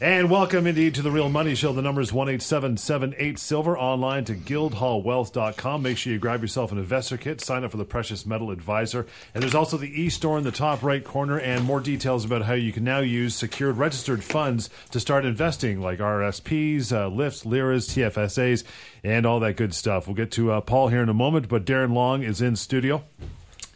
And 0.00 0.30
welcome 0.30 0.68
indeed 0.68 0.94
to 0.94 1.02
the 1.02 1.10
Real 1.10 1.28
Money 1.28 1.56
Show. 1.56 1.72
The 1.72 1.82
number 1.82 2.00
is 2.00 2.12
18778 2.12 3.36
Silver 3.36 3.76
online 3.76 4.24
to 4.26 4.34
guildhallwealth.com. 4.34 5.82
Make 5.82 5.98
sure 5.98 6.12
you 6.12 6.20
grab 6.20 6.40
yourself 6.40 6.70
an 6.70 6.78
investor 6.78 7.16
kit, 7.16 7.40
sign 7.40 7.64
up 7.64 7.72
for 7.72 7.78
the 7.78 7.84
Precious 7.84 8.24
Metal 8.24 8.52
Advisor. 8.52 9.08
And 9.34 9.42
there's 9.42 9.56
also 9.56 9.76
the 9.76 10.00
e 10.00 10.08
store 10.08 10.38
in 10.38 10.44
the 10.44 10.52
top 10.52 10.84
right 10.84 11.02
corner 11.02 11.40
and 11.40 11.64
more 11.64 11.80
details 11.80 12.24
about 12.24 12.42
how 12.42 12.52
you 12.52 12.70
can 12.70 12.84
now 12.84 13.00
use 13.00 13.34
secured 13.34 13.76
registered 13.76 14.22
funds 14.22 14.70
to 14.92 15.00
start 15.00 15.24
investing 15.24 15.80
like 15.80 15.98
RSPs, 15.98 16.92
uh, 16.92 17.08
LIFs, 17.08 17.44
LIRAs, 17.44 17.88
TFSAs, 17.88 18.62
and 19.02 19.26
all 19.26 19.40
that 19.40 19.56
good 19.56 19.74
stuff. 19.74 20.06
We'll 20.06 20.14
get 20.14 20.30
to 20.32 20.52
uh, 20.52 20.60
Paul 20.60 20.88
here 20.88 21.02
in 21.02 21.08
a 21.08 21.14
moment, 21.14 21.48
but 21.48 21.64
Darren 21.64 21.92
Long 21.92 22.22
is 22.22 22.40
in 22.40 22.54
studio. 22.54 23.02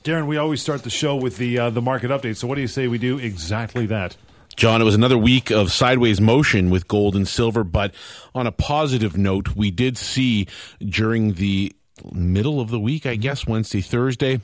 Darren, 0.04 0.28
we 0.28 0.36
always 0.36 0.62
start 0.62 0.84
the 0.84 0.90
show 0.90 1.16
with 1.16 1.36
the 1.38 1.58
uh, 1.58 1.70
the 1.70 1.82
market 1.82 2.12
update. 2.12 2.36
So, 2.36 2.46
what 2.46 2.54
do 2.54 2.60
you 2.60 2.68
say 2.68 2.86
we 2.86 2.98
do 2.98 3.18
exactly 3.18 3.86
that? 3.86 4.16
John, 4.54 4.80
it 4.80 4.84
was 4.84 4.94
another 4.94 5.18
week 5.18 5.50
of 5.50 5.72
sideways 5.72 6.20
motion 6.20 6.70
with 6.70 6.88
gold 6.88 7.16
and 7.16 7.26
silver, 7.26 7.64
but 7.64 7.94
on 8.34 8.46
a 8.46 8.52
positive 8.52 9.16
note, 9.16 9.56
we 9.56 9.70
did 9.70 9.96
see 9.96 10.46
during 10.80 11.34
the 11.34 11.72
middle 12.12 12.60
of 12.60 12.70
the 12.70 12.80
week, 12.80 13.06
I 13.06 13.14
mm-hmm. 13.14 13.22
guess, 13.22 13.46
Wednesday, 13.46 13.80
Thursday, 13.80 14.40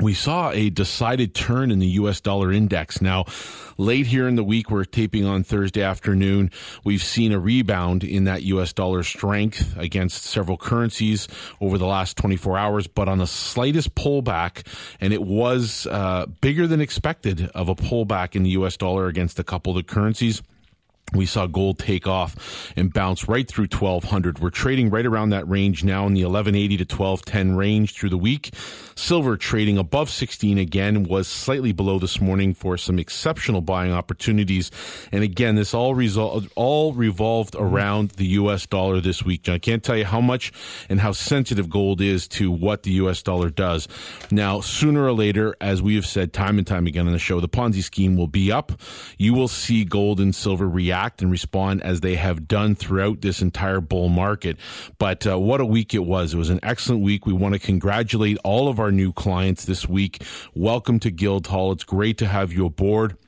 we 0.00 0.14
saw 0.14 0.50
a 0.50 0.70
decided 0.70 1.34
turn 1.34 1.70
in 1.70 1.78
the 1.78 1.86
US 1.86 2.20
dollar 2.20 2.52
index. 2.52 3.00
Now, 3.00 3.24
late 3.78 4.06
here 4.06 4.28
in 4.28 4.36
the 4.36 4.44
week, 4.44 4.70
we're 4.70 4.84
taping 4.84 5.24
on 5.24 5.42
Thursday 5.42 5.82
afternoon. 5.82 6.50
We've 6.84 7.02
seen 7.02 7.32
a 7.32 7.38
rebound 7.38 8.04
in 8.04 8.24
that 8.24 8.42
US 8.42 8.72
dollar 8.72 9.02
strength 9.02 9.74
against 9.76 10.24
several 10.24 10.58
currencies 10.58 11.28
over 11.60 11.78
the 11.78 11.86
last 11.86 12.16
24 12.16 12.58
hours, 12.58 12.86
but 12.86 13.08
on 13.08 13.18
the 13.18 13.26
slightest 13.26 13.94
pullback, 13.94 14.66
and 15.00 15.12
it 15.12 15.22
was 15.22 15.86
uh, 15.90 16.26
bigger 16.40 16.66
than 16.66 16.80
expected 16.80 17.50
of 17.54 17.68
a 17.68 17.74
pullback 17.74 18.36
in 18.36 18.42
the 18.42 18.50
US 18.50 18.76
dollar 18.76 19.06
against 19.06 19.38
a 19.38 19.44
couple 19.44 19.76
of 19.76 19.76
the 19.76 19.94
currencies 19.94 20.42
we 21.12 21.24
saw 21.24 21.46
gold 21.46 21.78
take 21.78 22.06
off 22.06 22.72
and 22.76 22.92
bounce 22.92 23.28
right 23.28 23.46
through 23.46 23.66
1200. 23.66 24.40
We're 24.40 24.50
trading 24.50 24.90
right 24.90 25.06
around 25.06 25.30
that 25.30 25.48
range 25.48 25.84
now 25.84 26.04
in 26.06 26.14
the 26.14 26.24
1180 26.24 26.78
to 26.78 26.82
1210 26.82 27.56
range 27.56 27.94
through 27.94 28.10
the 28.10 28.18
week. 28.18 28.52
Silver 28.96 29.36
trading 29.36 29.78
above 29.78 30.10
16 30.10 30.58
again 30.58 31.04
was 31.04 31.28
slightly 31.28 31.70
below 31.70 32.00
this 32.00 32.20
morning 32.20 32.54
for 32.54 32.76
some 32.76 32.98
exceptional 32.98 33.60
buying 33.60 33.92
opportunities. 33.92 34.72
And 35.12 35.22
again, 35.22 35.54
this 35.54 35.74
all 35.74 35.94
resol- 35.94 36.50
all 36.56 36.92
revolved 36.92 37.54
around 37.56 38.10
the 38.12 38.26
US 38.26 38.66
dollar 38.66 39.00
this 39.00 39.24
week. 39.24 39.42
John, 39.42 39.54
I 39.54 39.58
can't 39.58 39.84
tell 39.84 39.96
you 39.96 40.06
how 40.06 40.20
much 40.20 40.52
and 40.88 40.98
how 40.98 41.12
sensitive 41.12 41.70
gold 41.70 42.00
is 42.00 42.26
to 42.28 42.50
what 42.50 42.82
the 42.82 42.92
US 42.92 43.22
dollar 43.22 43.48
does. 43.48 43.86
Now, 44.32 44.60
sooner 44.60 45.04
or 45.04 45.12
later, 45.12 45.54
as 45.60 45.80
we 45.80 45.94
have 45.94 46.06
said 46.06 46.32
time 46.32 46.58
and 46.58 46.66
time 46.66 46.88
again 46.88 47.06
on 47.06 47.12
the 47.12 47.18
show, 47.20 47.38
the 47.38 47.48
Ponzi 47.48 47.82
scheme 47.82 48.16
will 48.16 48.26
be 48.26 48.50
up. 48.50 48.72
You 49.18 49.34
will 49.34 49.48
see 49.48 49.84
gold 49.84 50.18
and 50.18 50.34
silver 50.34 50.68
react 50.68 50.95
react 50.96 51.20
and 51.20 51.30
respond 51.30 51.82
as 51.82 52.00
they 52.00 52.14
have 52.14 52.48
done 52.48 52.74
throughout 52.74 53.20
this 53.20 53.42
entire 53.42 53.82
bull 53.82 54.08
market. 54.08 54.56
But 54.96 55.26
uh, 55.26 55.38
what 55.38 55.60
a 55.60 55.66
week 55.66 55.92
it 55.92 56.04
was. 56.06 56.32
It 56.32 56.38
was 56.38 56.48
an 56.48 56.60
excellent 56.62 57.02
week. 57.02 57.26
We 57.26 57.34
want 57.34 57.52
to 57.52 57.58
congratulate 57.58 58.38
all 58.44 58.68
of 58.68 58.80
our 58.80 58.90
new 58.90 59.12
clients 59.12 59.66
this 59.66 59.86
week. 59.86 60.22
Welcome 60.54 60.98
to 61.00 61.10
Guildhall. 61.10 61.72
It's 61.72 61.84
great 61.84 62.16
to 62.18 62.26
have 62.26 62.50
you 62.50 62.64
aboard 62.64 63.18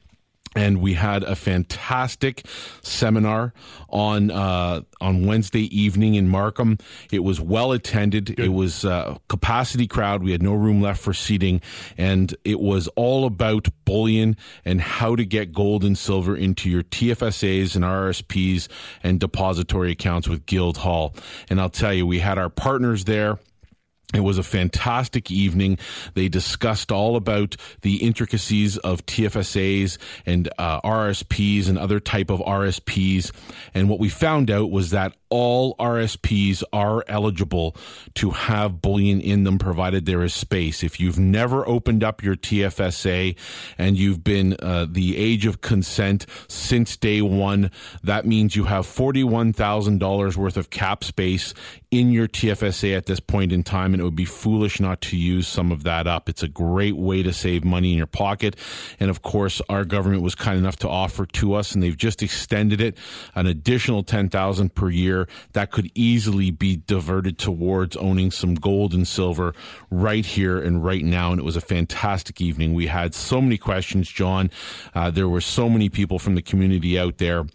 and 0.55 0.81
we 0.81 0.95
had 0.95 1.23
a 1.23 1.37
fantastic 1.37 2.47
seminar 2.83 3.53
on 3.89 4.31
uh, 4.31 4.83
on 5.01 5.27
Wednesday 5.27 5.65
evening 5.77 6.15
in 6.15 6.29
Markham. 6.29 6.79
It 7.11 7.21
was 7.21 7.41
well 7.41 7.73
attended. 7.73 8.37
Good. 8.37 8.47
It 8.47 8.49
was 8.49 8.85
uh, 8.85 9.19
capacity 9.29 9.87
crowd. 9.87 10.23
We 10.23 10.33
had 10.33 10.43
no 10.43 10.55
room 10.55 10.81
left 10.81 11.01
for 11.01 11.13
seating, 11.13 11.61
and 11.97 12.35
it 12.45 12.61
was 12.61 12.89
all 12.89 13.25
about 13.25 13.69
bullion 13.85 14.37
and 14.65 14.81
how 14.81 15.17
to 15.17 15.25
get 15.25 15.53
gold 15.53 15.85
and 15.85 15.97
silver 15.97 16.37
into 16.37 16.69
your 16.71 16.83
TFSAs 16.83 17.75
and 17.75 17.85
RSPs 17.85 18.69
and 19.03 19.21
depository 19.21 19.93
accounts 19.93 20.29
with 20.29 20.47
Guildhall. 20.47 21.15
And 21.49 21.61
I'll 21.61 21.71
tell 21.71 21.95
you, 21.95 22.07
we 22.07 22.19
had 22.19 22.39
our 22.39 22.51
partners 22.51 23.05
there. 23.05 23.39
It 24.15 24.21
was 24.21 24.39
a 24.39 24.43
fantastic 24.43 25.31
evening. 25.31 25.79
They 26.15 26.29
discussed 26.31 26.91
all 26.91 27.15
about 27.15 27.57
the 27.83 27.97
intricacies 27.97 28.79
of 28.79 29.05
TFSAs 29.05 29.99
and 30.25 30.49
uh, 30.57 30.81
RSPs 30.81 31.69
and 31.69 31.79
other 31.79 32.01
type 32.01 32.31
of 32.31 32.41
RSPs. 32.41 33.33
And 33.75 33.91
what 33.91 33.99
we 33.99 34.09
found 34.09 34.51
out 34.51 34.71
was 34.71 34.91
that 34.91 35.15
all 35.31 35.77
RSPs 35.77 36.63
are 36.73 37.05
eligible 37.09 37.77
to 38.15 38.31
have 38.31 38.81
bullion 38.81 39.21
in 39.21 39.45
them 39.45 39.59
provided 39.59 40.07
there 40.07 40.23
is 40.23 40.35
space. 40.35 40.83
If 40.83 41.01
you've 41.01 41.19
never 41.19 41.67
opened 41.69 42.03
up 42.05 42.23
your 42.23 42.37
TFSA 42.37 43.37
and 43.77 43.99
you've 43.99 44.25
been 44.25 44.57
uh, 44.61 44.87
the 44.91 45.17
age 45.17 45.47
of 45.47 45.61
consent 45.61 46.27
since 46.49 46.97
day 46.97 47.23
one, 47.23 47.71
that 48.03 48.27
means 48.27 48.57
you 48.57 48.65
have 48.65 48.87
$41,000 48.87 50.37
worth 50.37 50.57
of 50.57 50.71
cap 50.71 51.05
space 51.05 51.55
in 51.91 52.13
your 52.13 52.29
TFSA 52.29 52.97
at 52.97 53.07
this 53.07 53.21
point 53.21 53.51
in 53.51 53.63
time, 53.63 53.95
and 53.95 54.01
it 54.01 54.05
would 54.05 54.15
be 54.15 54.27
foolish 54.27 54.79
not 54.79 55.01
to 55.01 55.17
use 55.17 55.49
some 55.49 55.73
of 55.73 55.85
that 55.85 56.07
up. 56.07 56.29
It's 56.29 56.43
a 56.43 56.49
great 56.49 56.97
way 56.97 57.23
to 57.23 57.33
save 57.33 57.65
money 57.65 57.93
in 57.93 57.99
your 57.99 58.07
pocket. 58.07 58.57
And 59.01 59.09
of 59.09 59.23
course, 59.23 59.63
our 59.69 59.85
government 59.85 60.23
was 60.23 60.35
kind 60.35 60.59
enough 60.59 60.77
to 60.79 60.89
offer 60.89 61.25
to 61.25 61.55
us, 61.55 61.73
and 61.73 61.83
they've 61.83 61.97
just 61.97 62.23
extended 62.23 62.81
it 62.81 62.97
an 63.35 63.47
additional 63.47 64.03
10000 64.03 64.75
per 64.75 64.91
year 64.91 65.18
that 65.53 65.71
could 65.71 65.91
easily 65.95 66.51
be 66.51 66.77
diverted 66.77 67.39
towards 67.39 67.97
owning 67.97 68.31
some 68.31 68.55
gold 68.55 68.95
and 68.95 69.09
silver 69.09 69.55
right 69.91 70.25
here 70.25 70.59
and 70.59 70.85
right 70.85 71.05
now. 71.05 71.33
And 71.33 71.41
it 71.41 71.45
was 71.45 71.57
a 71.57 71.61
fantastic 71.61 72.41
evening. 72.41 72.75
We 72.75 72.87
had 72.87 73.15
so 73.15 73.41
many 73.41 73.59
questions, 73.59 74.09
John. 74.09 74.51
Uh, 74.95 75.11
there 75.11 75.29
were 75.29 75.41
so 75.41 75.69
many 75.69 75.89
people 75.89 76.19
from 76.19 76.35
the 76.35 76.43
community 76.43 76.99
out 76.99 77.19
there 77.19 77.47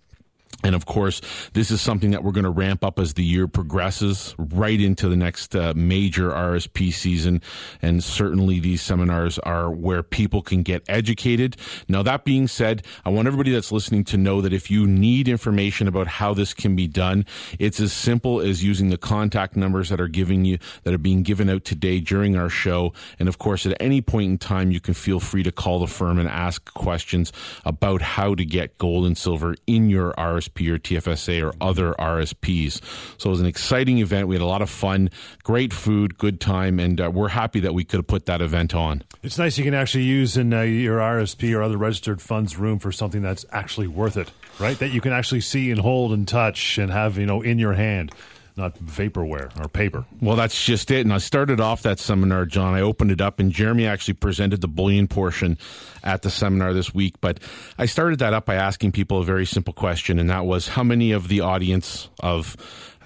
and 0.64 0.76
of 0.76 0.86
course, 0.86 1.22
this 1.52 1.72
is 1.72 1.82
something 1.82 2.12
that 2.12 2.24
we're 2.24 2.32
going 2.32 2.46
to 2.46 2.50
ramp 2.50 2.86
up 2.86 2.98
as 2.98 3.16
the 3.16 3.24
year 3.24 3.48
progresses 3.48 4.34
right 4.38 4.80
into 4.80 5.10
the 5.10 5.18
next 5.18 5.56
uh, 5.56 5.74
major 5.76 6.30
RSP 6.30 6.94
season. 6.94 7.42
And 7.82 8.02
certainly 8.02 8.62
these 8.62 8.82
seminars 8.82 9.38
are 9.40 9.70
where 9.70 10.04
people 10.04 10.42
can 10.42 10.64
get 10.64 10.84
educated. 10.88 11.58
Now, 11.90 12.02
that 12.04 12.24
being 12.24 12.48
said, 12.48 12.86
I 13.04 13.10
want 13.10 13.28
everybody 13.28 13.52
that's 13.52 13.74
listening 13.74 14.06
to 14.06 14.18
know 14.18 14.40
that 14.40 14.54
if 14.54 14.72
you 14.72 14.88
need 14.88 15.28
information 15.28 15.88
about 15.88 16.08
how 16.08 16.34
this 16.34 16.54
can 16.54 16.78
be 16.78 16.88
done, 16.88 17.26
it's 17.60 17.82
as 17.82 17.92
simple 17.92 18.40
as 18.40 18.64
using 18.64 18.90
the 18.90 18.98
contact 18.98 19.58
numbers 19.58 19.90
that 19.90 20.00
are 20.00 20.08
giving 20.08 20.46
you, 20.46 20.60
that 20.84 20.94
are 20.94 20.98
being 21.00 21.24
given 21.24 21.50
out 21.50 21.66
today 21.66 22.00
during 22.00 22.38
our 22.38 22.50
show. 22.50 22.94
And 23.20 23.28
of 23.28 23.38
course, 23.38 23.66
at 23.66 23.76
any 23.82 24.02
point 24.02 24.32
in 24.32 24.38
time, 24.38 24.72
you 24.72 24.80
can 24.80 24.94
feel 24.94 25.20
free 25.20 25.44
to 25.44 25.52
call 25.52 25.80
the 25.80 25.88
firm 25.88 26.20
and 26.20 26.30
ask 26.30 26.74
questions 26.74 27.34
about 27.66 28.02
how 28.02 28.34
to 28.36 28.46
get 28.46 28.78
gold 28.78 29.06
and 29.06 29.18
silver 29.18 29.56
in 29.68 29.90
your 29.90 30.14
RSP 30.14 30.53
RSP 30.54 30.74
or 30.74 30.80
TFSA 30.80 31.44
or 31.44 31.54
other 31.62 31.94
RSPs. 31.94 32.82
So 33.18 33.30
it 33.30 33.32
was 33.32 33.42
an 33.42 33.46
exciting 33.46 34.00
event. 34.00 34.28
We 34.28 34.36
had 34.36 34.42
a 34.42 34.46
lot 34.46 34.62
of 34.62 34.70
fun, 34.70 35.10
great 35.44 35.74
food, 35.74 36.18
good 36.18 36.40
time, 36.40 36.80
and 36.80 37.00
uh, 37.00 37.12
we're 37.12 37.30
happy 37.30 37.60
that 37.62 37.74
we 37.74 37.84
could 37.84 37.98
have 37.98 38.08
put 38.08 38.26
that 38.26 38.42
event 38.42 38.74
on. 38.74 39.04
It's 39.22 39.38
nice 39.38 39.58
you 39.58 39.64
can 39.64 39.74
actually 39.74 40.04
use 40.04 40.38
in 40.38 40.54
uh, 40.54 40.62
your 40.62 41.00
RSP 41.00 41.56
or 41.56 41.62
other 41.62 41.78
registered 41.78 42.22
funds 42.22 42.58
room 42.58 42.80
for 42.80 42.92
something 42.92 43.22
that's 43.22 43.46
actually 43.52 43.88
worth 43.88 44.18
it, 44.18 44.32
right? 44.60 44.78
That 44.80 44.90
you 44.90 45.02
can 45.02 45.14
actually 45.14 45.42
see 45.42 45.72
and 45.72 45.80
hold 45.80 46.12
and 46.12 46.28
touch 46.28 46.78
and 46.78 46.92
have, 46.92 47.18
you 47.18 47.26
know, 47.26 47.42
in 47.42 47.60
your 47.60 47.74
hand 47.74 48.14
not 48.56 48.78
vaporware 48.78 49.50
or 49.60 49.68
paper. 49.68 50.06
Well, 50.22 50.36
that's 50.36 50.64
just 50.64 50.92
it. 50.92 51.02
And 51.02 51.12
I 51.12 51.18
started 51.18 51.60
off 51.60 51.82
that 51.82 51.98
seminar, 51.98 52.46
John. 52.46 52.76
I 52.76 52.82
opened 52.82 53.10
it 53.10 53.20
up, 53.20 53.40
and 53.40 53.52
Jeremy 53.52 53.88
actually 53.88 54.14
presented 54.14 54.62
the 54.62 54.68
bullion 54.68 55.08
portion 55.08 55.58
at 56.04 56.22
the 56.22 56.30
seminar 56.30 56.74
this 56.74 56.94
week. 56.94 57.16
But 57.22 57.40
I 57.78 57.86
started 57.86 58.20
that 58.20 58.34
up 58.34 58.46
by 58.46 58.56
asking 58.56 58.92
people 58.92 59.20
a 59.20 59.24
very 59.24 59.46
simple 59.46 59.74
question, 59.74 60.20
and 60.20 60.30
that 60.30 60.46
was 60.46 60.68
how 60.68 60.84
many 60.84 61.12
of 61.12 61.28
the 61.28 61.42
audience 61.42 62.10
of 62.20 62.56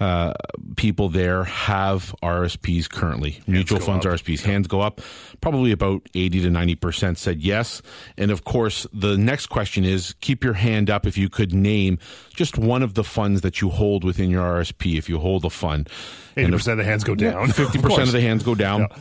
uh, 0.00 0.32
people 0.76 1.08
there 1.08 1.44
have 1.44 2.14
RSPs 2.22 2.88
currently, 2.88 3.32
hands 3.32 3.48
mutual 3.48 3.80
funds, 3.80 4.06
up. 4.06 4.12
RSPs. 4.12 4.42
Hands 4.42 4.66
go 4.66 4.80
up. 4.80 5.00
Probably 5.40 5.72
about 5.72 6.02
80 6.14 6.42
to 6.42 6.48
90% 6.50 7.16
said 7.16 7.40
yes. 7.40 7.82
And 8.16 8.30
of 8.30 8.44
course, 8.44 8.86
the 8.92 9.16
next 9.16 9.46
question 9.46 9.84
is 9.84 10.14
keep 10.20 10.44
your 10.44 10.52
hand 10.52 10.88
up 10.88 11.06
if 11.06 11.18
you 11.18 11.28
could 11.28 11.52
name 11.52 11.98
just 12.32 12.56
one 12.56 12.82
of 12.82 12.94
the 12.94 13.04
funds 13.04 13.40
that 13.40 13.60
you 13.60 13.70
hold 13.70 14.04
within 14.04 14.30
your 14.30 14.44
RSP, 14.44 14.96
if 14.96 15.08
you 15.08 15.18
hold 15.18 15.44
a 15.44 15.50
fund. 15.50 15.88
80% 16.36 16.54
of, 16.54 16.68
of 16.68 16.76
the 16.78 16.84
hands 16.84 17.02
go 17.02 17.14
down. 17.16 17.48
50% 17.48 17.84
of, 17.84 17.98
of 17.98 18.12
the 18.12 18.20
hands 18.20 18.44
go 18.44 18.54
down. 18.54 18.80
Yeah. 18.82 18.96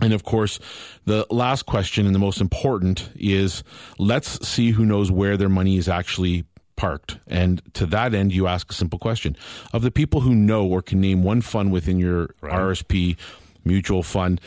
And 0.00 0.12
of 0.12 0.24
course, 0.24 0.58
the 1.04 1.26
last 1.30 1.66
question 1.66 2.06
and 2.06 2.14
the 2.14 2.18
most 2.18 2.40
important 2.40 3.08
is 3.14 3.64
let's 3.98 4.46
see 4.46 4.70
who 4.70 4.84
knows 4.84 5.10
where 5.10 5.36
their 5.36 5.48
money 5.48 5.78
is 5.78 5.88
actually 5.88 6.44
parked. 6.76 7.18
And 7.26 7.62
to 7.74 7.86
that 7.86 8.14
end, 8.14 8.32
you 8.32 8.46
ask 8.46 8.70
a 8.70 8.74
simple 8.74 8.98
question 8.98 9.36
of 9.72 9.82
the 9.82 9.90
people 9.90 10.20
who 10.20 10.34
know 10.34 10.66
or 10.66 10.82
can 10.82 11.00
name 11.00 11.22
one 11.22 11.40
fund 11.40 11.72
within 11.72 11.98
your 11.98 12.28
right. 12.40 12.52
RSP 12.52 13.16
mutual 13.64 14.02
fund, 14.02 14.40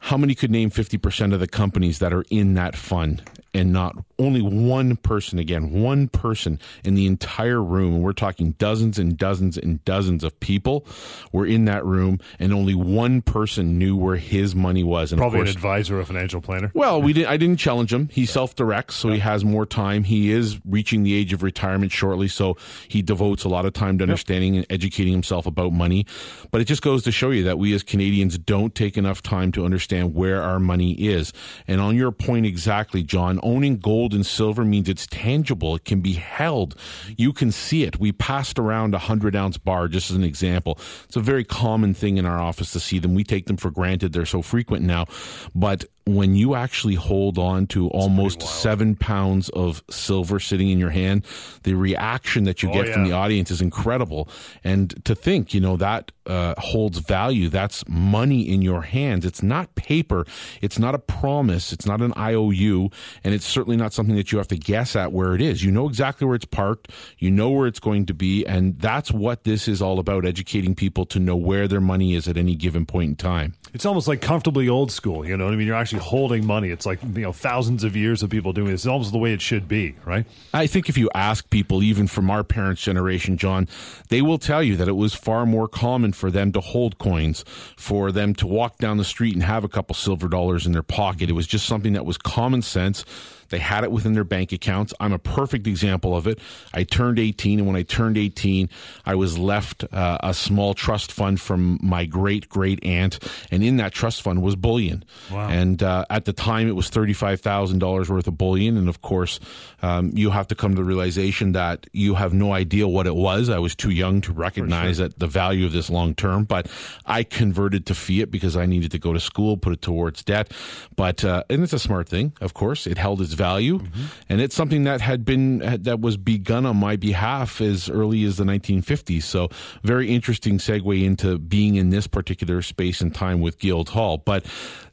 how 0.00 0.16
many 0.16 0.34
could 0.34 0.50
name 0.50 0.70
50% 0.70 1.32
of 1.32 1.40
the 1.40 1.48
companies 1.48 1.98
that 2.00 2.12
are 2.12 2.24
in 2.30 2.54
that 2.54 2.76
fund? 2.76 3.22
And 3.56 3.72
not 3.72 3.96
only 4.18 4.40
one 4.40 4.96
person 4.96 5.38
again 5.38 5.70
one 5.72 6.08
person 6.08 6.58
in 6.84 6.94
the 6.94 7.06
entire 7.06 7.62
room 7.62 7.94
and 7.94 8.02
we're 8.02 8.12
talking 8.12 8.52
dozens 8.52 8.98
and 8.98 9.16
dozens 9.16 9.56
and 9.56 9.84
dozens 9.84 10.22
of 10.22 10.38
people 10.40 10.86
were 11.32 11.46
in 11.46 11.64
that 11.64 11.84
room 11.84 12.18
and 12.38 12.52
only 12.52 12.74
one 12.74 13.20
person 13.22 13.78
knew 13.78 13.96
where 13.96 14.16
his 14.16 14.54
money 14.54 14.84
was 14.84 15.12
and 15.12 15.18
Probably 15.18 15.40
of 15.40 15.46
course, 15.46 15.54
an 15.54 15.56
advisor 15.56 15.96
or 15.98 16.00
a 16.00 16.06
financial 16.06 16.40
planner. 16.40 16.70
well, 16.74 17.00
we 17.00 17.12
didn't. 17.12 17.28
I 17.28 17.36
didn't 17.36 17.58
challenge 17.58 17.92
him. 17.92 18.08
He 18.12 18.26
self-directs, 18.26 18.94
so 18.94 19.08
he 19.10 19.18
has 19.18 19.44
more 19.44 19.66
time. 19.66 20.04
He 20.04 20.30
is 20.30 20.58
reaching 20.64 21.02
the 21.02 21.14
age 21.14 21.32
of 21.32 21.42
retirement 21.42 21.92
shortly, 21.92 22.28
so 22.28 22.56
he 22.88 23.02
devotes 23.02 23.44
a 23.44 23.48
lot 23.48 23.64
of 23.66 23.72
time 23.72 23.98
to 23.98 24.04
understanding 24.04 24.56
and 24.56 24.66
educating 24.70 25.12
himself 25.12 25.46
about 25.46 25.72
money. 25.72 26.06
But 26.50 26.60
it 26.60 26.64
just 26.66 26.82
goes 26.82 27.02
to 27.04 27.12
show 27.12 27.30
you 27.30 27.44
that 27.44 27.58
we 27.58 27.74
as 27.74 27.82
Canadians 27.82 28.38
don't 28.38 28.74
take 28.74 28.96
enough 28.96 29.22
time 29.22 29.52
to 29.52 29.64
understand 29.64 30.14
where 30.14 30.42
our 30.42 30.58
money 30.58 30.92
is. 30.92 31.32
And 31.66 31.80
on 31.80 31.96
your 31.96 32.12
point 32.12 32.46
exactly, 32.46 33.02
John, 33.02 33.38
owning 33.46 33.76
gold 33.78 34.12
and 34.12 34.26
silver 34.26 34.64
means 34.64 34.88
it's 34.88 35.06
tangible. 35.06 35.76
It 35.76 35.84
can 35.84 36.00
be 36.00 36.14
held. 36.14 36.74
You 37.16 37.32
can 37.32 37.52
see 37.52 37.84
it. 37.84 38.00
We 38.00 38.10
passed 38.10 38.58
around 38.58 38.92
a 38.92 38.98
hundred 38.98 39.36
ounce 39.36 39.56
bar 39.56 39.86
just 39.86 40.10
as 40.10 40.16
an 40.16 40.24
example. 40.24 40.78
It's 41.04 41.16
a 41.16 41.20
very 41.20 41.44
common 41.44 41.94
thing 41.94 42.18
in 42.18 42.26
our 42.26 42.38
office 42.38 42.72
to 42.72 42.80
see 42.80 42.98
them. 42.98 43.14
We 43.14 43.22
take 43.22 43.46
them 43.46 43.56
for 43.56 43.70
granted. 43.70 44.12
They're 44.12 44.26
so 44.26 44.42
frequent 44.42 44.84
now, 44.84 45.06
but 45.54 45.84
when 46.06 46.36
you 46.36 46.54
actually 46.54 46.94
hold 46.94 47.36
on 47.36 47.66
to 47.66 47.88
almost 47.88 48.40
seven 48.42 48.94
pounds 48.94 49.48
of 49.50 49.82
silver 49.90 50.38
sitting 50.38 50.70
in 50.70 50.78
your 50.78 50.90
hand, 50.90 51.24
the 51.64 51.74
reaction 51.74 52.44
that 52.44 52.62
you 52.62 52.70
Oh, 52.70 52.72
get 52.72 52.88
from 52.92 53.04
the 53.04 53.12
audience 53.12 53.50
is 53.50 53.60
incredible. 53.60 54.28
And 54.62 55.04
to 55.04 55.14
think, 55.16 55.52
you 55.52 55.60
know, 55.60 55.76
that 55.76 56.12
uh, 56.26 56.54
holds 56.58 56.98
value. 56.98 57.48
That's 57.48 57.84
money 57.88 58.42
in 58.42 58.60
your 58.62 58.82
hands. 58.82 59.24
It's 59.24 59.42
not 59.42 59.74
paper. 59.76 60.26
It's 60.60 60.78
not 60.78 60.94
a 60.94 60.98
promise. 60.98 61.72
It's 61.72 61.86
not 61.86 62.00
an 62.00 62.12
IOU. 62.16 62.90
And 63.22 63.32
it's 63.34 63.46
certainly 63.46 63.76
not 63.76 63.92
something 63.92 64.16
that 64.16 64.32
you 64.32 64.38
have 64.38 64.48
to 64.48 64.56
guess 64.56 64.96
at 64.96 65.12
where 65.12 65.34
it 65.34 65.40
is. 65.40 65.62
You 65.64 65.70
know 65.70 65.88
exactly 65.88 66.26
where 66.26 66.34
it's 66.34 66.44
parked. 66.44 66.90
You 67.18 67.30
know 67.30 67.50
where 67.50 67.66
it's 67.68 67.78
going 67.80 68.06
to 68.06 68.14
be. 68.14 68.44
And 68.44 68.78
that's 68.80 69.12
what 69.12 69.44
this 69.44 69.68
is 69.68 69.80
all 69.80 69.98
about 70.00 70.24
educating 70.24 70.74
people 70.74 71.06
to 71.06 71.20
know 71.20 71.36
where 71.36 71.68
their 71.68 71.80
money 71.80 72.14
is 72.14 72.26
at 72.26 72.36
any 72.36 72.54
given 72.56 72.86
point 72.86 73.10
in 73.10 73.16
time. 73.16 73.54
It's 73.72 73.86
almost 73.86 74.08
like 74.08 74.20
comfortably 74.20 74.68
old 74.68 74.90
school. 74.90 75.24
You 75.26 75.36
know 75.36 75.44
what 75.44 75.52
I 75.54 75.56
mean? 75.56 75.66
You're 75.68 75.76
actually 75.76 75.95
holding 75.96 76.46
money. 76.46 76.70
It's 76.70 76.86
like 76.86 77.02
you 77.02 77.22
know 77.22 77.32
thousands 77.32 77.84
of 77.84 77.96
years 77.96 78.22
of 78.22 78.30
people 78.30 78.52
doing 78.52 78.70
this. 78.70 78.82
It's 78.82 78.86
almost 78.86 79.12
the 79.12 79.18
way 79.18 79.32
it 79.32 79.40
should 79.40 79.68
be, 79.68 79.94
right? 80.04 80.26
I 80.54 80.66
think 80.66 80.88
if 80.88 80.96
you 80.96 81.10
ask 81.14 81.48
people, 81.50 81.82
even 81.82 82.06
from 82.06 82.30
our 82.30 82.44
parents' 82.44 82.82
generation, 82.82 83.36
John, 83.36 83.68
they 84.08 84.22
will 84.22 84.38
tell 84.38 84.62
you 84.62 84.76
that 84.76 84.88
it 84.88 84.96
was 84.96 85.14
far 85.14 85.46
more 85.46 85.68
common 85.68 86.12
for 86.12 86.30
them 86.30 86.52
to 86.52 86.60
hold 86.60 86.98
coins, 86.98 87.44
for 87.76 88.12
them 88.12 88.34
to 88.36 88.46
walk 88.46 88.78
down 88.78 88.96
the 88.96 89.04
street 89.04 89.34
and 89.34 89.42
have 89.42 89.64
a 89.64 89.68
couple 89.68 89.94
silver 89.94 90.28
dollars 90.28 90.66
in 90.66 90.72
their 90.72 90.82
pocket. 90.82 91.28
It 91.28 91.34
was 91.34 91.46
just 91.46 91.66
something 91.66 91.92
that 91.94 92.06
was 92.06 92.18
common 92.18 92.62
sense. 92.62 93.04
They 93.48 93.58
had 93.58 93.84
it 93.84 93.92
within 93.92 94.12
their 94.14 94.24
bank 94.24 94.52
accounts. 94.52 94.92
I'm 95.00 95.12
a 95.12 95.18
perfect 95.18 95.66
example 95.66 96.16
of 96.16 96.26
it. 96.26 96.38
I 96.72 96.84
turned 96.84 97.18
18, 97.18 97.58
and 97.58 97.66
when 97.66 97.76
I 97.76 97.82
turned 97.82 98.18
18, 98.18 98.68
I 99.04 99.14
was 99.14 99.38
left 99.38 99.84
uh, 99.92 100.18
a 100.22 100.34
small 100.34 100.74
trust 100.74 101.12
fund 101.12 101.40
from 101.40 101.78
my 101.82 102.04
great 102.04 102.48
great 102.48 102.84
aunt, 102.84 103.18
and 103.50 103.62
in 103.62 103.76
that 103.76 103.92
trust 103.92 104.22
fund 104.22 104.42
was 104.42 104.56
bullion. 104.56 105.04
Wow. 105.30 105.48
And 105.48 105.82
uh, 105.82 106.04
at 106.10 106.24
the 106.24 106.32
time, 106.32 106.68
it 106.68 106.76
was 106.76 106.88
thirty-five 106.88 107.40
thousand 107.40 107.78
dollars 107.78 108.08
worth 108.08 108.26
of 108.26 108.38
bullion, 108.38 108.76
and 108.76 108.88
of 108.88 109.02
course, 109.02 109.40
um, 109.82 110.10
you 110.14 110.30
have 110.30 110.48
to 110.48 110.54
come 110.54 110.72
to 110.72 110.76
the 110.76 110.84
realization 110.84 111.52
that 111.52 111.86
you 111.92 112.14
have 112.14 112.32
no 112.32 112.52
idea 112.52 112.88
what 112.88 113.06
it 113.06 113.14
was. 113.14 113.48
I 113.48 113.58
was 113.58 113.74
too 113.74 113.90
young 113.90 114.20
to 114.22 114.32
recognize 114.32 114.98
that 114.98 115.18
the 115.18 115.26
value 115.26 115.66
of 115.66 115.72
this 115.72 115.90
long 115.90 116.14
term, 116.14 116.44
but 116.44 116.70
I 117.04 117.22
converted 117.22 117.86
to 117.86 117.94
fiat 117.94 118.30
because 118.30 118.56
I 118.56 118.66
needed 118.66 118.90
to 118.92 118.98
go 118.98 119.12
to 119.12 119.20
school, 119.20 119.56
put 119.56 119.72
it 119.72 119.82
towards 119.82 120.22
debt. 120.24 120.52
But 120.96 121.24
uh, 121.24 121.44
and 121.50 121.62
it's 121.62 121.72
a 121.72 121.78
smart 121.78 122.08
thing, 122.08 122.32
of 122.40 122.54
course. 122.54 122.86
It 122.86 122.98
held 122.98 123.20
its 123.20 123.32
value, 123.36 123.78
mm-hmm. 123.78 124.04
and 124.28 124.40
it's 124.40 124.56
something 124.56 124.84
that 124.84 125.00
had 125.00 125.24
been 125.24 125.58
that 125.58 126.00
was 126.00 126.16
begun 126.16 126.66
on 126.66 126.76
my 126.76 126.96
behalf 126.96 127.60
as 127.60 127.88
early 127.88 128.24
as 128.24 128.36
the 128.36 128.44
1950s. 128.44 129.22
So 129.22 129.48
very 129.82 130.08
interesting 130.12 130.58
segue 130.58 131.04
into 131.04 131.38
being 131.38 131.76
in 131.76 131.90
this 131.90 132.06
particular 132.06 132.62
space 132.62 133.00
and 133.00 133.14
time 133.14 133.40
with 133.40 133.58
Guildhall. 133.58 134.18
But 134.18 134.46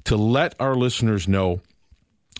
to 0.06 0.18
let 0.18 0.56
our 0.60 0.76
listeners 0.76 1.28
know 1.28 1.62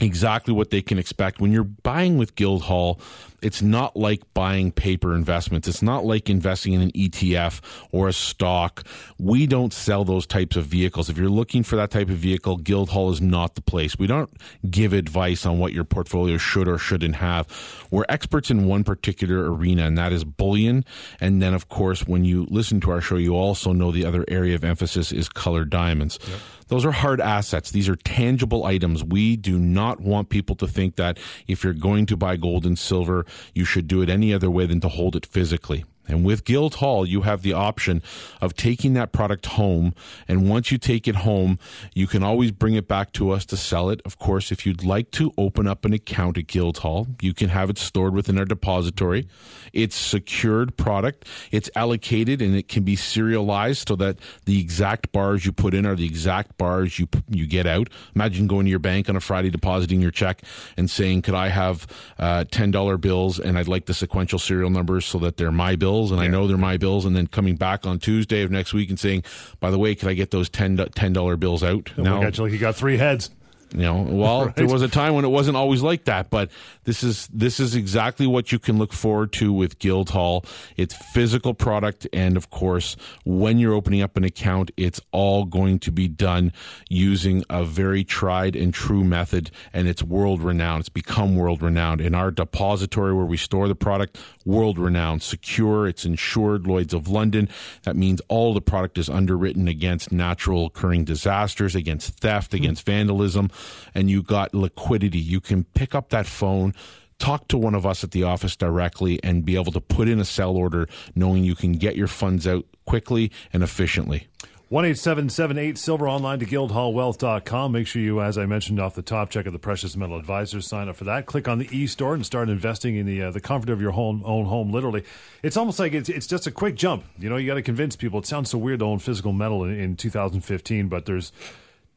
exactly 0.02 0.54
what 0.54 0.70
they 0.70 0.82
can 0.82 0.98
expect 0.98 1.40
when 1.40 1.52
you're 1.52 1.64
buying 1.64 2.18
with 2.18 2.36
Guildhall. 2.36 3.00
It's 3.44 3.62
not 3.62 3.96
like 3.96 4.22
buying 4.34 4.72
paper 4.72 5.16
investments. 5.16 5.68
It's 5.68 5.82
not 5.82 6.06
like 6.06 6.30
investing 6.30 6.74
in 6.74 6.82
an 6.82 6.92
ETF 6.92 7.62
or 7.92 8.08
a 8.08 8.14
stock. 8.14 8.84
We 9.20 9.46
don't 9.48 9.74
sell 9.74 10.06
those 10.06 10.26
types 10.26 10.56
of 10.56 10.66
vehicles. 10.66 11.10
If 11.10 11.18
you're 11.18 11.30
looking 11.30 11.64
for 11.64 11.76
that 11.76 11.92
type 11.92 12.10
of 12.10 12.16
vehicle, 12.16 12.58
Guildhall 12.58 13.12
is 13.12 13.22
not 13.22 13.56
the 13.56 13.62
place. 13.62 13.98
We 13.98 14.08
don't 14.08 14.30
give 14.70 14.94
advice 14.94 15.46
on 15.46 15.60
what 15.60 15.74
your 15.74 15.84
portfolio 15.84 16.38
should 16.38 16.68
or 16.68 16.78
shouldn't 16.78 17.16
have. 17.16 17.48
We're 17.92 18.06
experts 18.10 18.50
in 18.50 18.66
one 18.66 18.84
particular 18.84 19.52
arena, 19.52 19.86
and 19.86 19.98
that 19.98 20.12
is 20.12 20.24
bullion. 20.24 20.86
And 21.20 21.42
then, 21.42 21.54
of 21.54 21.70
course, 21.70 22.08
when 22.08 22.24
you 22.24 22.48
listen 22.50 22.80
to 22.82 22.92
our 22.92 23.02
show, 23.02 23.16
you 23.16 23.36
also 23.36 23.74
know 23.74 23.92
the 23.92 24.06
other 24.06 24.26
area 24.28 24.56
of 24.56 24.64
emphasis 24.64 25.12
is 25.12 25.30
colored 25.30 25.70
diamonds. 25.70 26.20
Those 26.68 26.86
are 26.86 26.92
hard 26.92 27.22
assets. 27.22 27.72
These 27.72 27.90
are 27.90 27.96
tangible 27.96 28.66
items. 28.66 29.04
We 29.04 29.36
do 29.36 29.60
not 29.60 30.00
want 30.00 30.30
people 30.30 30.56
to 30.56 30.68
think 30.68 30.96
that 30.96 31.20
if 31.48 31.64
you're 31.64 31.74
going 31.74 32.06
to 32.08 32.18
buy 32.18 32.36
gold 32.36 32.66
and 32.66 32.80
silver, 32.80 33.26
you 33.54 33.66
should 33.66 33.88
do 33.88 34.02
it 34.02 34.10
any 34.10 34.34
other 34.34 34.50
way 34.50 34.66
than 34.66 34.80
to 34.82 34.90
hold 34.90 35.16
it 35.16 35.26
physically. 35.26 35.86
And 36.08 36.26
with 36.26 36.44
Guildhall, 36.44 37.06
you 37.06 37.22
have 37.22 37.42
the 37.42 37.54
option 37.54 38.02
of 38.42 38.56
taking 38.56 38.94
that 38.94 39.12
product 39.12 39.46
home. 39.46 39.94
And 40.28 40.50
once 40.50 40.72
you 40.72 40.78
take 40.78 41.08
it 41.08 41.16
home, 41.16 41.60
you 41.94 42.08
can 42.08 42.24
always 42.24 42.52
bring 42.52 42.76
it 42.76 42.88
back 42.88 43.14
to 43.14 43.32
us 43.32 43.46
to 43.48 43.58
sell 43.58 43.90
it. 43.90 44.02
Of 44.06 44.20
course, 44.20 44.52
if 44.52 44.66
you'd 44.66 44.84
like 44.84 45.12
to 45.12 45.32
open 45.38 45.68
up 45.68 45.86
an 45.86 45.94
account 45.94 46.38
at 46.38 46.48
Guildhall, 46.48 47.08
you 47.22 47.34
can 47.34 47.50
have 47.50 47.70
it 47.70 47.78
stored 47.78 48.14
within 48.14 48.38
our 48.38 48.46
depository. 48.46 49.28
It's 49.72 49.96
secured 49.96 50.76
product. 50.76 51.26
It's 51.52 51.70
allocated 51.76 52.42
and 52.42 52.56
it 52.56 52.68
can 52.68 52.84
be 52.84 52.96
serialized 52.96 53.88
so 53.88 53.96
that 53.96 54.20
the 54.46 54.60
exact 54.60 55.12
bars 55.12 55.46
you 55.46 55.52
put 55.52 55.74
in 55.74 55.86
are 55.86 55.96
the 55.96 56.06
exact 56.06 56.58
bars 56.58 57.00
you 57.00 57.08
you 57.30 57.48
get 57.48 57.66
out. 57.66 57.90
Imagine 58.16 58.48
going 58.48 58.66
to 58.66 58.70
your 58.70 58.80
bank 58.80 59.10
on 59.10 59.16
a 59.16 59.22
Friday, 59.22 59.50
depositing 59.50 60.02
your 60.02 60.12
check, 60.12 60.42
and 60.78 60.90
saying, 60.90 61.22
"Could 61.22 61.36
I 61.36 61.48
have 61.48 61.88
uh, 62.20 62.44
ten 62.52 62.72
dollar 62.72 62.98
bills 62.98 63.40
and 63.40 63.58
I'd 63.58 63.68
like 63.68 63.86
the 63.86 63.94
sequential 63.94 64.40
serial 64.40 64.70
numbers 64.70 65.06
so 65.06 65.18
that 65.20 65.38
they're 65.38 65.52
my 65.52 65.76
bills 65.76 65.93
and 66.12 66.20
I 66.20 66.28
know 66.28 66.48
they're 66.48 66.58
my 66.58 66.78
bills." 66.78 67.06
And 67.06 67.16
then 67.16 67.28
coming 67.28 67.56
back 67.56 67.86
on 67.86 68.00
Tuesday 68.00 68.42
of 68.44 68.52
next 68.52 68.74
week 68.74 68.90
and 68.90 69.00
saying, 69.00 69.24
"By 69.60 69.72
the 69.72 69.80
way, 69.80 69.96
could 69.96 70.10
I 70.10 70.14
get 70.14 70.32
those 70.32 70.50
10 70.50 70.76
dollar 71.14 71.38
bills 71.38 71.64
out?" 71.64 71.92
At 72.24 72.38
you 72.38 72.44
like 72.44 72.54
you 72.54 72.60
got 72.60 72.76
three 72.76 72.98
heads. 72.98 73.30
You 73.74 73.82
know, 73.82 74.02
well, 74.10 74.46
Right. 74.46 74.56
there 74.56 74.68
was 74.68 74.82
a 74.82 74.88
time 74.88 75.14
when 75.16 75.26
it 75.26 75.30
wasn't 75.30 75.58
always 75.58 75.82
like 75.82 76.06
that, 76.06 76.30
but 76.30 76.50
this 76.84 77.04
is 77.04 77.28
this 77.34 77.60
is 77.60 77.76
exactly 77.76 78.28
what 78.28 78.52
you 78.52 78.60
can 78.60 78.78
look 78.78 78.94
forward 78.94 79.32
to 79.34 79.52
with 79.52 79.80
Guildhall. 79.80 80.46
It's 80.78 80.96
physical 81.14 81.54
product, 81.54 82.08
and 82.14 82.38
of 82.38 82.50
course, 82.50 82.96
when 83.26 83.60
you're 83.60 83.74
opening 83.74 84.02
up 84.02 84.18
an 84.18 84.24
account, 84.24 84.72
it's 84.78 85.02
all 85.12 85.46
going 85.46 85.80
to 85.80 85.92
be 85.92 86.08
done 86.08 86.52
using 86.90 87.44
a 87.50 87.64
very 87.64 88.04
tried 88.04 88.56
and 88.56 88.74
true 88.74 89.04
method, 89.04 89.52
and 89.74 89.88
it's 89.88 90.04
world 90.04 90.42
renowned. 90.42 90.82
It's 90.82 90.90
become 90.90 91.36
world 91.36 91.62
renowned. 91.62 92.02
In 92.02 92.16
our 92.16 92.32
depository 92.32 93.14
where 93.14 93.26
we 93.26 93.38
store 93.38 93.68
the 93.68 93.76
product, 93.76 94.18
world 94.46 94.78
renowned, 94.78 95.24
secure. 95.24 95.88
It's 95.88 96.06
insured, 96.06 96.68
Lloyd's 96.68 96.94
of 96.94 97.08
London. 97.08 97.50
That 97.84 97.96
means 97.96 98.22
all 98.28 98.54
the 98.54 98.62
product 98.62 98.98
is 98.98 99.10
underwritten 99.10 99.68
against 99.68 100.12
natural 100.12 100.68
occurring 100.68 101.06
disasters, 101.06 101.76
against 101.76 102.20
theft, 102.20 102.52
hmm. 102.52 102.58
against 102.58 102.86
vandalism, 102.86 103.50
and 103.94 104.10
you 104.10 104.22
got 104.22 104.54
liquidity. 104.54 105.20
You 105.20 105.42
can 105.42 105.64
pick 105.64 105.96
up 105.96 106.10
that 106.10 106.26
phone. 106.26 106.74
Talk 107.20 107.48
to 107.50 107.58
one 107.58 107.76
of 107.76 107.86
us 107.86 108.04
at 108.04 108.12
the 108.12 108.24
office 108.24 108.56
directly 108.56 109.24
and 109.24 109.46
be 109.46 109.56
able 109.56 109.72
to 109.72 109.82
put 109.82 110.08
in 110.08 110.20
a 110.20 110.26
sell 110.26 110.58
order 110.58 110.88
knowing 111.16 111.44
you 111.44 111.56
can 111.56 111.74
get 111.74 111.96
your 111.96 112.08
funds 112.08 112.48
out 112.48 112.66
quickly 112.86 113.32
and 113.54 113.64
efficiently. 113.64 114.28
1 114.74 114.86
877 114.86 115.76
Silver 115.76 116.10
online 116.10 116.40
to 116.40 116.48
guildhallwealth.com. 116.48 117.72
Make 117.72 117.86
sure 117.86 118.02
you, 118.02 118.22
as 118.22 118.40
I 118.40 118.48
mentioned 118.48 118.80
off 118.80 118.96
the 118.96 119.04
top, 119.04 119.30
check 119.30 119.46
out 119.46 119.54
the 119.54 119.60
Precious 119.60 119.96
Metal 119.96 120.18
Advisors. 120.18 120.66
Sign 120.66 120.90
up 120.90 120.96
for 120.96 121.04
that. 121.04 121.28
Click 121.28 121.48
on 121.48 121.60
the 121.60 121.70
e 121.72 121.86
store 121.86 122.16
and 122.16 122.26
start 122.26 122.50
investing 122.50 122.96
in 122.96 123.06
the 123.06 123.22
uh, 123.22 123.30
the 123.30 123.40
comfort 123.40 123.70
of 123.70 123.80
your 123.80 123.92
home, 123.92 124.24
own 124.26 124.46
home, 124.46 124.72
literally. 124.72 125.04
It's 125.44 125.58
almost 125.58 125.78
like 125.78 125.94
it's, 125.94 126.10
it's 126.10 126.26
just 126.26 126.48
a 126.48 126.52
quick 126.52 126.74
jump. 126.74 127.04
You 127.20 127.30
know, 127.30 127.38
you 127.38 127.46
got 127.46 127.54
to 127.54 127.62
convince 127.62 127.96
people. 127.96 128.18
It 128.18 128.26
sounds 128.26 128.50
so 128.50 128.58
weird 128.58 128.80
to 128.80 128.86
own 128.86 128.98
physical 128.98 129.32
metal 129.32 129.64
in, 129.64 129.80
in 129.80 129.96
2015, 129.96 130.88
but 130.88 131.06
there's 131.06 131.32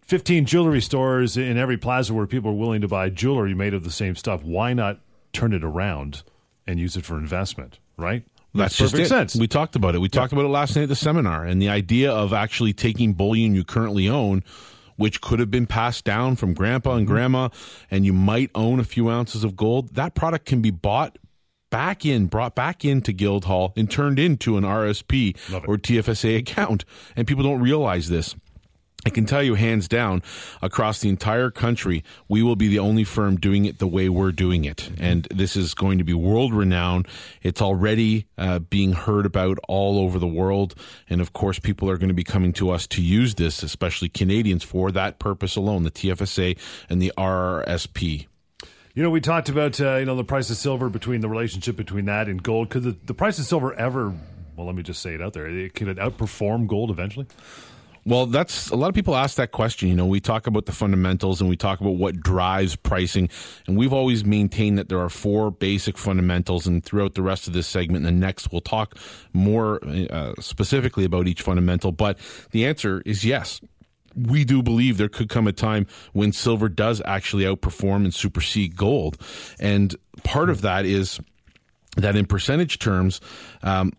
15 0.06 0.44
jewelry 0.46 0.80
stores 0.80 1.36
in 1.36 1.56
every 1.56 1.76
plaza 1.76 2.14
where 2.14 2.26
people 2.26 2.50
are 2.50 2.54
willing 2.54 2.80
to 2.80 2.88
buy 2.88 3.08
jewelry 3.08 3.54
made 3.54 3.75
of 3.75 3.84
the 3.84 3.90
same 3.90 4.14
stuff. 4.14 4.42
Why 4.42 4.72
not 4.72 5.00
turn 5.32 5.52
it 5.52 5.64
around 5.64 6.22
and 6.66 6.78
use 6.78 6.96
it 6.96 7.04
for 7.04 7.18
investment, 7.18 7.78
right? 7.96 8.25
That's 8.54 8.72
Makes 8.80 8.92
just 8.92 8.92
perfect 8.92 9.08
sense. 9.08 9.36
We 9.36 9.48
talked 9.48 9.76
about 9.76 9.94
it. 9.94 10.00
We 10.00 10.08
talked 10.08 10.32
about 10.32 10.44
it 10.44 10.48
last 10.48 10.76
night 10.76 10.84
at 10.84 10.88
the 10.88 10.96
seminar, 10.96 11.44
and 11.44 11.60
the 11.60 11.68
idea 11.68 12.10
of 12.10 12.32
actually 12.32 12.72
taking 12.72 13.12
bullion 13.12 13.54
you 13.54 13.64
currently 13.64 14.08
own, 14.08 14.42
which 14.96 15.20
could 15.20 15.40
have 15.40 15.50
been 15.50 15.66
passed 15.66 16.04
down 16.04 16.36
from 16.36 16.54
grandpa 16.54 16.90
Mm-hmm. 16.90 16.98
and 17.00 17.06
grandma, 17.06 17.48
and 17.90 18.06
you 18.06 18.12
might 18.14 18.50
own 18.54 18.80
a 18.80 18.84
few 18.84 19.10
ounces 19.10 19.44
of 19.44 19.56
gold. 19.56 19.94
That 19.94 20.14
product 20.14 20.46
can 20.46 20.62
be 20.62 20.70
bought 20.70 21.18
back 21.68 22.06
in, 22.06 22.26
brought 22.28 22.54
back 22.54 22.82
into 22.84 23.12
Guildhall, 23.12 23.75
and 23.76 23.90
turned 23.90 24.18
into 24.18 24.56
an 24.56 24.64
RSP 24.64 25.36
or 25.68 25.76
TFSA 25.76 26.38
account. 26.38 26.84
And 27.14 27.26
people 27.26 27.42
don't 27.42 27.60
realize 27.60 28.08
this. 28.08 28.34
I 29.06 29.08
can 29.08 29.25
tell 29.25 29.40
you 29.40 29.54
hands 29.54 29.86
down 29.86 30.25
across 30.60 30.98
the 30.98 31.08
entire 31.08 31.48
country, 31.52 32.02
we 32.28 32.42
will 32.42 32.56
be 32.56 32.66
the 32.66 32.80
only 32.80 33.04
firm 33.04 33.36
doing 33.36 33.64
it 33.64 33.78
the 33.78 33.86
way 33.86 34.08
we're 34.08 34.32
doing 34.32 34.64
it. 34.64 34.90
And 34.98 35.28
this 35.30 35.54
is 35.54 35.75
going 35.75 35.98
to 35.98 36.04
be 36.04 36.12
world 36.12 36.52
renowned. 36.52 37.06
It's 37.40 37.62
already 37.62 38.26
uh, 38.36 38.58
being 38.58 38.94
heard 38.94 39.25
about 39.25 39.60
all 39.68 40.00
over 40.00 40.18
the 40.18 40.26
world. 40.26 40.75
And 41.08 41.20
of 41.20 41.32
course, 41.32 41.60
people 41.60 41.88
are 41.88 41.98
going 41.98 42.08
to 42.08 42.14
be 42.14 42.25
coming 42.25 42.52
to 42.54 42.70
us 42.70 42.88
to 42.88 43.00
use 43.00 43.36
this, 43.36 43.62
especially 43.62 44.08
Canadians, 44.08 44.64
for 44.64 44.90
that 44.90 45.20
purpose 45.20 45.54
alone 45.54 45.84
the 45.84 45.92
TFSA 45.92 46.58
and 46.90 47.00
the 47.00 47.12
RRSP. 47.16 48.26
You 48.94 49.02
know, 49.04 49.10
we 49.10 49.20
talked 49.20 49.48
about 49.48 49.80
uh, 49.80 49.98
you 49.98 50.04
know 50.04 50.16
the 50.16 50.25
price 50.25 50.50
of 50.50 50.56
silver 50.56 50.88
between 50.88 51.20
the 51.20 51.28
relationship 51.28 51.76
between 51.76 52.06
that 52.06 52.26
and 52.26 52.42
gold. 52.42 52.70
Could 52.70 52.82
the, 52.82 52.96
the 53.04 53.14
price 53.14 53.38
of 53.38 53.44
silver 53.44 53.72
ever? 53.75 54.12
Well, 54.56 54.66
let 54.66 54.75
me 54.75 54.82
just 54.82 55.00
say 55.00 55.14
it 55.14 55.22
out 55.22 55.32
there. 55.32 55.46
It, 55.46 55.75
Could 55.75 55.86
it 55.86 55.98
outperform 55.98 56.66
gold 56.66 56.90
eventually? 56.90 57.26
Well, 58.06 58.26
that's 58.26 58.70
a 58.70 58.76
lot 58.76 58.86
of 58.86 58.94
people 58.94 59.16
ask 59.16 59.36
that 59.36 59.50
question. 59.50 59.88
You 59.88 59.96
know, 59.96 60.06
we 60.06 60.20
talk 60.20 60.46
about 60.46 60.66
the 60.66 60.72
fundamentals 60.72 61.40
and 61.40 61.50
we 61.50 61.56
talk 61.56 61.80
about 61.80 61.96
what 61.96 62.20
drives 62.20 62.76
pricing, 62.76 63.28
and 63.66 63.76
we've 63.76 63.92
always 63.92 64.25
maintained 64.25 64.78
that 64.78 64.88
there 64.88 65.00
are 65.00 65.08
four 65.08 65.50
basic 65.50 65.98
fundamentals. 65.98 66.68
And 66.68 66.84
throughout 66.84 67.14
the 67.14 67.22
rest 67.22 67.48
of 67.48 67.52
this 67.52 67.66
segment 67.66 68.06
and 68.06 68.16
the 68.16 68.26
next, 68.26 68.52
we'll 68.52 68.60
talk 68.60 68.96
more 69.32 69.80
uh, 69.84 70.34
specifically 70.38 71.04
about 71.04 71.26
each 71.26 71.42
fundamental. 71.42 71.90
But 71.90 72.18
the 72.52 72.64
answer 72.64 73.02
is 73.04 73.25
yes. 73.25 73.60
We 74.14 74.44
do 74.44 74.62
believe 74.62 74.98
there 74.98 75.08
could 75.08 75.28
come 75.28 75.48
a 75.48 75.52
time 75.52 75.88
when 76.12 76.32
silver 76.32 76.68
does 76.68 77.02
actually 77.04 77.42
outperform 77.42 78.04
and 78.04 78.14
supersede 78.14 78.76
gold. 78.76 79.18
And 79.58 79.96
part 80.22 80.48
of 80.48 80.60
that 80.60 80.86
is 80.86 81.18
that 81.96 82.14
in 82.14 82.25
percentage 82.25 82.78
terms, 82.78 83.20
um, 83.62 83.92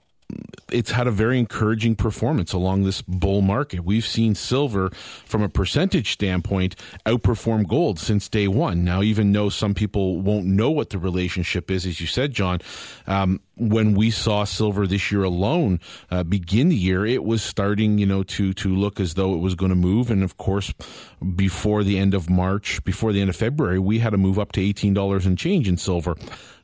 it's 0.70 0.92
had 0.92 1.08
a 1.08 1.12
very 1.12 1.40
encouraging 1.40 1.96
performance 1.96 2.52
along 2.52 2.84
this 2.84 3.02
bull 3.02 3.42
market. 3.42 3.86
We've 3.86 4.06
seen 4.06 4.36
silver, 4.36 4.90
from 5.26 5.42
a 5.42 5.48
percentage 5.48 6.12
standpoint, 6.12 6.76
outperform 7.06 7.68
gold 7.68 8.00
since 8.00 8.28
day 8.28 8.50
one. 8.50 8.84
Now, 8.84 9.02
even 9.02 9.32
though 9.32 9.48
some 9.48 9.74
people 9.74 10.20
won't 10.20 10.46
know 10.46 10.70
what 10.70 10.90
the 10.90 10.98
relationship 10.98 11.72
is, 11.72 11.86
as 11.86 12.02
you 12.02 12.08
said, 12.08 12.34
John, 12.34 12.60
um, 13.08 13.40
when 13.56 13.94
we 13.94 14.12
saw 14.12 14.44
silver 14.44 14.86
this 14.86 15.12
year 15.12 15.24
alone 15.24 15.80
uh, 16.12 16.24
begin 16.24 16.68
the 16.70 16.76
year, 16.76 17.06
it 17.06 17.24
was 17.24 17.42
starting, 17.42 17.98
you 17.98 18.06
know, 18.06 18.24
to 18.24 18.54
to 18.54 18.76
look 18.76 19.00
as 19.00 19.14
though 19.14 19.34
it 19.34 19.40
was 19.40 19.56
going 19.56 19.70
to 19.70 19.76
move. 19.76 20.12
And 20.12 20.24
of 20.24 20.38
course, 20.38 20.74
before 21.36 21.84
the 21.84 21.98
end 21.98 22.14
of 22.14 22.30
March, 22.30 22.84
before 22.84 23.14
the 23.14 23.22
end 23.22 23.30
of 23.30 23.36
February, 23.38 23.80
we 23.80 24.00
had 24.00 24.14
a 24.14 24.18
move 24.18 24.38
up 24.38 24.52
to 24.54 24.62
eighteen 24.62 24.94
dollars 24.94 25.26
and 25.26 25.38
change 25.38 25.70
in 25.70 25.78
silver. 25.78 26.16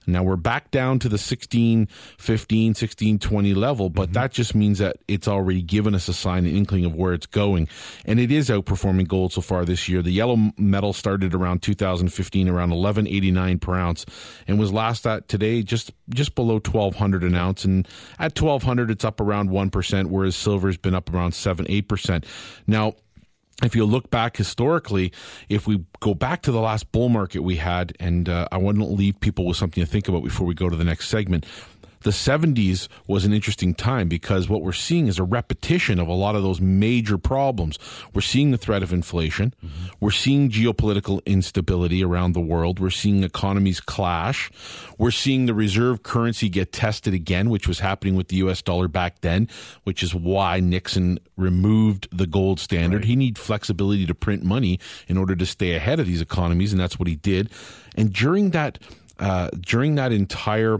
Now 0.05 0.23
we're 0.23 0.35
back 0.35 0.71
down 0.71 0.99
to 0.99 1.09
the 1.09 1.17
16, 1.17 1.87
15, 2.17 2.73
16, 2.75 3.19
20 3.19 3.53
level, 3.53 3.89
but 3.89 4.03
mm-hmm. 4.03 4.13
that 4.13 4.31
just 4.31 4.55
means 4.55 4.79
that 4.79 4.97
it's 5.07 5.27
already 5.27 5.61
given 5.61 5.95
us 5.95 6.07
a 6.07 6.13
sign, 6.13 6.45
an 6.45 6.55
inkling 6.55 6.85
of 6.85 6.95
where 6.95 7.13
it's 7.13 7.25
going. 7.25 7.67
And 8.05 8.19
it 8.19 8.31
is 8.31 8.49
outperforming 8.49 9.07
gold 9.07 9.33
so 9.33 9.41
far 9.41 9.65
this 9.65 9.87
year. 9.87 10.01
The 10.01 10.11
yellow 10.11 10.37
metal 10.57 10.93
started 10.93 11.33
around 11.33 11.61
2015, 11.61 12.47
around 12.47 12.71
1189 12.71 13.59
per 13.59 13.75
ounce, 13.75 14.05
and 14.47 14.59
was 14.59 14.73
last 14.73 15.07
at 15.07 15.27
today 15.27 15.63
just, 15.63 15.91
just 16.09 16.35
below 16.35 16.55
1200 16.55 17.23
an 17.23 17.35
ounce. 17.35 17.65
And 17.65 17.87
at 18.19 18.39
1200, 18.39 18.91
it's 18.91 19.05
up 19.05 19.21
around 19.21 19.49
1%, 19.49 20.05
whereas 20.07 20.35
silver's 20.35 20.77
been 20.77 20.95
up 20.95 21.13
around 21.13 21.33
7, 21.33 21.65
8%. 21.65 22.25
Now, 22.67 22.93
if 23.63 23.75
you 23.75 23.85
look 23.85 24.09
back 24.09 24.37
historically, 24.37 25.11
if 25.49 25.67
we 25.67 25.83
go 25.99 26.13
back 26.13 26.41
to 26.43 26.51
the 26.51 26.59
last 26.59 26.91
bull 26.91 27.09
market 27.09 27.41
we 27.41 27.55
had, 27.55 27.93
and 27.99 28.29
uh, 28.29 28.47
I 28.51 28.57
want 28.57 28.77
to 28.77 28.85
leave 28.85 29.19
people 29.19 29.45
with 29.45 29.57
something 29.57 29.83
to 29.83 29.89
think 29.89 30.07
about 30.07 30.23
before 30.23 30.45
we 30.45 30.53
go 30.53 30.69
to 30.69 30.75
the 30.75 30.83
next 30.83 31.09
segment 31.09 31.45
the 32.03 32.11
70s 32.11 32.87
was 33.07 33.25
an 33.25 33.33
interesting 33.33 33.73
time 33.73 34.07
because 34.07 34.47
what 34.47 34.61
we're 34.61 34.71
seeing 34.71 35.07
is 35.07 35.19
a 35.19 35.23
repetition 35.23 35.99
of 35.99 36.07
a 36.07 36.13
lot 36.13 36.35
of 36.35 36.43
those 36.43 36.61
major 36.61 37.17
problems. 37.17 37.79
We're 38.13 38.21
seeing 38.21 38.51
the 38.51 38.57
threat 38.57 38.83
of 38.83 38.93
inflation. 38.93 39.53
Mm-hmm. 39.63 39.85
We're 39.99 40.11
seeing 40.11 40.49
geopolitical 40.49 41.23
instability 41.25 42.03
around 42.03 42.33
the 42.33 42.41
world. 42.41 42.79
We're 42.79 42.89
seeing 42.89 43.23
economies 43.23 43.79
clash. 43.79 44.51
We're 44.97 45.11
seeing 45.11 45.45
the 45.45 45.53
reserve 45.53 46.03
currency 46.03 46.49
get 46.49 46.71
tested 46.71 47.13
again, 47.13 47.49
which 47.49 47.67
was 47.67 47.79
happening 47.79 48.15
with 48.15 48.27
the 48.27 48.37
US 48.37 48.61
dollar 48.61 48.87
back 48.87 49.21
then, 49.21 49.47
which 49.83 50.03
is 50.03 50.13
why 50.13 50.59
Nixon 50.59 51.19
removed 51.37 52.07
the 52.11 52.27
gold 52.27 52.59
standard. 52.59 52.97
Right. 52.97 53.05
He 53.05 53.15
needed 53.15 53.37
flexibility 53.37 54.05
to 54.05 54.15
print 54.15 54.43
money 54.43 54.79
in 55.07 55.17
order 55.17 55.35
to 55.35 55.45
stay 55.45 55.75
ahead 55.75 55.99
of 55.99 56.05
these 56.05 56.21
economies, 56.21 56.71
and 56.71 56.79
that's 56.79 56.99
what 56.99 57.07
he 57.07 57.15
did. 57.15 57.49
And 57.95 58.13
during 58.13 58.51
that, 58.51 58.79
uh, 59.19 59.49
during 59.61 59.95
that 59.95 60.11
entire 60.11 60.79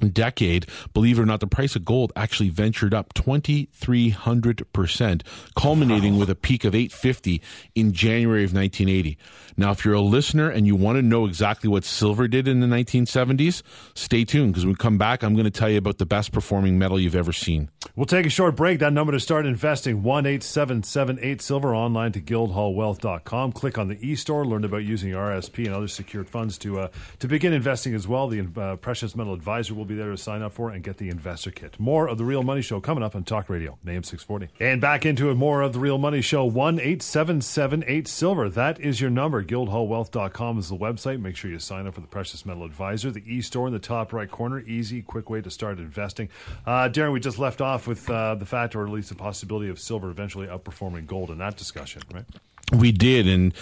decade, 0.00 0.66
believe 0.92 1.18
it 1.18 1.22
or 1.22 1.26
not, 1.26 1.40
the 1.40 1.46
price 1.46 1.76
of 1.76 1.84
gold 1.84 2.12
actually 2.16 2.48
ventured 2.48 2.94
up 2.94 3.14
2,300%, 3.14 5.22
culminating 5.56 6.14
wow. 6.14 6.20
with 6.20 6.30
a 6.30 6.34
peak 6.34 6.64
of 6.64 6.74
850 6.74 7.40
in 7.74 7.92
January 7.92 8.44
of 8.44 8.52
1980. 8.52 9.16
Now, 9.56 9.70
if 9.70 9.84
you're 9.84 9.94
a 9.94 10.00
listener 10.00 10.50
and 10.50 10.66
you 10.66 10.74
want 10.74 10.96
to 10.96 11.02
know 11.02 11.26
exactly 11.26 11.70
what 11.70 11.84
silver 11.84 12.26
did 12.26 12.48
in 12.48 12.60
the 12.60 12.66
1970s, 12.66 13.62
stay 13.94 14.24
tuned 14.24 14.52
because 14.52 14.64
when 14.64 14.72
we 14.72 14.76
come 14.76 14.98
back, 14.98 15.22
I'm 15.22 15.34
going 15.34 15.44
to 15.44 15.50
tell 15.50 15.70
you 15.70 15.78
about 15.78 15.98
the 15.98 16.06
best 16.06 16.32
performing 16.32 16.78
metal 16.78 16.98
you've 16.98 17.14
ever 17.14 17.32
seen. 17.32 17.70
We'll 17.94 18.06
take 18.06 18.26
a 18.26 18.30
short 18.30 18.56
break. 18.56 18.80
That 18.80 18.92
number 18.92 19.12
to 19.12 19.20
start 19.20 19.46
investing, 19.46 19.98
18778 19.98 21.40
Silver, 21.40 21.74
online 21.74 22.10
to 22.12 22.20
guildhallwealth.com. 22.20 23.52
Click 23.52 23.78
on 23.78 23.88
the 23.88 24.06
e-store, 24.06 24.44
learn 24.44 24.64
about 24.64 24.78
using 24.78 25.12
RSP 25.12 25.66
and 25.66 25.74
other 25.74 25.86
secured 25.86 26.28
funds 26.28 26.58
to, 26.58 26.80
uh, 26.80 26.88
to 27.20 27.28
begin 27.28 27.52
investing 27.52 27.94
as 27.94 28.08
well. 28.08 28.26
The 28.26 28.48
uh, 28.56 28.76
Precious 28.76 29.14
Metal 29.14 29.32
Advisor 29.32 29.74
will 29.74 29.83
be 29.84 29.94
there 29.94 30.10
to 30.10 30.16
sign 30.16 30.42
up 30.42 30.52
for 30.52 30.70
and 30.70 30.82
get 30.82 30.98
the 30.98 31.08
investor 31.08 31.50
kit. 31.50 31.78
More 31.78 32.08
of 32.08 32.18
The 32.18 32.24
Real 32.24 32.42
Money 32.42 32.62
Show 32.62 32.80
coming 32.80 33.04
up 33.04 33.14
on 33.14 33.24
Talk 33.24 33.48
Radio, 33.48 33.78
AM 33.86 34.02
640. 34.02 34.48
And 34.60 34.80
back 34.80 35.06
into 35.06 35.30
it, 35.30 35.34
more 35.34 35.62
of 35.62 35.72
The 35.72 35.78
Real 35.78 35.98
Money 35.98 36.20
Show, 36.20 36.46
18778 36.46 38.08
Silver. 38.08 38.48
That 38.48 38.80
is 38.80 39.00
your 39.00 39.10
number. 39.10 39.42
Guildhallwealth.com 39.44 40.58
is 40.58 40.68
the 40.68 40.76
website. 40.76 41.20
Make 41.20 41.36
sure 41.36 41.50
you 41.50 41.58
sign 41.58 41.86
up 41.86 41.94
for 41.94 42.00
the 42.00 42.06
Precious 42.06 42.44
Metal 42.44 42.64
Advisor. 42.64 43.10
The 43.10 43.22
e-store 43.26 43.66
in 43.66 43.72
the 43.72 43.78
top 43.78 44.12
right 44.12 44.30
corner. 44.30 44.60
Easy, 44.60 45.02
quick 45.02 45.30
way 45.30 45.40
to 45.40 45.50
start 45.50 45.78
investing. 45.78 46.28
Uh, 46.66 46.88
Darren, 46.88 47.12
we 47.12 47.20
just 47.20 47.38
left 47.38 47.60
off 47.60 47.86
with 47.86 48.08
uh, 48.08 48.34
the 48.34 48.46
fact, 48.46 48.74
or 48.74 48.84
at 48.84 48.92
least 48.92 49.08
the 49.08 49.14
possibility 49.14 49.68
of 49.68 49.78
silver 49.78 50.10
eventually 50.10 50.46
outperforming 50.46 51.06
gold 51.06 51.30
in 51.30 51.38
that 51.38 51.56
discussion, 51.56 52.02
right? 52.12 52.24
We 52.72 52.92
did, 52.92 53.28
and 53.28 53.54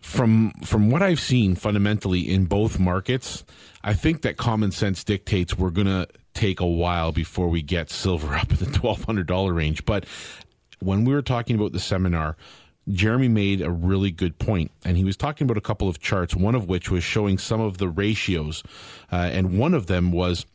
from 0.00 0.52
from 0.64 0.90
what 0.90 1.02
I've 1.02 1.20
seen 1.20 1.54
fundamentally 1.54 2.20
in 2.20 2.46
both 2.46 2.78
markets, 2.78 3.44
I 3.82 3.94
think 3.94 4.22
that 4.22 4.36
common 4.36 4.70
sense 4.70 5.04
dictates 5.04 5.56
we're 5.56 5.70
going 5.70 5.86
to 5.86 6.08
take 6.34 6.60
a 6.60 6.66
while 6.66 7.12
before 7.12 7.48
we 7.48 7.62
get 7.62 7.90
silver 7.90 8.34
up 8.36 8.50
in 8.50 8.56
the 8.56 8.78
twelve 8.78 9.04
hundred 9.04 9.26
dollar 9.26 9.52
range. 9.52 9.84
But 9.84 10.06
when 10.80 11.04
we 11.04 11.12
were 11.12 11.22
talking 11.22 11.56
about 11.56 11.72
the 11.72 11.80
seminar, 11.80 12.36
Jeremy 12.88 13.28
made 13.28 13.60
a 13.60 13.70
really 13.70 14.10
good 14.10 14.38
point, 14.38 14.70
and 14.84 14.96
he 14.96 15.04
was 15.04 15.16
talking 15.16 15.44
about 15.44 15.56
a 15.56 15.62
couple 15.62 15.88
of 15.88 16.00
charts. 16.00 16.34
One 16.34 16.54
of 16.54 16.68
which 16.68 16.90
was 16.90 17.04
showing 17.04 17.38
some 17.38 17.60
of 17.60 17.78
the 17.78 17.88
ratios, 17.88 18.62
uh, 19.12 19.16
and 19.32 19.58
one 19.58 19.74
of 19.74 19.86
them 19.86 20.12
was 20.12 20.46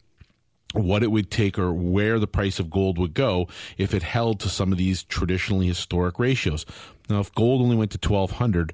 what 0.73 1.03
it 1.03 1.11
would 1.11 1.29
take 1.29 1.59
or 1.59 1.71
where 1.71 2.17
the 2.17 2.27
price 2.27 2.59
of 2.59 2.69
gold 2.69 2.97
would 2.97 3.13
go 3.13 3.47
if 3.77 3.93
it 3.93 4.01
held 4.01 4.39
to 4.39 4.49
some 4.49 4.71
of 4.71 4.77
these 4.79 5.03
traditionally 5.03 5.67
historic 5.67 6.17
ratios. 6.17 6.65
Now, 7.09 7.19
if 7.19 7.31
gold 7.33 7.61
only 7.61 7.75
went 7.75 7.91
to 7.91 8.09
1200 8.09 8.73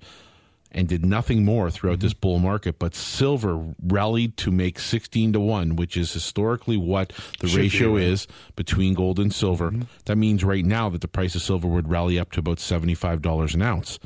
and 0.72 0.88
did 0.88 1.06
nothing 1.06 1.44
more 1.44 1.70
throughout 1.72 1.98
mm-hmm. 1.98 2.06
this 2.08 2.14
bull 2.14 2.40
market, 2.40 2.80
but 2.80 2.96
silver 2.96 3.74
rallied 3.82 4.38
to 4.38 4.52
make 4.52 4.80
16 4.80 5.34
to 5.34 5.40
1, 5.40 5.76
which 5.76 5.98
is 5.98 6.14
historically 6.14 6.78
what 6.78 7.14
the 7.40 7.48
Should 7.48 7.60
ratio 7.60 7.88
be, 7.96 8.02
right? 8.02 8.04
is 8.04 8.28
between 8.56 8.94
gold 8.94 9.20
and 9.20 9.34
silver. 9.34 9.72
Mm-hmm. 9.72 9.84
That 10.06 10.18
means 10.18 10.44
right 10.44 10.66
now 10.66 10.90
that 10.90 11.02
the 11.02 11.08
price 11.08 11.36
of 11.36 11.42
silver 11.42 11.68
would 11.68 11.90
rally 11.90 12.20
up 12.20 12.32
to 12.34 12.40
about 12.40 12.58
$75 12.58 13.54
an 13.54 13.62
ounce 13.62 14.00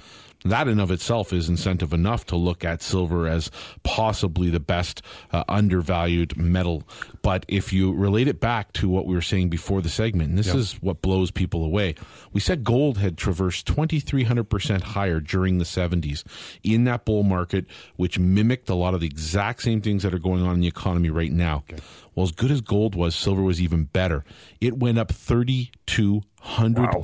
that 0.46 0.68
in 0.68 0.80
of 0.80 0.92
itself 0.92 1.32
is 1.32 1.50
incentive 1.50 1.94
enough 1.94 2.26
to 2.28 2.36
look 2.36 2.66
at 2.66 2.82
silver 2.82 3.28
as 3.28 3.50
possibly 3.84 4.50
the 4.50 4.60
best 4.60 5.02
uh, 5.32 5.44
undervalued 5.48 6.38
metal. 6.38 6.84
But 7.24 7.46
if 7.48 7.72
you 7.72 7.94
relate 7.94 8.28
it 8.28 8.42
back 8.42 8.74
to 8.74 8.90
what 8.90 9.06
we 9.06 9.16
were 9.16 9.22
saying 9.22 9.50
before 9.50 9.82
the 9.82 9.88
segment, 9.88 10.30
and 10.30 10.38
this 10.38 10.48
yep. 10.48 10.58
is 10.58 10.74
what 10.82 11.02
blows 11.02 11.32
people 11.32 11.64
away, 11.64 11.96
we 12.34 12.42
said 12.42 12.66
gold 12.66 12.98
had 12.98 13.18
traversed 13.18 13.66
2,300% 13.66 14.82
higher 14.82 15.22
during 15.22 15.58
the 15.58 15.64
70s 15.64 16.24
in 16.64 16.84
that 16.84 17.06
bull 17.06 17.24
market, 17.24 17.66
which 17.96 18.20
mimicked 18.20 18.70
a 18.70 18.76
lot 18.76 18.94
of 18.94 19.00
the 19.00 19.08
exact 19.08 19.64
same 19.64 19.82
things 19.82 20.04
that 20.04 20.14
are 20.14 20.20
going 20.20 20.44
on 20.44 20.56
in 20.56 20.60
the 20.60 20.68
economy 20.68 21.10
right 21.10 21.32
now. 21.32 21.64
Okay. 21.70 21.82
Well, 22.16 22.26
as 22.26 22.32
good 22.32 22.52
as 22.52 22.62
gold 22.62 22.96
was, 22.96 23.16
silver 23.16 23.42
was 23.42 23.60
even 23.62 23.86
better. 23.86 24.24
It 24.62 24.78
went 24.78 25.00
up 25.00 25.12
3,200% 25.12 26.78
wow. 26.78 27.02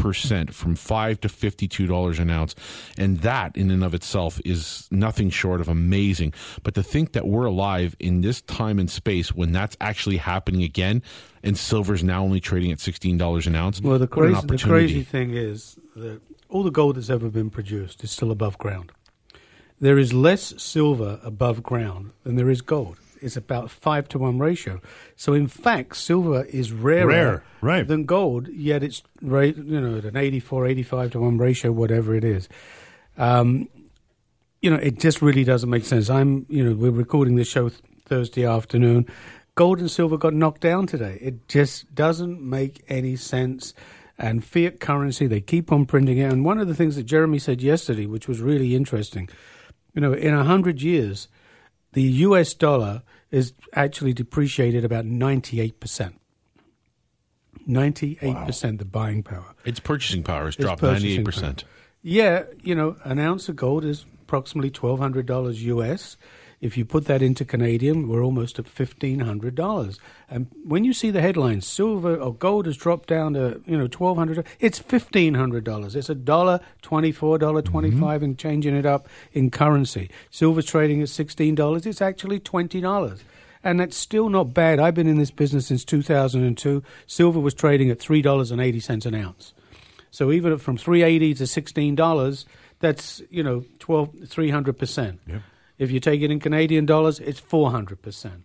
from 0.52 0.76
5 0.76 1.22
to 1.22 1.28
$52 1.28 2.20
an 2.20 2.30
ounce. 2.30 2.54
And 2.98 3.22
that, 3.22 3.58
in 3.58 3.72
and 3.72 3.84
of 3.84 3.96
itself, 3.96 4.40
is 4.46 4.88
nothing 4.92 5.32
short 5.32 5.62
of 5.62 5.68
amazing. 5.68 6.34
But 6.62 6.76
to 6.76 6.84
think 6.84 7.14
that 7.14 7.28
we're 7.28 7.46
alive 7.46 7.96
in 8.00 8.22
this 8.22 8.42
time 8.42 8.78
and 8.78 8.88
space 8.90 9.34
when 9.34 9.52
that's 9.52 9.76
actually 9.82 10.09
happening 10.18 10.64
again, 10.64 11.02
and 11.44 11.58
silver's 11.58 12.04
now 12.04 12.24
only 12.24 12.40
trading 12.40 12.72
at 12.72 12.78
$16 12.80 13.48
an 13.48 13.56
ounce. 13.56 13.82
Well, 13.82 14.00
the 14.00 14.08
crazy, 14.08 14.42
the 14.46 14.58
crazy 14.58 15.04
thing 15.04 15.34
is 15.34 15.78
that 15.96 16.22
all 16.50 16.64
the 16.64 16.72
gold 16.72 16.96
that's 16.96 17.10
ever 17.10 17.30
been 17.30 17.50
produced 17.50 18.04
is 18.04 18.12
still 18.12 18.32
above 18.32 18.58
ground. 18.58 18.92
There 19.80 19.98
is 19.98 20.14
less 20.14 20.54
silver 20.62 21.20
above 21.24 21.64
ground 21.64 22.12
than 22.24 22.36
there 22.36 22.50
is 22.50 22.62
gold 22.62 22.98
It's 23.22 23.38
about 23.38 23.72
five 23.72 24.10
to 24.10 24.20
one 24.20 24.38
ratio. 24.38 24.82
So 25.16 25.34
in 25.34 25.48
fact, 25.48 25.96
silver 25.96 26.44
is 26.46 26.74
rarer 26.74 27.08
Rare, 27.08 27.44
right. 27.62 27.88
than 27.88 28.04
gold, 28.06 28.50
yet 28.50 28.84
it's 28.84 29.04
ra- 29.22 29.42
you 29.42 29.80
know 29.80 29.98
at 30.00 30.06
an 30.06 30.18
84, 30.18 30.68
85 30.68 31.12
to 31.12 31.20
one 31.22 31.38
ratio, 31.38 31.72
whatever 31.72 32.14
it 32.14 32.24
is. 32.26 32.50
Um, 33.18 33.70
you 34.62 34.70
know, 34.70 34.78
it 34.78 35.00
just 35.00 35.22
really 35.22 35.44
doesn't 35.46 35.70
make 35.70 35.86
sense. 35.86 36.10
I'm, 36.10 36.46
you 36.50 36.64
know, 36.64 36.74
we're 36.76 36.92
recording 36.92 37.36
this 37.38 37.48
show 37.48 37.70
th- 37.70 37.82
Thursday 38.06 38.46
afternoon. 38.46 39.06
Gold 39.60 39.80
and 39.80 39.92
silver 39.92 40.18
got 40.18 40.34
knocked 40.34 40.62
down 40.62 40.88
today. 40.88 41.18
It 41.20 41.50
just 41.50 41.94
doesn't 41.94 42.42
make 42.42 42.82
any 42.88 43.18
sense. 43.18 43.74
And 44.18 44.42
fiat 44.42 44.80
currency, 44.80 45.28
they 45.28 45.42
keep 45.42 45.70
on 45.70 45.86
printing 45.86 46.18
it. 46.18 46.32
And 46.32 46.46
one 46.46 46.60
of 46.60 46.70
the 46.70 46.74
things 46.74 46.96
that 46.96 47.04
Jeremy 47.04 47.40
said 47.40 47.62
yesterday, 47.62 48.06
which 48.06 48.26
was 48.26 48.40
really 48.40 48.74
interesting, 48.74 49.28
you 49.94 50.00
know, 50.00 50.14
in 50.14 50.34
a 50.34 50.46
hundred 50.46 50.82
years, 50.82 51.28
the 51.92 52.04
U.S. 52.04 52.54
dollar 52.54 53.04
is 53.32 53.52
actually 53.74 54.14
depreciated 54.14 54.86
about 54.86 55.04
ninety-eight 55.04 55.82
percent. 55.82 56.16
Ninety-eight 57.68 58.46
percent 58.46 58.80
the 58.80 58.86
buying 58.86 59.24
power. 59.24 59.56
Its 59.66 59.82
purchasing 59.82 60.24
power 60.24 60.46
has 60.46 60.56
dropped 60.56 60.82
98%. 60.82 61.66
Yeah, 62.02 62.44
you 62.64 62.76
know, 62.76 62.96
an 63.04 63.20
ounce 63.20 63.50
of 63.50 63.58
gold 63.58 63.84
is 63.84 64.06
approximately 64.22 64.70
twelve 64.70 65.00
hundred 65.00 65.26
dollars 65.26 65.62
US. 65.66 66.16
If 66.62 66.78
you 66.78 66.84
put 66.84 67.06
that 67.06 67.22
into 67.22 67.46
Canadian, 67.46 68.08
we're 68.10 68.24
almost 68.24 68.60
at 68.60 68.68
fifteen 68.68 69.20
hundred 69.20 69.56
dollars. 69.56 69.98
And 70.30 70.48
when 70.66 70.84
you 70.84 70.94
see 70.94 71.10
the 71.10 71.22
headlines, 71.22 71.66
silver 71.66 72.18
or 72.18 72.34
gold 72.34 72.66
has 72.66 72.76
dropped 72.76 73.08
down 73.08 73.34
to 73.34 73.62
you 73.66 73.78
know 73.78 73.88
twelve 73.88 74.18
hundred, 74.18 74.46
it's 74.60 74.78
fifteen 74.78 75.36
hundred 75.36 75.64
dollars. 75.64 75.96
It's 75.96 76.10
a 76.10 76.16
dollar 76.16 76.60
twenty 76.82 77.14
four, 77.14 77.38
dollar 77.38 77.62
twenty 77.62 77.92
five, 77.92 78.22
and 78.24 78.38
changing 78.38 78.76
it 78.76 78.86
up 78.86 79.08
in 79.32 79.52
currency. 79.52 80.10
Silver's 80.32 80.66
trading 80.66 81.02
at 81.02 81.10
sixteen 81.10 81.56
dollars. 81.56 81.86
It's 81.86 82.02
actually 82.02 82.40
twenty 82.40 82.82
dollars. 82.82 83.24
And 83.64 83.80
that's 83.80 83.98
still 83.98 84.30
not 84.30 84.54
bad. 84.54 84.80
I've 84.80 84.96
been 84.96 85.08
in 85.08 85.18
this 85.18 85.32
business 85.32 85.68
since 85.68 85.84
2002. 85.84 86.82
Silver 87.08 87.40
was 87.42 87.54
trading 87.54 87.90
at 87.90 88.00
$3.80 88.00 89.06
an 89.06 89.16
ounce. 89.16 89.54
So 90.12 90.32
even 90.32 90.58
from 90.60 90.78
380 90.78 91.34
to 91.36 91.44
$16, 91.44 92.46
that's, 92.80 93.22
you 93.30 93.44
know, 93.44 93.66
12 93.80 94.14
300%. 94.14 95.18
Yep. 95.28 95.42
If 95.80 95.90
you 95.90 96.00
take 96.00 96.22
it 96.22 96.30
in 96.30 96.40
Canadian 96.40 96.86
dollars, 96.86 97.20
it's 97.20 97.42
400%. 97.42 98.44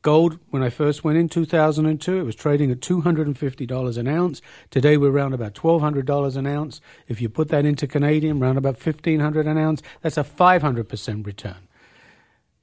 Gold, 0.00 0.38
when 0.50 0.62
I 0.62 0.70
first 0.70 1.04
went 1.04 1.18
in 1.18 1.28
2002, 1.28 2.18
it 2.18 2.22
was 2.22 2.34
trading 2.34 2.70
at 2.70 2.80
$250 2.80 3.98
an 3.98 4.08
ounce. 4.08 4.40
Today 4.70 4.96
we're 4.96 5.10
around 5.10 5.34
about 5.34 5.54
$1,200 5.54 6.36
an 6.36 6.46
ounce. 6.46 6.80
If 7.08 7.20
you 7.20 7.28
put 7.28 7.48
that 7.48 7.66
into 7.66 7.86
Canadian, 7.86 8.42
around 8.42 8.56
about 8.56 8.78
$1,500 8.78 9.46
an 9.46 9.58
ounce, 9.58 9.82
that's 10.00 10.16
a 10.16 10.24
500% 10.24 11.26
return 11.26 11.66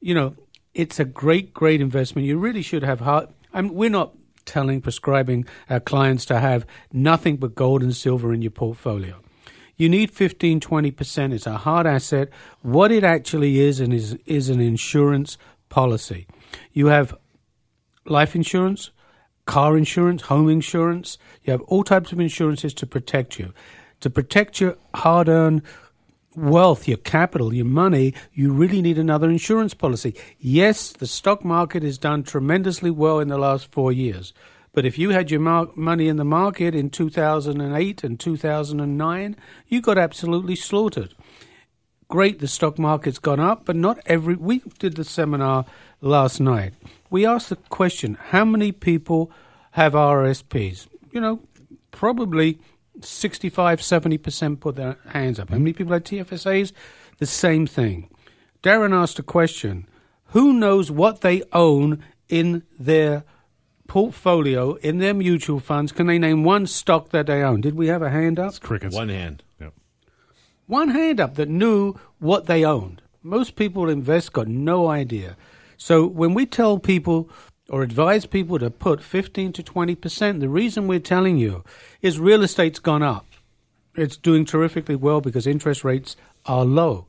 you 0.03 0.13
know, 0.13 0.35
it's 0.73 0.99
a 0.99 1.05
great, 1.05 1.53
great 1.53 1.79
investment. 1.79 2.27
You 2.27 2.37
really 2.37 2.61
should 2.61 2.83
have 2.83 2.99
hard. 2.99 3.29
I 3.53 3.61
mean, 3.61 3.73
we're 3.73 3.89
not 3.89 4.13
telling, 4.45 4.81
prescribing 4.81 5.45
our 5.69 5.79
clients 5.79 6.25
to 6.25 6.39
have 6.39 6.67
nothing 6.91 7.37
but 7.37 7.55
gold 7.55 7.81
and 7.81 7.95
silver 7.95 8.33
in 8.33 8.41
your 8.41 8.51
portfolio. 8.51 9.21
You 9.75 9.89
need 9.89 10.11
15, 10.11 10.59
20%. 10.59 11.33
It's 11.33 11.47
a 11.47 11.57
hard 11.57 11.87
asset. 11.87 12.29
What 12.61 12.91
it 12.91 13.03
actually 13.03 13.59
is 13.59 13.79
and 13.79 13.93
is, 13.93 14.17
is 14.25 14.49
an 14.49 14.61
insurance 14.61 15.37
policy. 15.69 16.27
You 16.71 16.87
have 16.87 17.17
life 18.05 18.35
insurance, 18.35 18.91
car 19.45 19.77
insurance, 19.77 20.23
home 20.23 20.49
insurance. 20.49 21.17
You 21.43 21.51
have 21.51 21.61
all 21.61 21.83
types 21.83 22.11
of 22.11 22.19
insurances 22.19 22.73
to 22.75 22.85
protect 22.85 23.39
you. 23.39 23.53
To 24.01 24.09
protect 24.09 24.59
your 24.59 24.77
hard 24.93 25.29
earned 25.29 25.63
wealth, 26.35 26.87
your 26.87 26.97
capital, 26.97 27.53
your 27.53 27.65
money, 27.65 28.13
you 28.33 28.51
really 28.51 28.81
need 28.81 28.97
another 28.97 29.29
insurance 29.29 29.73
policy. 29.73 30.15
Yes, 30.39 30.91
the 30.91 31.07
stock 31.07 31.43
market 31.43 31.83
has 31.83 31.97
done 31.97 32.23
tremendously 32.23 32.91
well 32.91 33.19
in 33.19 33.27
the 33.27 33.37
last 33.37 33.71
four 33.71 33.91
years. 33.91 34.33
But 34.73 34.85
if 34.85 34.97
you 34.97 35.11
had 35.11 35.29
your 35.29 35.39
mar- 35.39 35.69
money 35.75 36.07
in 36.07 36.17
the 36.17 36.25
market 36.25 36.73
in 36.73 36.89
2008 36.89 38.03
and 38.03 38.19
2009, 38.19 39.35
you 39.67 39.81
got 39.81 39.97
absolutely 39.99 40.55
slaughtered. 40.55 41.13
Great, 42.07 42.39
the 42.39 42.47
stock 42.47 42.79
market's 42.79 43.19
gone 43.19 43.39
up, 43.39 43.65
but 43.65 43.75
not 43.75 43.99
every. 44.05 44.35
We 44.35 44.61
did 44.79 44.95
the 44.95 45.03
seminar 45.03 45.65
last 46.01 46.39
night. 46.39 46.73
We 47.09 47.25
asked 47.25 47.49
the 47.49 47.55
question 47.55 48.17
how 48.29 48.45
many 48.45 48.71
people 48.71 49.31
have 49.71 49.93
RSPs? 49.93 50.87
You 51.11 51.21
know, 51.21 51.41
probably 51.91 52.59
65, 53.01 53.79
70% 53.79 54.59
put 54.59 54.75
their 54.75 54.97
hands 55.07 55.39
up. 55.39 55.49
How 55.49 55.57
many 55.57 55.73
people 55.73 55.93
had 55.93 56.05
TFSAs? 56.05 56.71
The 57.19 57.25
same 57.25 57.67
thing. 57.67 58.09
Darren 58.63 58.93
asked 58.93 59.19
a 59.19 59.23
question 59.23 59.87
Who 60.27 60.53
knows 60.53 60.89
what 60.89 61.21
they 61.21 61.43
own 61.51 62.03
in 62.27 62.63
their 62.79 63.23
portfolio, 63.93 64.73
in 64.77 64.97
their 64.97 65.13
mutual 65.13 65.59
funds? 65.59 65.91
Can 65.91 66.07
they 66.07 66.17
name 66.17 66.43
one 66.43 66.65
stock 66.65 67.09
that 67.09 67.27
they 67.27 67.43
own? 67.43 67.61
Did 67.61 67.75
we 67.75 67.89
have 67.89 68.01
a 68.01 68.09
hand 68.09 68.39
up? 68.39 68.59
Crickets. 68.59 68.95
One 68.95 69.09
hand. 69.09 69.43
Yep. 69.61 69.73
One 70.65 70.89
hand 70.89 71.19
up 71.19 71.35
that 71.35 71.47
knew 71.47 71.93
what 72.17 72.47
they 72.47 72.65
owned. 72.65 73.03
Most 73.21 73.55
people 73.55 73.87
invest 73.87 74.33
got 74.33 74.47
no 74.47 74.87
idea. 74.87 75.37
So 75.77 76.07
when 76.07 76.33
we 76.33 76.47
tell 76.47 76.79
people 76.79 77.29
or 77.69 77.83
advise 77.83 78.25
people 78.25 78.57
to 78.57 78.71
put 78.71 79.03
15 79.03 79.53
to 79.53 79.61
20%, 79.61 80.39
the 80.39 80.49
reason 80.49 80.87
we're 80.87 80.97
telling 80.97 81.37
you 81.37 81.63
is 82.01 82.17
real 82.17 82.41
estate's 82.41 82.79
gone 82.79 83.03
up. 83.03 83.27
It's 83.93 84.17
doing 84.17 84.43
terrifically 84.43 84.95
well 84.95 85.21
because 85.21 85.45
interest 85.45 85.83
rates 85.83 86.15
are 86.47 86.65
low. 86.65 87.05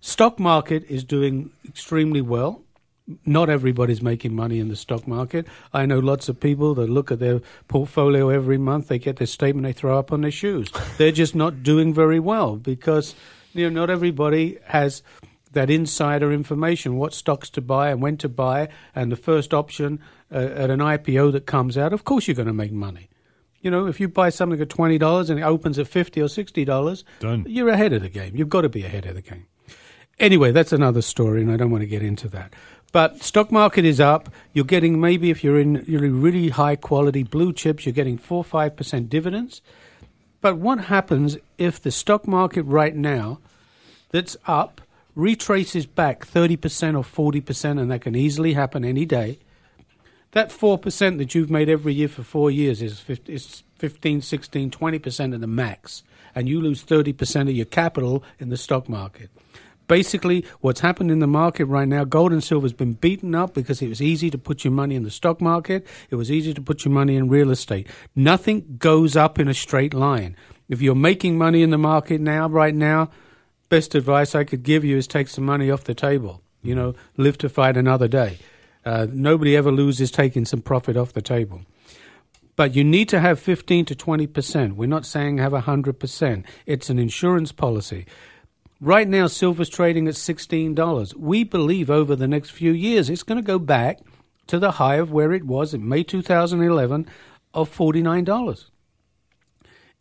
Stock 0.00 0.40
market 0.40 0.82
is 0.88 1.04
doing 1.04 1.52
extremely 1.64 2.22
well. 2.22 2.64
Not 3.24 3.48
everybody's 3.48 4.02
making 4.02 4.34
money 4.34 4.58
in 4.58 4.68
the 4.68 4.76
stock 4.76 5.08
market. 5.08 5.46
I 5.72 5.86
know 5.86 5.98
lots 5.98 6.28
of 6.28 6.38
people 6.38 6.74
that 6.74 6.90
look 6.90 7.10
at 7.10 7.20
their 7.20 7.40
portfolio 7.66 8.28
every 8.28 8.58
month, 8.58 8.88
they 8.88 8.98
get 8.98 9.16
their 9.16 9.26
statement, 9.26 9.64
they 9.64 9.72
throw 9.72 9.98
up 9.98 10.12
on 10.12 10.20
their 10.20 10.30
shoes. 10.30 10.70
They're 10.98 11.12
just 11.12 11.34
not 11.34 11.62
doing 11.62 11.94
very 11.94 12.20
well 12.20 12.56
because 12.56 13.14
you 13.54 13.68
know 13.70 13.80
not 13.80 13.90
everybody 13.90 14.58
has 14.64 15.02
that 15.52 15.70
insider 15.70 16.32
information, 16.32 16.96
what 16.96 17.14
stocks 17.14 17.48
to 17.50 17.60
buy 17.60 17.90
and 17.90 18.02
when 18.02 18.16
to 18.18 18.28
buy, 18.28 18.68
and 18.94 19.10
the 19.10 19.16
first 19.16 19.54
option 19.54 20.00
uh, 20.30 20.36
at 20.36 20.70
an 20.70 20.80
IPO 20.80 21.32
that 21.32 21.46
comes 21.46 21.78
out. 21.78 21.92
Of 21.92 22.04
course, 22.04 22.28
you're 22.28 22.34
going 22.34 22.46
to 22.48 22.52
make 22.52 22.72
money. 22.72 23.08
You 23.60 23.70
know, 23.70 23.86
if 23.86 23.98
you 23.98 24.08
buy 24.08 24.28
something 24.30 24.60
at 24.60 24.68
twenty 24.68 24.98
dollars 24.98 25.30
and 25.30 25.40
it 25.40 25.42
opens 25.42 25.78
at 25.78 25.88
fifty 25.88 26.20
or 26.20 26.28
sixty 26.28 26.64
dollars, 26.64 27.04
Done. 27.20 27.44
you're 27.48 27.70
ahead 27.70 27.92
of 27.92 28.02
the 28.02 28.08
game. 28.08 28.36
You've 28.36 28.48
got 28.48 28.60
to 28.60 28.68
be 28.68 28.84
ahead 28.84 29.06
of 29.06 29.14
the 29.14 29.22
game. 29.22 29.46
Anyway, 30.20 30.50
that's 30.50 30.72
another 30.72 31.02
story, 31.02 31.42
and 31.42 31.52
I 31.52 31.56
don't 31.56 31.70
want 31.70 31.82
to 31.82 31.86
get 31.86 32.02
into 32.02 32.28
that. 32.28 32.52
But 32.90 33.22
stock 33.22 33.52
market 33.52 33.84
is 33.84 34.00
up. 34.00 34.30
You're 34.52 34.64
getting 34.64 35.00
maybe 35.00 35.30
if 35.30 35.44
you're 35.44 35.60
in 35.60 35.84
you're 35.86 36.08
really 36.10 36.48
high 36.48 36.76
quality 36.76 37.22
blue 37.22 37.52
chips, 37.52 37.86
you're 37.86 37.92
getting 37.92 38.18
four 38.18 38.42
five 38.42 38.76
percent 38.76 39.10
dividends. 39.10 39.60
But 40.40 40.56
what 40.56 40.84
happens 40.84 41.36
if 41.58 41.80
the 41.80 41.90
stock 41.90 42.26
market 42.26 42.62
right 42.62 42.94
now, 42.94 43.40
that's 44.10 44.36
up, 44.46 44.80
retraces 45.14 45.86
back 45.86 46.24
thirty 46.24 46.56
percent 46.56 46.96
or 46.96 47.04
forty 47.04 47.40
percent, 47.40 47.78
and 47.78 47.90
that 47.90 48.00
can 48.00 48.16
easily 48.16 48.54
happen 48.54 48.84
any 48.84 49.04
day? 49.04 49.38
That 50.32 50.50
4% 50.50 51.16
that 51.18 51.34
you've 51.34 51.50
made 51.50 51.70
every 51.70 51.94
year 51.94 52.08
for 52.08 52.22
four 52.22 52.50
years 52.50 52.82
is 52.82 53.00
15, 53.00 53.34
is 53.34 53.62
15 53.78 54.20
16, 54.20 54.70
20% 54.70 55.34
of 55.34 55.40
the 55.40 55.46
max. 55.46 56.02
And 56.34 56.48
you 56.48 56.60
lose 56.60 56.84
30% 56.84 57.48
of 57.48 57.56
your 57.56 57.64
capital 57.64 58.22
in 58.38 58.50
the 58.50 58.56
stock 58.56 58.88
market. 58.88 59.30
Basically, 59.88 60.44
what's 60.60 60.80
happened 60.80 61.10
in 61.10 61.18
the 61.18 61.26
market 61.26 61.64
right 61.64 61.88
now, 61.88 62.04
gold 62.04 62.30
and 62.30 62.44
silver 62.44 62.66
has 62.66 62.74
been 62.74 62.92
beaten 62.92 63.34
up 63.34 63.54
because 63.54 63.82
it 63.82 63.88
was 63.88 64.02
easy 64.02 64.30
to 64.30 64.38
put 64.38 64.62
your 64.62 64.72
money 64.72 64.94
in 64.94 65.02
the 65.02 65.10
stock 65.10 65.40
market. 65.40 65.86
It 66.10 66.16
was 66.16 66.30
easy 66.30 66.54
to 66.54 66.60
put 66.60 66.84
your 66.84 66.92
money 66.92 67.16
in 67.16 67.28
real 67.28 67.50
estate. 67.50 67.88
Nothing 68.14 68.76
goes 68.78 69.16
up 69.16 69.38
in 69.38 69.48
a 69.48 69.54
straight 69.54 69.94
line. 69.94 70.36
If 70.68 70.82
you're 70.82 70.94
making 70.94 71.38
money 71.38 71.62
in 71.62 71.70
the 71.70 71.78
market 71.78 72.20
now, 72.20 72.48
right 72.48 72.74
now, 72.74 73.10
best 73.70 73.94
advice 73.94 74.34
I 74.34 74.44
could 74.44 74.62
give 74.62 74.84
you 74.84 74.98
is 74.98 75.06
take 75.06 75.28
some 75.28 75.44
money 75.44 75.70
off 75.70 75.84
the 75.84 75.94
table. 75.94 76.42
You 76.62 76.74
know, 76.74 76.94
live 77.16 77.38
to 77.38 77.48
fight 77.48 77.76
another 77.76 78.08
day. 78.08 78.38
Uh, 78.84 79.06
nobody 79.10 79.56
ever 79.56 79.72
loses 79.72 80.10
taking 80.10 80.44
some 80.44 80.60
profit 80.60 80.96
off 80.96 81.14
the 81.14 81.22
table. 81.22 81.62
But 82.56 82.74
you 82.74 82.82
need 82.82 83.08
to 83.10 83.20
have 83.20 83.38
15 83.38 83.84
to 83.86 83.94
20%. 83.94 84.72
We're 84.72 84.86
not 84.86 85.06
saying 85.06 85.38
have 85.38 85.52
100%. 85.52 86.44
It's 86.66 86.90
an 86.90 86.98
insurance 86.98 87.52
policy. 87.52 88.04
Right 88.80 89.08
now, 89.08 89.26
silver's 89.26 89.68
trading 89.68 90.06
at 90.06 90.14
$16. 90.14 91.14
We 91.14 91.44
believe 91.44 91.90
over 91.90 92.14
the 92.14 92.28
next 92.28 92.50
few 92.50 92.72
years 92.72 93.10
it's 93.10 93.24
going 93.24 93.40
to 93.40 93.46
go 93.46 93.58
back 93.58 94.00
to 94.46 94.58
the 94.58 94.72
high 94.72 94.96
of 94.96 95.10
where 95.10 95.32
it 95.32 95.44
was 95.44 95.74
in 95.74 95.88
May 95.88 96.04
2011 96.04 97.08
of 97.54 97.76
$49 97.76 98.70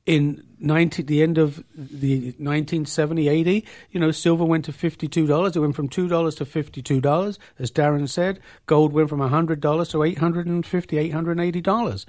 in 0.08 0.42
90, 0.60 1.04
the 1.04 1.22
end 1.22 1.38
of 1.38 1.58
the 1.76 2.28
1970, 2.40 3.28
80, 3.28 3.66
you 3.92 4.00
know, 4.00 4.10
silver 4.12 4.46
went 4.46 4.66
to 4.66 4.72
$52. 4.72 5.56
It 5.56 5.60
went 5.60 5.76
from 5.76 5.90
$2 5.90 6.38
to 6.38 6.46
$52. 6.46 7.38
As 7.60 7.72
Darren 7.72 8.10
said, 8.10 8.40
gold 8.66 8.94
went 8.94 9.10
from 9.10 9.20
$100 9.20 9.60
to 9.60 9.98
$850, 9.98 11.12
$880. 11.12 12.06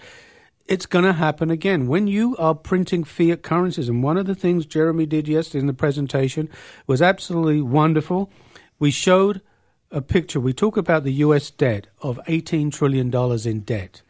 It's 0.68 0.85
going 0.85 1.07
to 1.07 1.14
happen 1.14 1.50
again. 1.50 1.87
When 1.87 2.07
you 2.07 2.37
are 2.37 2.54
printing 2.54 3.02
fiat 3.02 3.42
currencies, 3.42 3.88
and 3.88 4.02
one 4.02 4.18
of 4.18 4.26
the 4.26 4.35
things 4.35 4.66
Jeremy 4.66 5.07
did 5.07 5.26
yesterday 5.26 5.61
in 5.61 5.66
the 5.66 5.72
presentation 5.72 6.50
was 6.87 7.00
absolutely 7.00 7.62
wonderful. 7.62 8.31
We 8.78 8.90
showed 8.90 9.40
a 9.90 10.02
picture. 10.02 10.38
We 10.38 10.52
talk 10.52 10.76
about 10.76 11.04
the 11.04 11.12
U.S. 11.24 11.50
debt 11.50 11.87
of 12.02 12.20
$18 12.28 12.70
trillion 12.70 13.14
in 13.46 13.61
debt. 13.61 14.02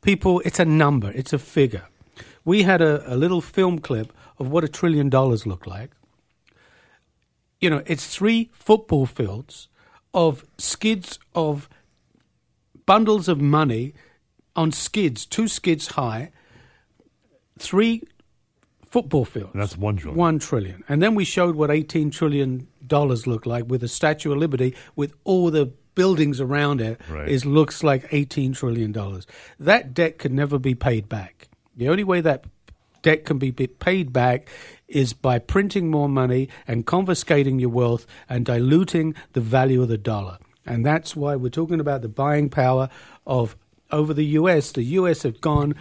People, 0.00 0.40
it's 0.46 0.58
a 0.58 0.64
number, 0.64 1.10
it's 1.10 1.34
a 1.34 1.38
figure. 1.38 1.86
We 2.46 2.62
had 2.62 2.80
a, 2.80 3.12
a 3.12 3.16
little 3.16 3.42
film 3.42 3.80
clip 3.80 4.10
of 4.38 4.48
what 4.48 4.64
a 4.64 4.68
trillion 4.68 5.10
dollars 5.10 5.46
looked 5.46 5.66
like. 5.66 5.90
You 7.60 7.68
know, 7.68 7.82
it's 7.84 8.06
three 8.06 8.50
football 8.54 9.04
fields 9.04 9.68
of 10.14 10.46
skids 10.56 11.18
of 11.34 11.68
bundles 12.86 13.28
of 13.28 13.38
money 13.38 13.92
on 14.56 14.72
skids, 14.72 15.26
two 15.26 15.48
skids 15.48 15.88
high, 15.88 16.32
three 17.58 18.02
football 18.86 19.24
fields. 19.24 19.50
And 19.52 19.62
that's 19.62 19.76
one 19.76 19.96
trillion. 19.96 20.18
One 20.18 20.38
trillion. 20.38 20.84
And 20.88 21.02
then 21.02 21.14
we 21.14 21.24
showed 21.24 21.54
what 21.54 21.70
$18 21.70 22.10
trillion 22.12 22.66
looked 22.90 23.46
like 23.46 23.64
with 23.68 23.82
the 23.82 23.88
Statue 23.88 24.32
of 24.32 24.38
Liberty 24.38 24.74
with 24.94 25.12
all 25.24 25.50
the 25.50 25.66
buildings 25.94 26.40
around 26.40 26.80
it. 26.80 27.00
Right. 27.08 27.28
It 27.28 27.44
looks 27.44 27.82
like 27.82 28.08
$18 28.10 28.54
trillion. 28.54 28.94
That 29.58 29.94
debt 29.94 30.18
could 30.18 30.32
never 30.32 30.58
be 30.58 30.74
paid 30.74 31.08
back. 31.08 31.48
The 31.76 31.88
only 31.88 32.04
way 32.04 32.20
that 32.22 32.44
debt 33.02 33.24
can 33.24 33.38
be 33.38 33.52
paid 33.52 34.12
back 34.12 34.48
is 34.88 35.12
by 35.12 35.38
printing 35.38 35.90
more 35.90 36.08
money 36.08 36.48
and 36.66 36.86
confiscating 36.86 37.58
your 37.58 37.70
wealth 37.70 38.06
and 38.28 38.46
diluting 38.46 39.14
the 39.32 39.40
value 39.40 39.82
of 39.82 39.88
the 39.88 39.98
dollar. 39.98 40.38
And 40.64 40.84
that's 40.84 41.14
why 41.14 41.36
we're 41.36 41.48
talking 41.50 41.80
about 41.80 42.02
the 42.02 42.08
buying 42.08 42.48
power 42.48 42.88
of 43.26 43.56
over 43.90 44.14
the 44.14 44.24
US. 44.24 44.72
The 44.72 44.82
US 44.82 45.22
have 45.22 45.40
gone 45.40 45.74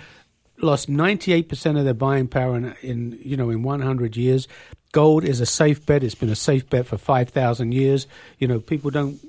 lost 0.62 0.90
98% 0.90 1.78
of 1.78 1.86
their 1.86 1.94
buying 1.94 2.28
power 2.28 2.56
in, 2.56 2.76
in 2.82 3.20
you 3.22 3.38
know 3.38 3.50
in 3.50 3.64
100 3.64 4.16
years. 4.16 4.48
Gold 4.92 5.26
is 5.26 5.42
a 5.42 5.46
safe 5.46 5.86
bet. 5.86 6.04
It's 6.04 6.16
been 6.16 6.30
a 6.30 6.36
safe 6.36 6.70
bet 6.70 6.86
for 6.86 6.98
5,000 6.98 7.74
years. 7.74 8.08
You 8.40 8.48
know, 8.48 8.62
people 8.62 8.92
don't 8.92 9.20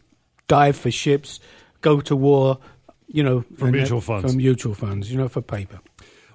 dive 0.46 0.76
for 0.76 0.92
ships, 0.92 1.40
go 1.80 2.00
to 2.02 2.14
war, 2.14 2.58
you 3.08 3.24
know, 3.24 3.44
For 3.58 3.72
mutual 3.72 4.00
funds. 4.00 4.30
For 4.30 4.36
mutual 4.36 4.74
funds, 4.74 5.10
you 5.10 5.18
know, 5.18 5.28
for 5.28 5.42
paper. 5.42 5.80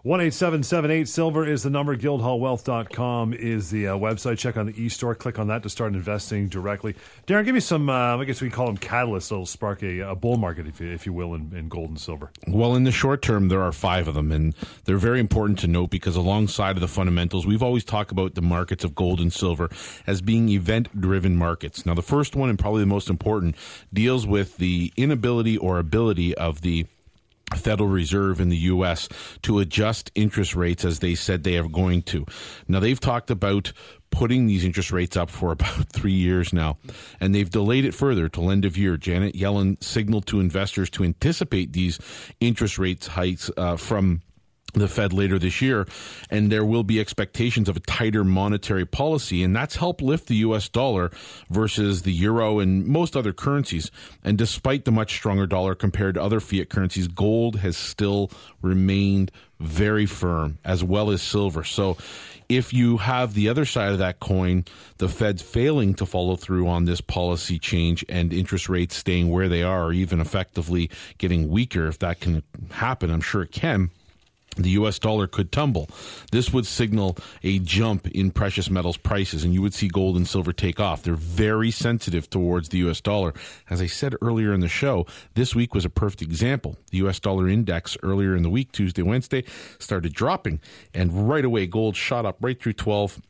One 0.04 0.20
eight 0.20 0.34
seven 0.34 0.64
seven 0.64 0.90
eight 0.90 1.08
silver 1.08 1.46
is 1.46 1.62
the 1.62 1.70
number. 1.70 1.96
Guildhallwealth.com 1.96 3.36
is 3.36 3.70
the 3.70 3.90
uh, 3.90 3.98
website. 3.98 4.40
Check 4.40 4.58
on 4.58 4.66
the 4.66 4.82
e-store. 4.82 5.14
Click 5.14 5.38
on 5.38 5.46
that 5.50 5.62
to 5.62 5.70
start 5.70 5.94
investing 5.94 6.48
directly. 6.48 6.96
Darren, 7.28 7.46
give 7.46 7.54
me 7.54 7.60
some. 7.60 7.88
Uh, 7.88 8.18
I 8.18 8.24
guess 8.24 8.42
we 8.42 8.50
call 8.50 8.66
them 8.66 8.80
catalysts 8.80 9.30
that'll 9.30 9.46
spark 9.46 9.84
a, 9.84 10.00
a 10.00 10.16
bull 10.16 10.38
market, 10.38 10.66
if 10.66 10.82
you, 10.82 10.92
if 10.92 11.06
you 11.06 11.14
will, 11.14 11.36
in, 11.36 11.54
in 11.56 11.70
gold 11.70 11.90
and 11.90 12.00
silver. 12.00 12.32
Well, 12.48 12.74
in 12.74 12.84
the 12.84 12.92
short 12.92 13.22
term, 13.22 13.50
there 13.50 13.62
are 13.62 13.72
five 13.72 14.08
of 14.08 14.16
them, 14.16 14.32
and 14.32 14.56
they're 14.86 14.98
very 14.98 15.20
important 15.20 15.60
to 15.60 15.68
note 15.68 15.92
because 15.92 16.16
alongside 16.16 16.78
of 16.78 16.82
the 16.82 16.88
fundamentals, 16.88 17.46
we've 17.46 17.62
always 17.62 17.84
talked 17.84 18.12
about 18.12 18.34
the 18.34 18.42
markets 18.42 18.84
of 18.84 18.96
gold 18.96 19.20
and 19.20 19.32
silver 19.32 19.70
as 20.08 20.20
being 20.20 20.50
event 20.50 21.00
driven 21.00 21.36
markets. 21.36 21.86
Now, 21.86 21.94
the 21.94 22.02
first 22.02 22.36
one, 22.36 22.50
and 22.50 22.58
probably 22.58 22.82
the 22.82 22.88
most 22.88 23.08
important, 23.08 23.56
deals 23.94 24.26
with 24.26 24.58
the 24.58 24.92
inability 24.98 25.58
or 25.60 25.78
ability 25.78 26.34
of 26.34 26.62
the 26.62 26.88
Federal 27.56 27.90
Reserve 27.90 28.40
in 28.40 28.50
the 28.50 28.58
U.S. 28.58 29.10
to 29.44 29.60
adjust 29.60 30.12
interest 30.16 30.56
rates 30.56 30.86
as 30.86 31.00
they 31.00 31.16
said 31.16 31.44
they 31.44 31.58
are 31.58 31.68
going 31.68 32.02
to. 32.04 32.26
Now, 32.68 32.80
they've 32.80 33.00
talked 33.00 33.32
about 33.32 33.74
putting 34.10 34.46
these 34.46 34.66
interest 34.66 34.92
rates 34.92 35.18
up 35.18 35.30
for 35.30 35.52
about 35.54 35.90
three 35.90 36.14
years 36.14 36.54
now, 36.54 36.78
and 37.20 37.34
they've 37.34 37.50
delayed 37.50 37.86
it 37.86 37.94
further 37.94 38.30
till 38.30 38.52
end 38.52 38.66
of 38.66 38.78
year. 38.78 38.98
Janet 38.98 39.36
Yellen 39.36 39.82
signaled 39.84 40.26
to 40.28 40.40
investors 40.40 40.90
to 40.92 41.04
anticipate 41.04 41.74
these 41.74 42.00
interest 42.40 42.78
rates 42.78 43.08
hikes 43.08 43.50
uh, 43.58 43.78
from 43.78 44.22
the 44.74 44.88
Fed 44.88 45.14
later 45.14 45.38
this 45.38 45.62
year, 45.62 45.88
and 46.30 46.52
there 46.52 46.66
will 46.66 46.84
be 46.84 47.00
expectations 47.00 47.68
of 47.68 47.78
a 47.78 47.82
tighter 47.82 48.24
monetary 48.24 48.86
policy, 48.86 49.44
and 49.44 49.56
that's 49.56 49.76
helped 49.76 50.02
lift 50.02 50.28
the 50.28 50.36
U.S. 50.38 50.70
dollar 50.70 51.12
versus 51.50 52.04
the 52.04 52.12
euro 52.12 52.60
and 52.60 52.86
most 52.86 53.16
other 53.16 53.34
currencies. 53.34 53.92
And 54.24 54.38
despite 54.38 54.86
the 54.86 54.92
much 54.92 55.14
stronger 55.14 55.48
dollar 55.48 55.76
compared 55.76 56.16
to 56.16 56.22
other 56.22 56.40
fiat 56.40 56.70
currencies, 56.70 57.08
gold 57.08 57.58
has 57.58 57.78
still 57.78 58.32
remained 58.62 59.32
very 59.60 60.06
firm, 60.06 60.58
as 60.66 60.84
well 60.84 61.12
as 61.12 61.22
silver. 61.22 61.64
So, 61.64 61.98
if 62.50 62.74
you 62.74 62.98
have 62.98 63.34
the 63.34 63.48
other 63.48 63.64
side 63.64 63.94
of 63.94 64.00
that 64.00 64.20
coin, 64.20 64.66
the 64.98 65.08
Fed's 65.08 65.42
failing 65.42 65.94
to 65.94 66.06
follow 66.06 66.36
through 66.36 66.68
on 66.68 66.84
this 66.84 67.00
policy 67.00 67.58
change 67.58 68.04
and 68.10 68.34
interest 68.34 68.68
rates 68.68 68.98
staying 68.98 69.30
where 69.30 69.48
they 69.48 69.64
are, 69.64 69.86
or 69.86 69.94
even 69.94 70.20
effectively 70.20 70.90
getting 71.18 71.48
weaker, 71.48 71.88
if 71.88 72.00
that 72.00 72.20
can 72.20 72.44
happen, 72.72 73.10
I'm 73.10 73.22
sure 73.22 73.44
it 73.44 73.54
can 73.54 73.92
the 74.58 74.72
US 74.72 75.00
dollar 75.00 75.28
could 75.28 75.52
tumble. 75.52 75.88
This 76.32 76.52
would 76.52 76.66
signal 76.66 77.18
a 77.44 77.60
jump 77.60 78.08
in 78.08 78.32
precious 78.32 78.70
metals 78.70 78.98
prices, 78.98 79.44
and 79.44 79.54
you 79.54 79.62
would 79.62 79.74
see 79.74 79.88
gold 79.88 80.18
and 80.18 80.28
silver 80.28 80.52
take 80.52 80.80
off. 80.80 81.04
They're 81.04 81.16
very 81.16 81.72
sensitive 81.72 82.30
towards 82.30 82.70
the 82.70 82.80
US 82.80 83.02
dollar. 83.02 83.34
As 83.70 83.82
I 83.82 83.88
said 83.88 84.16
earlier 84.22 84.54
in 84.54 84.60
the 84.60 84.68
show, 84.68 85.06
this 85.36 85.56
week 85.56 85.74
was 85.74 85.86
a 85.86 85.90
perfect 85.90 86.22
example. 86.22 86.78
The 86.92 86.98
US 87.00 87.20
dollar 87.20 87.48
index 87.48 87.98
earlier 88.04 88.36
in 88.36 88.44
the 88.44 88.50
week, 88.50 88.72
Tuesday, 88.72 89.02
Wednesday, 89.02 89.44
started 89.80 90.14
dropping, 90.14 90.60
and 90.94 91.30
right 91.30 91.46
away 91.46 91.66
gold 91.68 91.96
shot 91.96 92.26
up 92.26 92.38
right 92.42 92.60
through 92.62 92.74
12 92.74 93.22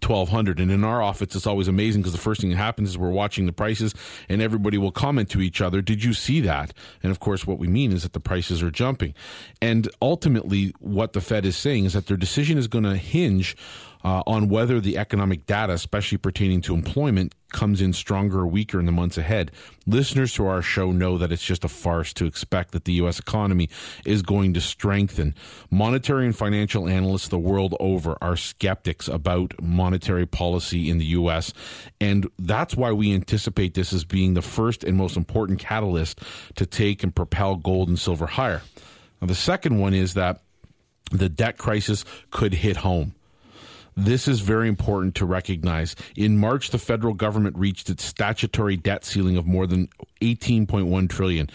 1200 0.00 0.58
and 0.58 0.70
in 0.70 0.84
our 0.84 1.02
office 1.02 1.34
it's 1.34 1.46
always 1.46 1.68
amazing 1.68 2.02
because 2.02 2.12
the 2.12 2.18
first 2.18 2.40
thing 2.40 2.50
that 2.50 2.56
happens 2.56 2.90
is 2.90 2.98
we're 2.98 3.10
watching 3.10 3.46
the 3.46 3.52
prices 3.52 3.94
and 4.28 4.40
everybody 4.40 4.78
will 4.78 4.92
comment 4.92 5.28
to 5.30 5.40
each 5.40 5.60
other 5.60 5.82
did 5.82 6.02
you 6.02 6.12
see 6.12 6.40
that? 6.40 6.72
And 7.02 7.10
of 7.10 7.20
course 7.20 7.46
what 7.46 7.58
we 7.58 7.68
mean 7.68 7.92
is 7.92 8.02
that 8.02 8.12
the 8.12 8.20
prices 8.20 8.62
are 8.62 8.70
jumping. 8.70 9.14
And 9.60 9.88
ultimately 10.00 10.74
what 10.78 11.12
the 11.12 11.20
fed 11.20 11.44
is 11.44 11.56
saying 11.56 11.84
is 11.84 11.92
that 11.92 12.06
their 12.06 12.16
decision 12.16 12.58
is 12.58 12.68
going 12.68 12.84
to 12.84 12.96
hinge 12.96 13.56
uh, 14.04 14.22
on 14.26 14.48
whether 14.48 14.80
the 14.80 14.98
economic 14.98 15.46
data, 15.46 15.72
especially 15.72 16.18
pertaining 16.18 16.60
to 16.62 16.74
employment, 16.74 17.34
comes 17.52 17.80
in 17.80 17.92
stronger 17.92 18.40
or 18.40 18.46
weaker 18.46 18.80
in 18.80 18.86
the 18.86 18.92
months 18.92 19.18
ahead. 19.18 19.50
Listeners 19.86 20.32
to 20.34 20.46
our 20.46 20.62
show 20.62 20.90
know 20.90 21.18
that 21.18 21.30
it's 21.30 21.44
just 21.44 21.64
a 21.64 21.68
farce 21.68 22.12
to 22.14 22.24
expect 22.24 22.72
that 22.72 22.84
the 22.84 22.94
U.S. 22.94 23.18
economy 23.18 23.68
is 24.04 24.22
going 24.22 24.54
to 24.54 24.60
strengthen. 24.60 25.34
Monetary 25.70 26.24
and 26.24 26.36
financial 26.36 26.88
analysts 26.88 27.28
the 27.28 27.38
world 27.38 27.76
over 27.78 28.16
are 28.22 28.36
skeptics 28.36 29.06
about 29.06 29.54
monetary 29.62 30.26
policy 30.26 30.88
in 30.88 30.98
the 30.98 31.04
U.S., 31.06 31.52
and 32.00 32.28
that's 32.38 32.74
why 32.74 32.90
we 32.92 33.12
anticipate 33.12 33.74
this 33.74 33.92
as 33.92 34.04
being 34.04 34.34
the 34.34 34.42
first 34.42 34.82
and 34.82 34.96
most 34.96 35.16
important 35.16 35.58
catalyst 35.58 36.20
to 36.56 36.66
take 36.66 37.02
and 37.02 37.14
propel 37.14 37.56
gold 37.56 37.88
and 37.88 37.98
silver 37.98 38.26
higher. 38.26 38.62
Now, 39.20 39.28
the 39.28 39.34
second 39.34 39.78
one 39.78 39.94
is 39.94 40.14
that 40.14 40.40
the 41.10 41.28
debt 41.28 41.58
crisis 41.58 42.04
could 42.30 42.54
hit 42.54 42.78
home. 42.78 43.14
This 43.96 44.26
is 44.26 44.40
very 44.40 44.68
important 44.68 45.14
to 45.16 45.26
recognize. 45.26 45.94
In 46.16 46.38
March, 46.38 46.70
the 46.70 46.78
federal 46.78 47.14
government 47.14 47.56
reached 47.56 47.90
its 47.90 48.04
statutory 48.04 48.76
debt 48.76 49.04
ceiling 49.04 49.36
of 49.36 49.46
more 49.46 49.66
than 49.66 49.88
18.1 50.20 51.08
trillion 51.08 51.50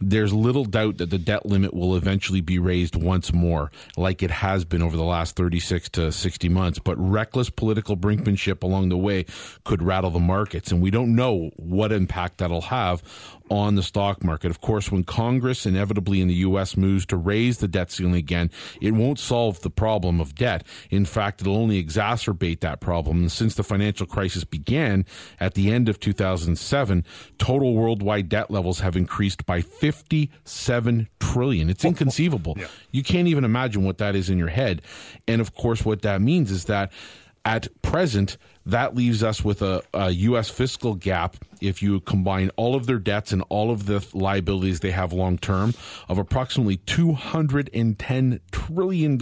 there's 0.00 0.32
little 0.32 0.64
doubt 0.64 0.98
that 0.98 1.10
the 1.10 1.18
debt 1.18 1.46
limit 1.46 1.74
will 1.74 1.96
eventually 1.96 2.40
be 2.40 2.58
raised 2.58 2.94
once 2.96 3.32
more, 3.32 3.70
like 3.96 4.22
it 4.22 4.30
has 4.30 4.64
been 4.64 4.82
over 4.82 4.96
the 4.96 5.04
last 5.04 5.36
36 5.36 5.88
to 5.90 6.12
60 6.12 6.48
months. 6.48 6.78
But 6.78 6.96
reckless 6.96 7.50
political 7.50 7.96
brinkmanship 7.96 8.62
along 8.62 8.88
the 8.88 8.96
way 8.96 9.26
could 9.64 9.82
rattle 9.82 10.10
the 10.10 10.20
markets, 10.20 10.70
and 10.70 10.80
we 10.80 10.90
don't 10.90 11.14
know 11.14 11.50
what 11.56 11.92
impact 11.92 12.38
that'll 12.38 12.62
have 12.62 13.02
on 13.50 13.74
the 13.74 13.82
stock 13.82 14.22
market. 14.24 14.50
Of 14.50 14.60
course, 14.60 14.90
when 14.90 15.04
Congress 15.04 15.66
inevitably 15.66 16.20
in 16.20 16.28
the 16.28 16.34
U.S. 16.34 16.76
moves 16.76 17.06
to 17.06 17.16
raise 17.16 17.58
the 17.58 17.68
debt 17.68 17.90
ceiling 17.90 18.14
again, 18.14 18.50
it 18.80 18.92
won't 18.92 19.18
solve 19.18 19.60
the 19.60 19.70
problem 19.70 20.20
of 20.20 20.34
debt. 20.34 20.64
In 20.90 21.04
fact, 21.04 21.40
it'll 21.40 21.56
only 21.56 21.82
exacerbate 21.82 22.60
that 22.60 22.80
problem. 22.80 23.18
And 23.18 23.32
since 23.32 23.54
the 23.54 23.62
financial 23.62 24.06
crisis 24.06 24.44
began 24.44 25.04
at 25.40 25.54
the 25.54 25.72
end 25.72 25.88
of 25.88 26.00
2007, 26.00 27.04
total 27.38 27.74
worldwide 27.74 28.28
debt 28.28 28.50
levels 28.50 28.80
have 28.80 28.96
increased 28.96 29.46
by 29.46 29.60
57 29.60 31.08
trillion. 31.20 31.70
It's 31.70 31.84
inconceivable. 31.84 32.54
Yeah. 32.58 32.66
You 32.90 33.02
can't 33.02 33.28
even 33.28 33.44
imagine 33.44 33.84
what 33.84 33.98
that 33.98 34.14
is 34.14 34.30
in 34.30 34.38
your 34.38 34.48
head. 34.48 34.82
And 35.26 35.40
of 35.40 35.54
course, 35.54 35.84
what 35.84 36.02
that 36.02 36.20
means 36.20 36.50
is 36.50 36.64
that 36.64 36.92
at 37.44 37.68
present, 37.82 38.36
that 38.68 38.94
leaves 38.94 39.22
us 39.22 39.42
with 39.42 39.62
a, 39.62 39.82
a, 39.94 40.10
U.S. 40.10 40.50
fiscal 40.50 40.94
gap, 40.94 41.36
if 41.60 41.82
you 41.82 42.00
combine 42.00 42.50
all 42.56 42.74
of 42.74 42.86
their 42.86 42.98
debts 42.98 43.32
and 43.32 43.42
all 43.48 43.70
of 43.70 43.86
the 43.86 44.06
liabilities 44.12 44.80
they 44.80 44.90
have 44.90 45.12
long 45.12 45.38
term, 45.38 45.72
of 46.08 46.18
approximately 46.18 46.76
$210 46.76 48.40
trillion. 48.52 49.18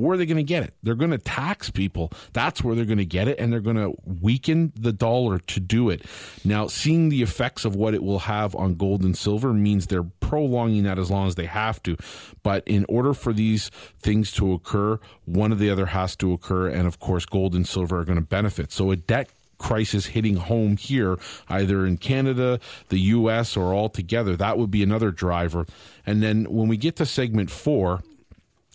Where 0.00 0.14
are 0.14 0.16
they 0.16 0.26
going 0.26 0.36
to 0.36 0.42
get 0.42 0.62
it? 0.62 0.74
They're 0.82 0.94
going 0.94 1.10
to 1.10 1.18
tax 1.18 1.70
people. 1.70 2.12
That's 2.32 2.62
where 2.62 2.74
they're 2.74 2.84
going 2.84 2.98
to 2.98 3.04
get 3.04 3.28
it, 3.28 3.38
and 3.38 3.52
they're 3.52 3.60
going 3.60 3.76
to 3.76 3.94
weaken 4.04 4.72
the 4.76 4.92
dollar 4.92 5.38
to 5.38 5.60
do 5.60 5.90
it. 5.90 6.02
Now, 6.44 6.66
seeing 6.66 7.08
the 7.08 7.22
effects 7.22 7.64
of 7.64 7.76
what 7.76 7.94
it 7.94 8.02
will 8.02 8.20
have 8.20 8.54
on 8.54 8.74
gold 8.74 9.02
and 9.02 9.16
silver 9.16 9.52
means 9.52 9.86
they're 9.86 10.02
prolonging 10.02 10.84
that 10.84 10.98
as 10.98 11.10
long 11.10 11.26
as 11.26 11.34
they 11.34 11.46
have 11.46 11.82
to. 11.84 11.96
But 12.42 12.62
in 12.66 12.84
order 12.88 13.14
for 13.14 13.32
these 13.32 13.70
things 14.00 14.30
to 14.32 14.52
occur, 14.52 14.98
one 15.24 15.52
or 15.52 15.56
the 15.56 15.70
other 15.70 15.86
has 15.86 16.16
to 16.16 16.32
occur, 16.32 16.68
and 16.68 16.86
of 16.86 17.00
course, 17.00 17.24
gold 17.24 17.54
and 17.54 17.66
silver 17.66 18.00
are 18.00 18.04
going 18.04 18.18
to 18.18 18.24
benefit. 18.24 18.72
So 18.72 18.90
a 18.90 18.96
debt 18.96 19.30
crisis 19.58 20.06
hitting 20.06 20.36
home 20.36 20.76
here, 20.76 21.18
either 21.48 21.86
in 21.86 21.96
Canada, 21.96 22.60
the 22.88 22.98
U.S., 22.98 23.56
or 23.56 23.72
all 23.72 23.88
together, 23.88 24.36
that 24.36 24.58
would 24.58 24.70
be 24.70 24.82
another 24.82 25.10
driver. 25.10 25.66
And 26.06 26.22
then 26.22 26.44
when 26.44 26.68
we 26.68 26.76
get 26.76 26.96
to 26.96 27.06
segment 27.06 27.50
four, 27.50 28.02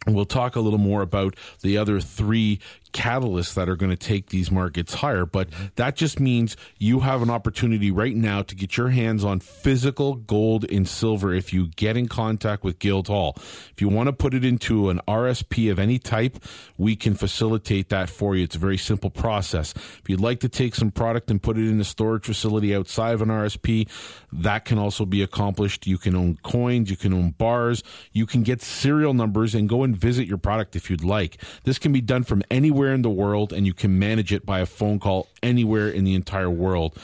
We'll 0.07 0.25
talk 0.25 0.55
a 0.55 0.61
little 0.61 0.79
more 0.79 1.01
about 1.01 1.35
the 1.61 1.77
other 1.77 1.99
three 1.99 2.59
catalysts 2.93 3.53
that 3.53 3.69
are 3.69 3.75
going 3.75 3.89
to 3.89 3.95
take 3.95 4.29
these 4.29 4.51
markets 4.51 4.95
higher. 4.95 5.25
But 5.25 5.49
mm-hmm. 5.49 5.65
that 5.75 5.95
just 5.95 6.19
means 6.19 6.57
you 6.77 7.01
have 7.01 7.21
an 7.21 7.29
opportunity 7.29 7.91
right 7.91 8.15
now 8.15 8.41
to 8.43 8.55
get 8.55 8.77
your 8.77 8.89
hands 8.89 9.23
on 9.23 9.39
physical 9.39 10.15
gold 10.15 10.69
and 10.71 10.87
silver 10.87 11.33
if 11.33 11.53
you 11.53 11.67
get 11.75 11.97
in 11.97 12.07
contact 12.07 12.63
with 12.63 12.79
Guildhall. 12.79 13.35
If 13.37 13.75
you 13.81 13.89
want 13.89 14.07
to 14.07 14.13
put 14.13 14.33
it 14.33 14.43
into 14.43 14.89
an 14.89 15.01
RSP 15.07 15.71
of 15.71 15.79
any 15.79 15.99
type, 15.99 16.43
we 16.77 16.95
can 16.95 17.13
facilitate 17.13 17.89
that 17.89 18.09
for 18.09 18.35
you. 18.35 18.43
It's 18.43 18.55
a 18.55 18.59
very 18.59 18.77
simple 18.77 19.09
process. 19.09 19.73
If 19.75 20.03
you'd 20.07 20.19
like 20.19 20.39
to 20.41 20.49
take 20.49 20.75
some 20.75 20.91
product 20.91 21.29
and 21.29 21.41
put 21.41 21.57
it 21.57 21.67
in 21.67 21.79
a 21.79 21.83
storage 21.83 22.25
facility 22.25 22.75
outside 22.75 23.13
of 23.13 23.21
an 23.21 23.29
RSP, 23.29 23.87
that 24.31 24.65
can 24.65 24.77
also 24.77 25.05
be 25.05 25.21
accomplished. 25.21 25.87
You 25.87 25.97
can 25.97 26.15
own 26.15 26.37
coins, 26.43 26.89
you 26.89 26.97
can 26.97 27.13
own 27.13 27.31
bars, 27.31 27.83
you 28.11 28.25
can 28.25 28.43
get 28.43 28.61
serial 28.61 29.13
numbers 29.13 29.55
and 29.55 29.69
go 29.69 29.83
and 29.83 29.95
visit 29.95 30.27
your 30.27 30.37
product 30.37 30.75
if 30.75 30.89
you'd 30.89 31.03
like. 31.03 31.41
This 31.63 31.79
can 31.79 31.91
be 31.91 32.01
done 32.01 32.23
from 32.23 32.43
anywhere 32.49 32.78
in 32.87 33.01
the 33.01 33.09
world 33.09 33.51
and 33.51 33.65
you 33.65 33.73
can 33.73 33.99
manage 33.99 34.31
it 34.31 34.45
by 34.45 34.59
a 34.59 34.65
phone 34.65 34.99
call 34.99 35.27
anywhere 35.43 35.89
in 35.89 36.03
the 36.03 36.15
entire 36.15 36.49
world. 36.49 36.97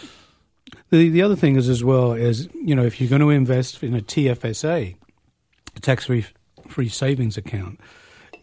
The 0.90 1.10
the 1.10 1.22
other 1.22 1.36
thing 1.36 1.56
is 1.56 1.70
as 1.70 1.84
well 1.84 2.14
is 2.14 2.48
you 2.54 2.76
know 2.76 2.86
if 2.86 3.00
you're 3.00 3.10
going 3.10 3.22
to 3.22 3.30
invest 3.30 3.84
in 3.84 3.96
a 3.96 4.02
TFSA, 4.02 4.96
tax 5.82 6.06
free 6.06 6.26
free 6.68 6.90
savings 6.90 7.38
account, 7.38 7.80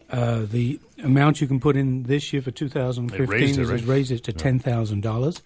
uh, 0.09 0.45
the 0.49 0.79
amount 1.03 1.41
you 1.41 1.47
can 1.47 1.59
put 1.59 1.75
in 1.75 2.03
this 2.03 2.31
year 2.33 2.41
for 2.41 2.51
2015 2.51 3.27
raised 3.27 3.57
it, 3.57 3.61
is, 3.61 3.69
right? 3.69 3.79
is 3.79 3.85
raised 3.85 4.11
it 4.11 4.23
to 4.25 4.33
ten 4.33 4.59
thousand 4.59 5.01
dollars. 5.01 5.41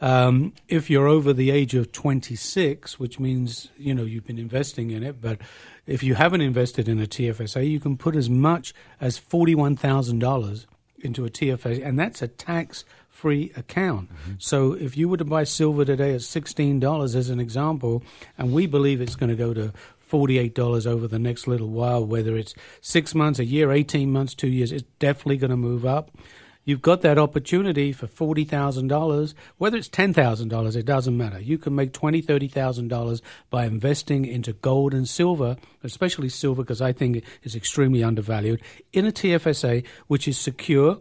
Um, 0.00 0.52
if 0.66 0.90
you're 0.90 1.06
over 1.06 1.32
the 1.32 1.52
age 1.52 1.76
of 1.76 1.92
26, 1.92 2.98
which 2.98 3.20
means 3.20 3.68
you 3.76 3.94
know 3.94 4.02
you've 4.02 4.26
been 4.26 4.38
investing 4.38 4.90
in 4.90 5.02
it, 5.02 5.20
but 5.20 5.38
if 5.86 6.02
you 6.02 6.14
haven't 6.14 6.40
invested 6.40 6.88
in 6.88 7.00
a 7.00 7.06
TFSA, 7.06 7.68
you 7.70 7.78
can 7.78 7.96
put 7.96 8.16
as 8.16 8.28
much 8.28 8.74
as 9.00 9.18
forty-one 9.18 9.76
thousand 9.76 10.18
dollars 10.18 10.66
into 11.02 11.24
a 11.24 11.30
TFSA, 11.30 11.84
and 11.86 11.98
that's 11.98 12.22
a 12.22 12.28
tax-free 12.28 13.52
account. 13.56 14.12
Mm-hmm. 14.12 14.32
So 14.38 14.72
if 14.72 14.96
you 14.96 15.08
were 15.08 15.18
to 15.18 15.24
buy 15.24 15.44
silver 15.44 15.84
today 15.84 16.14
at 16.14 16.22
sixteen 16.22 16.80
dollars, 16.80 17.14
as 17.14 17.30
an 17.30 17.40
example, 17.40 18.02
and 18.38 18.52
we 18.52 18.66
believe 18.66 19.00
it's 19.00 19.16
going 19.16 19.30
to 19.30 19.36
go 19.36 19.52
to 19.54 19.72
forty-eight 19.98 20.54
dollars 20.54 20.86
over 20.86 21.08
the 21.08 21.18
next 21.18 21.46
little 21.46 21.68
while, 21.68 22.04
whether 22.04 22.36
it's 22.36 22.54
six 22.80 23.14
months, 23.14 23.38
a 23.38 23.44
year, 23.44 23.72
eighteen 23.72 24.12
months, 24.12 24.34
two 24.34 24.48
years, 24.48 24.72
it's 24.72 24.84
definitely 24.98 25.36
going 25.36 25.50
to 25.50 25.56
move 25.56 25.84
up. 25.84 26.10
You've 26.64 26.82
got 26.82 27.02
that 27.02 27.18
opportunity 27.18 27.92
for 27.92 28.06
forty 28.06 28.44
thousand 28.44 28.86
dollars, 28.88 29.34
whether 29.58 29.76
it's 29.76 29.88
ten 29.88 30.14
thousand 30.14 30.48
dollars, 30.48 30.76
it 30.76 30.86
doesn't 30.86 31.16
matter. 31.16 31.40
You 31.40 31.58
can 31.58 31.74
make 31.74 31.92
twenty, 31.92 32.20
thirty 32.20 32.46
thousand 32.46 32.88
dollars 32.88 33.20
by 33.50 33.66
investing 33.66 34.24
into 34.24 34.52
gold 34.52 34.94
and 34.94 35.08
silver, 35.08 35.56
especially 35.82 36.28
silver, 36.28 36.62
because 36.62 36.80
I 36.80 36.92
think 36.92 37.16
it 37.16 37.24
is 37.42 37.56
extremely 37.56 38.04
undervalued 38.04 38.60
in 38.92 39.06
a 39.06 39.12
TFSA, 39.12 39.84
which 40.06 40.28
is 40.28 40.38
secure. 40.38 40.98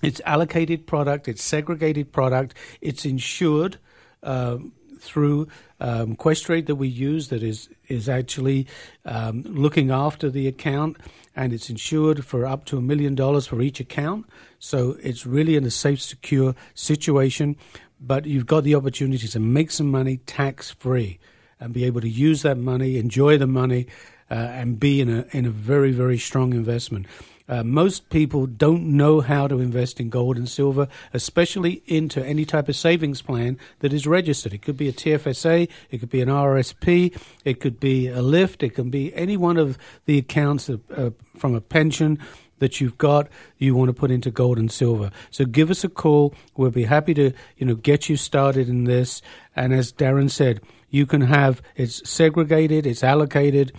It's 0.00 0.22
allocated 0.24 0.86
product, 0.86 1.28
it's 1.28 1.42
segregated 1.42 2.12
product, 2.12 2.54
it's 2.80 3.04
insured 3.04 3.78
um, 4.22 4.72
through 5.00 5.48
um, 5.80 6.16
Questrade 6.16 6.66
that 6.66 6.76
we 6.76 6.88
use 6.88 7.28
that 7.28 7.42
is 7.42 7.68
is 7.88 8.08
actually 8.08 8.66
um, 9.04 9.42
looking 9.42 9.90
after 9.90 10.30
the 10.30 10.48
account, 10.48 10.96
and 11.34 11.52
it's 11.52 11.70
insured 11.70 12.24
for 12.24 12.44
up 12.46 12.64
to 12.66 12.78
a 12.78 12.82
million 12.82 13.14
dollars 13.14 13.46
for 13.46 13.60
each 13.60 13.80
account. 13.80 14.26
So 14.58 14.96
it's 15.02 15.24
really 15.26 15.56
in 15.56 15.64
a 15.64 15.70
safe, 15.70 16.00
secure 16.00 16.54
situation. 16.74 17.56
But 18.00 18.26
you've 18.26 18.46
got 18.46 18.64
the 18.64 18.76
opportunity 18.76 19.26
to 19.28 19.40
make 19.40 19.70
some 19.70 19.90
money 19.90 20.18
tax 20.18 20.70
free 20.70 21.18
and 21.58 21.74
be 21.74 21.84
able 21.84 22.00
to 22.00 22.08
use 22.08 22.42
that 22.42 22.56
money, 22.56 22.96
enjoy 22.96 23.38
the 23.38 23.46
money, 23.46 23.88
uh, 24.30 24.34
and 24.34 24.78
be 24.78 25.00
in 25.00 25.08
a 25.08 25.26
in 25.32 25.46
a 25.46 25.50
very 25.50 25.92
very 25.92 26.18
strong 26.18 26.52
investment. 26.52 27.06
Uh, 27.48 27.62
most 27.64 28.10
people 28.10 28.46
don't 28.46 28.84
know 28.84 29.20
how 29.20 29.48
to 29.48 29.60
invest 29.60 30.00
in 30.00 30.10
gold 30.10 30.36
and 30.36 30.48
silver, 30.48 30.88
especially 31.14 31.82
into 31.86 32.24
any 32.24 32.44
type 32.44 32.68
of 32.68 32.76
savings 32.76 33.22
plan 33.22 33.58
that 33.80 33.92
is 33.92 34.06
registered. 34.06 34.52
It 34.52 34.62
could 34.62 34.76
be 34.76 34.88
a 34.88 34.92
TFSA, 34.92 35.68
it 35.90 35.98
could 35.98 36.10
be 36.10 36.20
an 36.20 36.28
RSP, 36.28 37.18
it 37.44 37.60
could 37.60 37.80
be 37.80 38.08
a 38.08 38.20
LIF, 38.20 38.62
it 38.62 38.74
can 38.74 38.90
be 38.90 39.14
any 39.14 39.36
one 39.36 39.56
of 39.56 39.78
the 40.04 40.18
accounts 40.18 40.68
of, 40.68 40.82
uh, 40.90 41.10
from 41.36 41.54
a 41.54 41.60
pension 41.60 42.18
that 42.58 42.80
you've 42.80 42.98
got 42.98 43.28
you 43.56 43.74
want 43.74 43.88
to 43.88 43.92
put 43.92 44.10
into 44.10 44.30
gold 44.30 44.58
and 44.58 44.70
silver. 44.70 45.10
So 45.30 45.44
give 45.44 45.70
us 45.70 45.84
a 45.84 45.88
call. 45.88 46.34
We'll 46.56 46.70
be 46.70 46.84
happy 46.84 47.14
to 47.14 47.32
you 47.56 47.66
know 47.66 47.74
get 47.74 48.08
you 48.08 48.16
started 48.16 48.68
in 48.68 48.84
this. 48.84 49.22
And 49.56 49.72
as 49.72 49.92
Darren 49.92 50.30
said, 50.30 50.60
you 50.90 51.06
can 51.06 51.22
have 51.22 51.62
it's 51.76 52.08
segregated, 52.08 52.86
it's 52.86 53.04
allocated. 53.04 53.72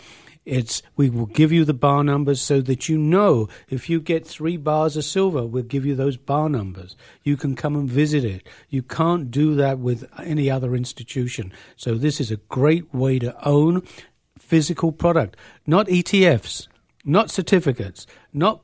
It's 0.50 0.82
we 0.96 1.12
will 1.12 1.28
give 1.28 1.52
you 1.52 1.64
the 1.64 1.76
bar 1.76 2.04
numbers 2.04 2.42
so 2.42 2.60
that 2.62 2.90
you 2.90 2.98
know 2.98 3.48
if 3.70 3.88
you 3.88 4.02
get 4.02 4.26
three 4.26 4.58
bars 4.58 4.98
of 4.98 5.06
silver, 5.06 5.46
we'll 5.46 5.62
give 5.62 5.86
you 5.86 5.96
those 5.96 6.18
bar 6.18 6.50
numbers. 6.50 6.96
You 7.24 7.38
can 7.38 7.56
come 7.56 7.76
and 7.76 7.88
visit 7.88 8.26
it. 8.26 8.48
You 8.68 8.82
can't 8.82 9.30
do 9.30 9.54
that 9.56 9.78
with 9.78 10.10
any 10.18 10.50
other 10.50 10.76
institution. 10.76 11.54
So 11.76 11.94
this 11.94 12.20
is 12.20 12.32
a 12.32 12.38
great 12.38 12.92
way 12.92 13.20
to 13.20 13.48
own 13.48 13.84
physical 14.40 14.92
product, 14.92 15.38
not 15.68 15.86
ETFs, 15.86 16.68
not 17.06 17.30
certificates, 17.30 18.08
not 18.34 18.64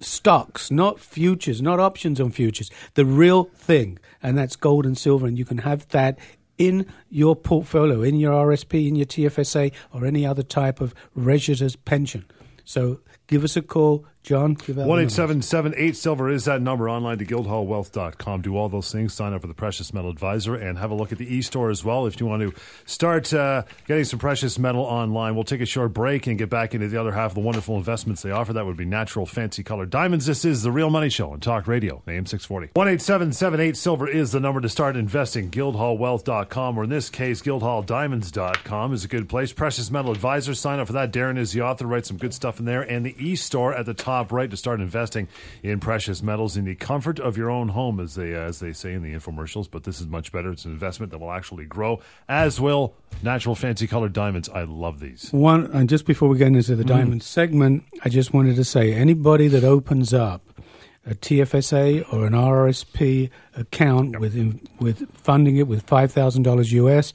stocks, 0.00 0.68
not 0.68 0.98
futures, 0.98 1.62
not 1.62 1.78
options 1.78 2.20
on 2.20 2.32
futures. 2.32 2.72
The 2.94 3.04
real 3.04 3.44
thing, 3.44 4.00
and 4.20 4.36
that's 4.36 4.56
gold 4.56 4.84
and 4.84 4.98
silver, 4.98 5.28
and 5.28 5.38
you 5.38 5.44
can 5.44 5.58
have 5.58 5.86
that 5.90 6.18
in 6.60 6.84
your 7.08 7.34
portfolio, 7.34 8.02
in 8.02 8.20
your 8.20 8.34
RSP, 8.34 8.86
in 8.86 8.94
your 8.94 9.06
TFSA, 9.06 9.72
or 9.94 10.04
any 10.04 10.26
other 10.26 10.42
type 10.42 10.82
of 10.82 10.94
registered 11.14 11.74
pension. 11.86 12.26
So 12.64 13.00
give 13.28 13.44
us 13.44 13.56
a 13.56 13.62
call, 13.62 14.04
John. 14.22 14.52
Give 14.52 14.78
out 14.78 14.86
One 14.86 15.00
eight 15.00 15.10
seven 15.10 15.40
seven 15.40 15.72
eight 15.78 15.96
silver 15.96 16.28
is 16.28 16.44
that 16.44 16.60
number 16.60 16.90
online 16.90 17.16
to 17.18 17.24
guildhallwealth.com. 17.24 18.42
Do 18.42 18.54
all 18.56 18.68
those 18.68 18.92
things. 18.92 19.14
Sign 19.14 19.32
up 19.32 19.40
for 19.40 19.46
the 19.46 19.54
Precious 19.54 19.94
Metal 19.94 20.10
Advisor 20.10 20.54
and 20.54 20.76
have 20.78 20.90
a 20.90 20.94
look 20.94 21.10
at 21.10 21.16
the 21.16 21.34
e-store 21.34 21.70
as 21.70 21.82
well 21.82 22.06
if 22.06 22.20
you 22.20 22.26
want 22.26 22.42
to 22.42 22.52
start 22.84 23.32
uh, 23.32 23.62
getting 23.86 24.04
some 24.04 24.18
precious 24.18 24.58
metal 24.58 24.82
online. 24.82 25.34
We'll 25.34 25.44
take 25.44 25.62
a 25.62 25.66
short 25.66 25.94
break 25.94 26.26
and 26.26 26.36
get 26.38 26.50
back 26.50 26.74
into 26.74 26.86
the 26.88 27.00
other 27.00 27.12
half 27.12 27.30
of 27.30 27.34
the 27.36 27.40
wonderful 27.40 27.76
investments 27.76 28.20
they 28.20 28.30
offer. 28.30 28.52
That 28.52 28.66
would 28.66 28.76
be 28.76 28.84
natural, 28.84 29.24
fancy 29.24 29.62
color 29.62 29.86
diamonds. 29.86 30.26
This 30.26 30.44
is 30.44 30.62
the 30.62 30.70
Real 30.70 30.90
Money 30.90 31.08
Show 31.08 31.32
on 31.32 31.40
Talk 31.40 31.66
Radio, 31.66 32.02
AM 32.06 32.26
six 32.26 32.44
forty. 32.44 32.68
One 32.74 32.88
eight 32.88 33.00
seven 33.00 33.32
seven 33.32 33.58
eight 33.58 33.78
silver 33.78 34.06
is 34.06 34.32
the 34.32 34.40
number 34.40 34.60
to 34.60 34.68
start 34.68 34.96
investing. 34.98 35.50
Guildhallwealth.com 35.50 36.76
or 36.78 36.84
in 36.84 36.90
this 36.90 37.08
case, 37.08 37.40
guildhalldiamonds.com 37.40 38.92
is 38.92 39.04
a 39.04 39.08
good 39.08 39.30
place. 39.30 39.54
Precious 39.54 39.90
Metal 39.90 40.12
Advisor. 40.12 40.54
Sign 40.54 40.78
up 40.78 40.88
for 40.88 40.92
that. 40.92 41.10
Darren 41.10 41.38
is 41.38 41.52
the 41.52 41.62
author. 41.62 41.86
Write 41.86 42.04
some 42.04 42.18
good 42.18 42.34
stuff 42.34 42.58
in 42.58 42.66
there. 42.66 42.82
And 42.82 43.06
the 43.06 43.16
e-store 43.18 43.72
at 43.74 43.86
the 43.86 43.94
top 43.94 44.09
right 44.32 44.50
to 44.50 44.56
start 44.56 44.80
investing 44.80 45.28
in 45.62 45.80
precious 45.80 46.22
metals 46.22 46.56
in 46.56 46.64
the 46.64 46.74
comfort 46.74 47.18
of 47.18 47.36
your 47.36 47.50
own 47.50 47.68
home, 47.68 48.00
as 48.00 48.14
they 48.14 48.34
as 48.34 48.60
they 48.60 48.72
say 48.72 48.92
in 48.92 49.02
the 49.02 49.12
infomercials. 49.12 49.70
But 49.70 49.84
this 49.84 50.00
is 50.00 50.06
much 50.06 50.32
better. 50.32 50.50
It's 50.50 50.64
an 50.64 50.72
investment 50.72 51.12
that 51.12 51.18
will 51.18 51.32
actually 51.32 51.64
grow, 51.64 52.00
as 52.28 52.60
will 52.60 52.94
natural 53.22 53.54
fancy 53.54 53.86
colored 53.86 54.12
diamonds. 54.12 54.48
I 54.48 54.64
love 54.64 55.00
these. 55.00 55.32
One, 55.32 55.66
and 55.72 55.88
just 55.88 56.06
before 56.06 56.28
we 56.28 56.38
get 56.38 56.48
into 56.48 56.76
the 56.76 56.84
mm-hmm. 56.84 56.96
diamond 56.96 57.22
segment, 57.22 57.84
I 58.04 58.08
just 58.08 58.32
wanted 58.32 58.56
to 58.56 58.64
say 58.64 58.94
anybody 58.94 59.48
that 59.48 59.64
opens 59.64 60.12
up 60.14 60.42
a 61.06 61.14
TFSA 61.14 62.12
or 62.12 62.26
an 62.26 62.32
RSP 62.32 63.30
account 63.56 64.18
with 64.20 64.60
with 64.78 65.10
funding 65.14 65.56
it 65.56 65.66
with 65.66 65.82
five 65.82 66.12
thousand 66.12 66.42
dollars 66.42 66.72
US, 66.72 67.12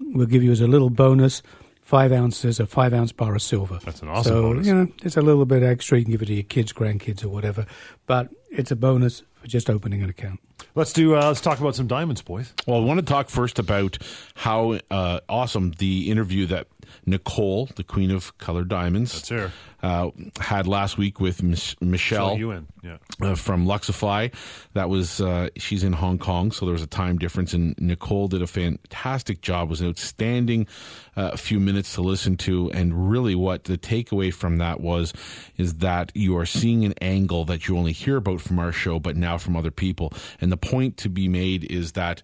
we'll 0.00 0.26
give 0.26 0.42
you 0.42 0.52
as 0.52 0.60
a 0.60 0.66
little 0.66 0.90
bonus 0.90 1.42
five 1.86 2.10
ounces, 2.10 2.58
a 2.58 2.66
five 2.66 2.92
ounce 2.92 3.12
bar 3.12 3.36
of 3.36 3.42
silver. 3.42 3.78
That's 3.84 4.02
an 4.02 4.08
awesome 4.08 4.32
so, 4.32 4.42
bonus. 4.42 4.66
You 4.66 4.74
know, 4.74 4.88
it's 5.04 5.16
a 5.16 5.20
little 5.20 5.46
bit 5.46 5.62
extra. 5.62 5.98
You 5.98 6.04
can 6.04 6.10
give 6.12 6.22
it 6.22 6.26
to 6.26 6.34
your 6.34 6.42
kids, 6.42 6.72
grandkids, 6.72 7.24
or 7.24 7.28
whatever, 7.28 7.64
but 8.06 8.28
it's 8.50 8.72
a 8.72 8.76
bonus 8.76 9.22
for 9.36 9.46
just 9.46 9.70
opening 9.70 10.02
an 10.02 10.10
account. 10.10 10.40
Let's 10.74 10.92
do. 10.92 11.14
Uh, 11.14 11.28
let's 11.28 11.40
talk 11.40 11.60
about 11.60 11.76
some 11.76 11.86
diamonds, 11.86 12.22
boys. 12.22 12.52
Well, 12.66 12.82
I 12.82 12.84
want 12.84 12.98
to 12.98 13.06
talk 13.06 13.30
first 13.30 13.60
about 13.60 13.98
how 14.34 14.80
uh, 14.90 15.20
awesome 15.28 15.72
the 15.78 16.10
interview 16.10 16.46
that 16.46 16.66
Nicole, 17.04 17.66
the 17.76 17.84
Queen 17.84 18.10
of 18.10 18.36
Color 18.38 18.64
Diamonds, 18.64 19.12
That's 19.12 19.28
her. 19.30 19.52
Uh, 19.82 20.10
had 20.40 20.66
last 20.66 20.96
week 20.98 21.20
with 21.20 21.42
Mich- 21.42 21.76
Michelle. 21.80 22.36
You 22.38 22.50
in. 22.50 22.66
Yeah. 22.82 22.96
uh, 23.20 23.34
from 23.34 23.66
Luxify. 23.66 24.32
That 24.72 24.88
was 24.88 25.20
uh, 25.20 25.50
she's 25.56 25.84
in 25.84 25.92
Hong 25.92 26.18
Kong, 26.18 26.50
so 26.50 26.64
there 26.66 26.72
was 26.72 26.82
a 26.82 26.86
time 26.86 27.18
difference. 27.18 27.52
And 27.52 27.74
Nicole 27.78 28.28
did 28.28 28.42
a 28.42 28.46
fantastic 28.46 29.42
job. 29.42 29.68
It 29.68 29.70
was 29.70 29.80
an 29.82 29.88
outstanding 29.88 30.66
uh, 31.14 31.36
few 31.36 31.60
minutes 31.60 31.94
to 31.94 32.00
listen 32.02 32.36
to. 32.38 32.70
And 32.72 33.10
really, 33.10 33.34
what 33.34 33.64
the 33.64 33.76
takeaway 33.78 34.32
from 34.32 34.56
that 34.58 34.80
was 34.80 35.12
is 35.56 35.74
that 35.74 36.10
you 36.14 36.36
are 36.38 36.46
seeing 36.46 36.84
an 36.84 36.94
angle 37.00 37.44
that 37.44 37.68
you 37.68 37.76
only 37.76 37.92
hear 37.92 38.16
about 38.16 38.40
from 38.40 38.58
our 38.58 38.72
show, 38.72 38.98
but 38.98 39.16
now 39.16 39.36
from 39.38 39.56
other 39.56 39.70
people. 39.70 40.12
And 40.40 40.50
the 40.50 40.56
point 40.56 40.96
to 40.98 41.08
be 41.08 41.28
made 41.28 41.64
is 41.70 41.92
that 41.92 42.22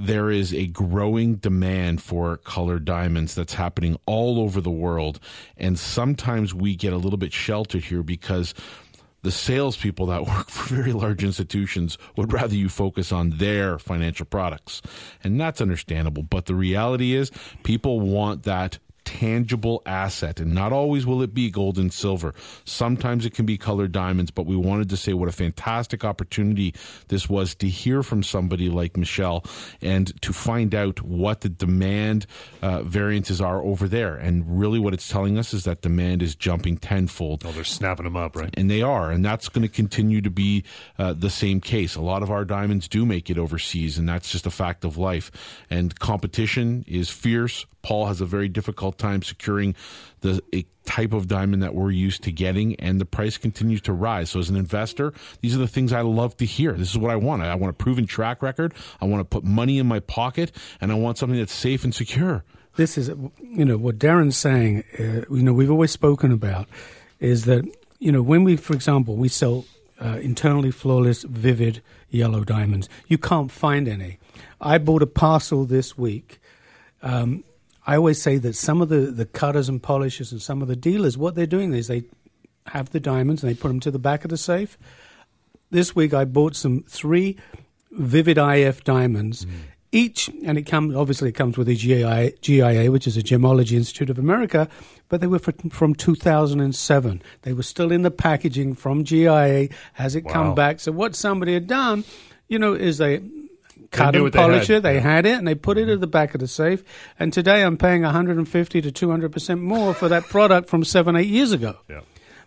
there 0.00 0.30
is 0.30 0.54
a 0.54 0.66
growing 0.66 1.34
demand 1.34 2.02
for 2.02 2.38
colored 2.38 2.86
diamonds 2.86 3.34
that's 3.34 3.52
happening 3.52 3.98
all 4.06 4.40
over 4.40 4.60
the 4.62 4.70
world. 4.70 5.20
And 5.58 5.78
sometimes 5.78 6.54
we 6.54 6.74
get 6.74 6.94
a 6.94 6.96
little 6.96 7.18
bit 7.18 7.34
sheltered 7.34 7.84
here 7.84 8.02
because 8.02 8.54
the 9.22 9.30
salespeople 9.30 10.06
that 10.06 10.26
work 10.26 10.48
for 10.48 10.74
very 10.74 10.94
large 10.94 11.22
institutions 11.22 11.98
would 12.16 12.32
rather 12.32 12.54
you 12.54 12.70
focus 12.70 13.12
on 13.12 13.30
their 13.30 13.78
financial 13.78 14.24
products. 14.24 14.80
And 15.22 15.38
that's 15.38 15.60
understandable. 15.60 16.22
But 16.22 16.46
the 16.46 16.54
reality 16.54 17.14
is, 17.14 17.30
people 17.62 18.00
want 18.00 18.44
that 18.44 18.78
tangible 19.10 19.82
asset. 19.86 20.38
And 20.38 20.54
not 20.54 20.72
always 20.72 21.04
will 21.04 21.20
it 21.22 21.34
be 21.34 21.50
gold 21.50 21.78
and 21.78 21.92
silver. 21.92 22.32
Sometimes 22.64 23.26
it 23.26 23.34
can 23.34 23.44
be 23.44 23.58
colored 23.58 23.90
diamonds, 23.90 24.30
but 24.30 24.46
we 24.46 24.54
wanted 24.54 24.88
to 24.90 24.96
say 24.96 25.12
what 25.14 25.28
a 25.28 25.32
fantastic 25.32 26.04
opportunity 26.04 26.74
this 27.08 27.28
was 27.28 27.56
to 27.56 27.68
hear 27.68 28.04
from 28.04 28.22
somebody 28.22 28.68
like 28.68 28.96
Michelle 28.96 29.44
and 29.82 30.20
to 30.22 30.32
find 30.32 30.76
out 30.76 31.02
what 31.02 31.40
the 31.40 31.48
demand 31.48 32.26
uh, 32.62 32.82
variances 32.82 33.40
are 33.40 33.60
over 33.62 33.88
there. 33.88 34.14
And 34.14 34.60
really, 34.60 34.78
what 34.78 34.94
it's 34.94 35.08
telling 35.08 35.38
us 35.38 35.52
is 35.52 35.64
that 35.64 35.82
demand 35.82 36.22
is 36.22 36.36
jumping 36.36 36.78
tenfold. 36.78 37.42
Oh, 37.44 37.50
they're 37.50 37.64
snapping 37.64 38.04
them 38.04 38.16
up, 38.16 38.36
right? 38.36 38.54
And 38.54 38.70
they 38.70 38.82
are. 38.82 39.10
And 39.10 39.24
that's 39.24 39.48
going 39.48 39.66
to 39.66 39.68
continue 39.68 40.20
to 40.20 40.30
be 40.30 40.62
uh, 40.98 41.14
the 41.14 41.30
same 41.30 41.60
case. 41.60 41.96
A 41.96 42.00
lot 42.00 42.22
of 42.22 42.30
our 42.30 42.44
diamonds 42.44 42.86
do 42.86 43.04
make 43.04 43.28
it 43.28 43.38
overseas, 43.38 43.98
and 43.98 44.08
that's 44.08 44.30
just 44.30 44.46
a 44.46 44.50
fact 44.50 44.84
of 44.84 44.96
life. 44.96 45.32
And 45.68 45.98
competition 45.98 46.84
is 46.86 47.10
fierce. 47.10 47.66
Paul 47.82 48.06
has 48.06 48.20
a 48.20 48.26
very 48.26 48.48
difficult 48.48 48.98
time 48.98 49.22
securing 49.22 49.74
the 50.20 50.42
type 50.84 51.12
of 51.12 51.28
diamond 51.28 51.62
that 51.62 51.74
we're 51.74 51.90
used 51.90 52.22
to 52.24 52.32
getting, 52.32 52.74
and 52.76 53.00
the 53.00 53.04
price 53.04 53.38
continues 53.38 53.80
to 53.82 53.92
rise. 53.92 54.30
So, 54.30 54.40
as 54.40 54.50
an 54.50 54.56
investor, 54.56 55.12
these 55.40 55.54
are 55.54 55.58
the 55.58 55.68
things 55.68 55.92
I 55.92 56.02
love 56.02 56.36
to 56.38 56.44
hear. 56.44 56.72
This 56.72 56.90
is 56.90 56.98
what 56.98 57.10
I 57.10 57.16
want. 57.16 57.42
I 57.42 57.54
want 57.54 57.70
a 57.70 57.74
proven 57.74 58.06
track 58.06 58.42
record. 58.42 58.74
I 59.00 59.06
want 59.06 59.20
to 59.20 59.24
put 59.24 59.44
money 59.44 59.78
in 59.78 59.86
my 59.86 60.00
pocket, 60.00 60.52
and 60.80 60.92
I 60.92 60.94
want 60.96 61.18
something 61.18 61.38
that's 61.38 61.52
safe 61.52 61.84
and 61.84 61.94
secure. 61.94 62.44
This 62.76 62.96
is, 62.96 63.08
you 63.40 63.64
know, 63.64 63.76
what 63.76 63.98
Darren's 63.98 64.36
saying. 64.36 64.84
Uh, 64.98 65.34
you 65.34 65.42
know, 65.42 65.52
we've 65.52 65.70
always 65.70 65.90
spoken 65.90 66.32
about 66.32 66.68
is 67.18 67.44
that 67.44 67.64
you 67.98 68.10
know 68.10 68.22
when 68.22 68.44
we, 68.44 68.56
for 68.56 68.74
example, 68.74 69.16
we 69.16 69.28
sell 69.28 69.64
uh, 70.00 70.18
internally 70.22 70.70
flawless, 70.70 71.22
vivid 71.24 71.82
yellow 72.10 72.44
diamonds. 72.44 72.88
You 73.06 73.18
can't 73.18 73.50
find 73.50 73.86
any. 73.86 74.18
I 74.60 74.78
bought 74.78 75.02
a 75.02 75.06
parcel 75.06 75.64
this 75.64 75.96
week. 75.96 76.40
Um, 77.02 77.44
I 77.86 77.96
always 77.96 78.20
say 78.20 78.38
that 78.38 78.54
some 78.54 78.82
of 78.82 78.88
the, 78.88 79.00
the 79.00 79.26
cutters 79.26 79.68
and 79.68 79.82
polishers 79.82 80.32
and 80.32 80.40
some 80.42 80.62
of 80.62 80.68
the 80.68 80.76
dealers, 80.76 81.16
what 81.16 81.34
they're 81.34 81.46
doing 81.46 81.72
is 81.72 81.88
they 81.88 82.04
have 82.66 82.90
the 82.90 83.00
diamonds 83.00 83.42
and 83.42 83.50
they 83.50 83.58
put 83.58 83.68
them 83.68 83.80
to 83.80 83.90
the 83.90 83.98
back 83.98 84.24
of 84.24 84.30
the 84.30 84.36
safe. 84.36 84.78
This 85.70 85.94
week 85.94 86.12
I 86.12 86.24
bought 86.24 86.56
some 86.56 86.82
three 86.82 87.36
Vivid 87.92 88.38
IF 88.38 88.84
diamonds. 88.84 89.44
Mm. 89.44 89.50
Each, 89.92 90.28
and 90.44 90.56
it 90.56 90.62
comes 90.62 90.94
obviously 90.94 91.30
it 91.30 91.32
comes 91.32 91.58
with 91.58 91.68
a 91.68 91.74
GIA, 91.74 92.32
GIA, 92.40 92.92
which 92.92 93.08
is 93.08 93.16
a 93.16 93.22
Gemology 93.22 93.72
Institute 93.72 94.08
of 94.08 94.20
America, 94.20 94.68
but 95.08 95.20
they 95.20 95.26
were 95.26 95.40
from, 95.40 95.70
from 95.70 95.94
2007. 95.96 97.22
They 97.42 97.52
were 97.52 97.64
still 97.64 97.90
in 97.90 98.02
the 98.02 98.10
packaging 98.12 98.76
from 98.76 99.02
GIA. 99.02 99.68
Has 99.94 100.14
it 100.14 100.24
wow. 100.26 100.32
come 100.32 100.54
back? 100.54 100.78
So 100.78 100.92
what 100.92 101.16
somebody 101.16 101.54
had 101.54 101.66
done, 101.66 102.04
you 102.46 102.56
know, 102.56 102.72
is 102.74 102.98
they 102.98 103.20
cut 103.90 104.16
and 104.16 104.32
polish 104.32 104.70
it. 104.70 104.82
They 104.82 104.94
yeah. 104.94 105.00
had 105.00 105.26
it 105.26 105.38
and 105.38 105.46
they 105.46 105.54
put 105.54 105.78
it 105.78 105.88
at 105.88 106.00
the 106.00 106.06
back 106.06 106.34
of 106.34 106.40
the 106.40 106.48
safe. 106.48 106.82
And 107.18 107.32
today 107.32 107.64
I'm 107.64 107.76
paying 107.76 108.02
150 108.02 108.80
to 108.80 108.90
200 108.90 109.32
percent 109.32 109.60
more 109.60 109.94
for 109.94 110.08
that 110.08 110.24
product 110.24 110.68
from 110.68 110.84
seven, 110.84 111.16
eight 111.16 111.28
years 111.28 111.52
ago. 111.52 111.76
Yeah. 111.88 112.00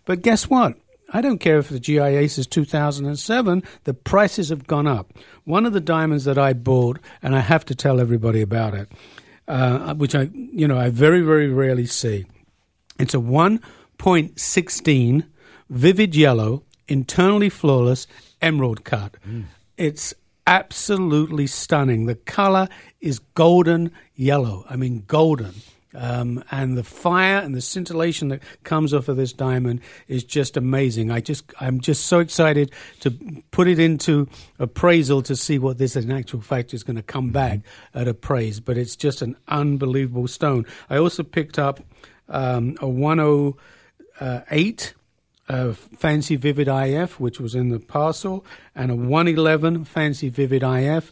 But 0.05 0.21
guess 0.21 0.49
what? 0.49 0.77
I 1.15 1.21
don't 1.21 1.37
care 1.37 1.59
if 1.59 1.69
the 1.69 1.79
GIA 1.79 2.21
is 2.21 2.47
2007. 2.47 3.61
The 3.83 3.93
prices 3.93 4.49
have 4.49 4.65
gone 4.65 4.87
up. 4.87 5.13
One 5.43 5.67
of 5.67 5.73
the 5.73 5.79
diamonds 5.79 6.25
that 6.25 6.39
I 6.39 6.53
bought, 6.53 6.97
and 7.21 7.35
I 7.35 7.41
have 7.41 7.63
to 7.65 7.75
tell 7.75 7.99
everybody 7.99 8.41
about 8.41 8.73
it, 8.73 8.91
uh, 9.47 9.93
which 9.93 10.15
I, 10.15 10.31
you 10.33 10.67
know, 10.67 10.79
I 10.79 10.89
very, 10.89 11.21
very 11.21 11.49
rarely 11.49 11.85
see. 11.85 12.25
It's 12.97 13.13
a 13.13 13.17
1.16 13.17 15.25
vivid 15.69 16.15
yellow, 16.15 16.63
internally 16.87 17.49
flawless 17.49 18.07
emerald 18.41 18.83
cut. 18.83 19.17
Mm. 19.27 19.43
It's 19.77 20.15
absolutely 20.47 21.47
stunning. 21.47 22.05
The 22.05 22.15
color 22.15 22.69
is 23.01 23.19
golden 23.19 23.91
yellow. 24.15 24.65
I 24.69 24.75
mean, 24.75 25.03
golden. 25.07 25.53
Um, 25.95 26.43
and 26.49 26.75
the 26.75 26.83
fire 26.83 27.37
and 27.37 27.53
the 27.53 27.61
scintillation 27.61 28.29
that 28.29 28.41
comes 28.63 28.95
off 28.95 29.09
of 29.09 29.17
this 29.17 29.31
diamond 29.31 29.81
is 30.07 30.23
just 30.23 30.57
amazing. 30.57 31.11
I 31.11 31.19
just, 31.19 31.53
I'm 31.59 31.81
just 31.81 32.07
so 32.07 32.19
excited 32.19 32.71
to 33.01 33.11
put 33.51 33.67
it 33.67 33.77
into 33.77 34.27
appraisal 34.57 35.21
to 35.23 35.35
see 35.35 35.59
what 35.59 35.77
this, 35.77 35.95
in 35.95 36.11
actual 36.11 36.41
fact, 36.41 36.73
is 36.73 36.83
going 36.83 36.95
to 36.95 37.03
come 37.03 37.29
back 37.29 37.59
at 37.93 38.07
appraise. 38.07 38.59
But 38.59 38.77
it's 38.77 38.95
just 38.95 39.21
an 39.21 39.35
unbelievable 39.47 40.27
stone. 40.27 40.65
I 40.89 40.97
also 40.97 41.21
picked 41.21 41.59
up 41.59 41.79
um, 42.27 42.75
a 42.81 42.87
108 42.87 44.93
a 45.49 45.73
Fancy 45.73 46.35
Vivid 46.35 46.67
IF, 46.67 47.19
which 47.19 47.39
was 47.39 47.55
in 47.55 47.69
the 47.69 47.79
parcel, 47.79 48.45
and 48.75 48.91
a 48.91 48.95
111 48.95 49.85
Fancy 49.85 50.29
Vivid 50.29 50.63
IF. 50.63 51.11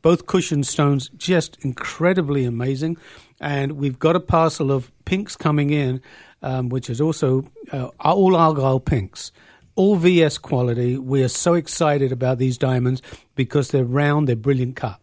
Both 0.00 0.26
cushion 0.26 0.62
stones, 0.62 1.10
just 1.16 1.58
incredibly 1.64 2.44
amazing. 2.44 2.96
And 3.40 3.72
we've 3.72 3.98
got 3.98 4.16
a 4.16 4.20
parcel 4.20 4.70
of 4.70 4.92
pinks 5.04 5.36
coming 5.36 5.70
in, 5.70 6.00
um, 6.42 6.68
which 6.68 6.88
is 6.88 7.00
also 7.00 7.50
uh, 7.72 7.88
all 8.00 8.36
Argyle 8.36 8.80
pinks 8.80 9.32
all 9.78 9.94
VS 9.94 10.38
quality. 10.38 10.98
We 10.98 11.22
are 11.22 11.28
so 11.28 11.54
excited 11.54 12.10
about 12.10 12.38
these 12.38 12.58
diamonds 12.58 13.00
because 13.36 13.70
they're 13.70 13.84
round, 13.84 14.26
they're 14.26 14.34
brilliant 14.34 14.74
cut. 14.74 14.98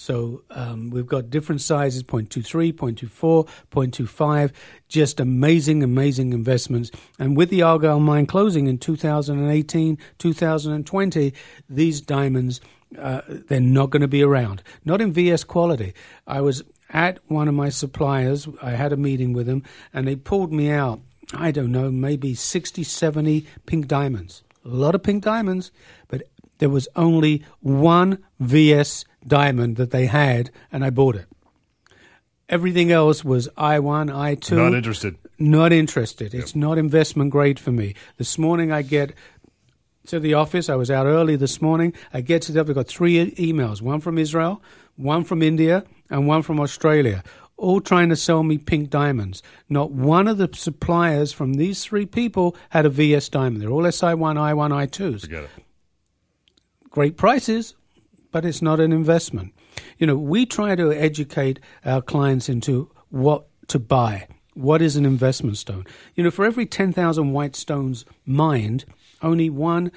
So 0.00 0.42
um, 0.50 0.90
we've 0.90 1.08
got 1.08 1.28
different 1.28 1.60
sizes 1.60 2.04
0.23, 2.04 2.72
0.24, 2.72 3.48
0.25, 3.72 4.52
just 4.86 5.18
amazing, 5.18 5.82
amazing 5.82 6.32
investments. 6.32 6.92
And 7.18 7.36
with 7.36 7.50
the 7.50 7.62
Argyle 7.62 7.98
mine 7.98 8.26
closing 8.26 8.68
in 8.68 8.78
2018, 8.78 9.98
2020, 10.18 11.34
these 11.68 12.00
diamonds, 12.00 12.60
uh, 12.96 13.22
they're 13.26 13.60
not 13.60 13.90
going 13.90 14.02
to 14.02 14.08
be 14.08 14.22
around. 14.22 14.62
Not 14.84 15.00
in 15.00 15.12
VS 15.12 15.42
quality. 15.42 15.94
I 16.28 16.42
was 16.42 16.62
at 16.90 17.18
one 17.26 17.48
of 17.48 17.54
my 17.54 17.68
suppliers, 17.68 18.46
I 18.62 18.70
had 18.70 18.92
a 18.92 18.96
meeting 18.96 19.32
with 19.32 19.46
them, 19.48 19.64
and 19.92 20.06
they 20.06 20.14
pulled 20.14 20.52
me 20.52 20.70
out, 20.70 21.00
I 21.34 21.50
don't 21.50 21.72
know, 21.72 21.90
maybe 21.90 22.34
60, 22.36 22.84
70 22.84 23.46
pink 23.66 23.88
diamonds. 23.88 24.44
A 24.64 24.68
lot 24.68 24.94
of 24.94 25.02
pink 25.02 25.24
diamonds, 25.24 25.72
but 26.06 26.22
there 26.58 26.70
was 26.70 26.86
only 26.94 27.44
one 27.60 28.24
VS 28.38 29.04
diamond 29.26 29.76
that 29.76 29.90
they 29.90 30.06
had, 30.06 30.50
and 30.72 30.84
I 30.84 30.90
bought 30.90 31.16
it. 31.16 31.26
Everything 32.48 32.90
else 32.90 33.24
was 33.24 33.48
I1, 33.58 34.10
I2. 34.10 34.56
Not 34.56 34.74
interested. 34.74 35.16
Not 35.38 35.72
interested. 35.72 36.32
Yep. 36.32 36.42
It's 36.42 36.56
not 36.56 36.78
investment 36.78 37.30
grade 37.30 37.60
for 37.60 37.72
me. 37.72 37.94
This 38.16 38.38
morning 38.38 38.72
I 38.72 38.82
get 38.82 39.14
to 40.06 40.18
the 40.18 40.34
office. 40.34 40.70
I 40.70 40.74
was 40.74 40.90
out 40.90 41.06
early 41.06 41.36
this 41.36 41.60
morning. 41.60 41.92
I 42.12 42.22
get 42.22 42.42
to 42.42 42.52
the 42.52 42.60
office. 42.60 42.70
I've 42.70 42.76
got 42.76 42.88
three 42.88 43.32
emails 43.32 43.82
one 43.82 44.00
from 44.00 44.16
Israel, 44.16 44.62
one 44.96 45.24
from 45.24 45.42
India, 45.42 45.84
and 46.08 46.26
one 46.26 46.42
from 46.42 46.58
Australia, 46.58 47.22
all 47.58 47.80
trying 47.82 48.08
to 48.08 48.16
sell 48.16 48.42
me 48.42 48.56
pink 48.56 48.88
diamonds. 48.88 49.42
Not 49.68 49.90
one 49.90 50.26
of 50.26 50.38
the 50.38 50.48
suppliers 50.54 51.32
from 51.32 51.54
these 51.54 51.84
three 51.84 52.06
people 52.06 52.56
had 52.70 52.86
a 52.86 52.90
VS 52.90 53.28
diamond. 53.28 53.60
They're 53.60 53.70
all 53.70 53.82
SI1, 53.82 54.36
I1, 54.36 54.88
I2s. 54.88 55.20
Forget 55.22 55.44
it. 55.44 55.50
Great 56.88 57.16
prices, 57.18 57.74
but 58.30 58.44
it's 58.44 58.62
not 58.62 58.80
an 58.80 58.92
investment. 58.92 59.52
You 59.98 60.06
know, 60.06 60.16
we 60.16 60.46
try 60.46 60.74
to 60.74 60.92
educate 60.92 61.60
our 61.84 62.02
clients 62.02 62.48
into 62.48 62.90
what 63.10 63.46
to 63.68 63.78
buy. 63.78 64.26
What 64.54 64.82
is 64.82 64.96
an 64.96 65.06
investment 65.06 65.56
stone? 65.56 65.86
You 66.14 66.24
know, 66.24 66.30
for 66.30 66.44
every 66.44 66.66
10,000 66.66 67.32
white 67.32 67.54
stones 67.54 68.04
mined, 68.26 68.84
only 69.22 69.50
one 69.50 69.92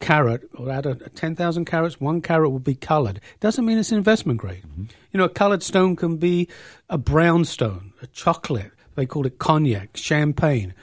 carat, 0.00 0.42
or 0.54 0.70
out 0.70 0.86
of 0.86 1.14
10,000 1.14 1.64
carats, 1.64 2.00
one 2.00 2.22
carat 2.22 2.50
will 2.50 2.60
be 2.60 2.74
colored. 2.74 3.20
Doesn't 3.40 3.66
mean 3.66 3.78
it's 3.78 3.92
investment 3.92 4.38
grade. 4.40 4.62
Mm-hmm. 4.62 4.84
You 5.12 5.18
know, 5.18 5.24
a 5.24 5.28
colored 5.28 5.62
stone 5.62 5.96
can 5.96 6.16
be 6.16 6.48
a 6.88 6.96
brown 6.96 7.44
stone, 7.44 7.92
a 8.00 8.06
chocolate, 8.06 8.72
they 8.94 9.06
call 9.06 9.26
it 9.26 9.38
cognac, 9.38 9.96
champagne, 9.96 10.74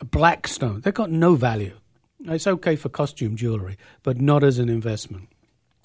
a 0.00 0.04
black 0.04 0.46
stone. 0.46 0.82
They've 0.82 0.94
got 0.94 1.10
no 1.10 1.34
value. 1.34 1.76
It's 2.26 2.46
okay 2.46 2.76
for 2.76 2.90
costume 2.90 3.34
jewelry, 3.34 3.78
but 4.02 4.20
not 4.20 4.44
as 4.44 4.58
an 4.58 4.68
investment 4.68 5.29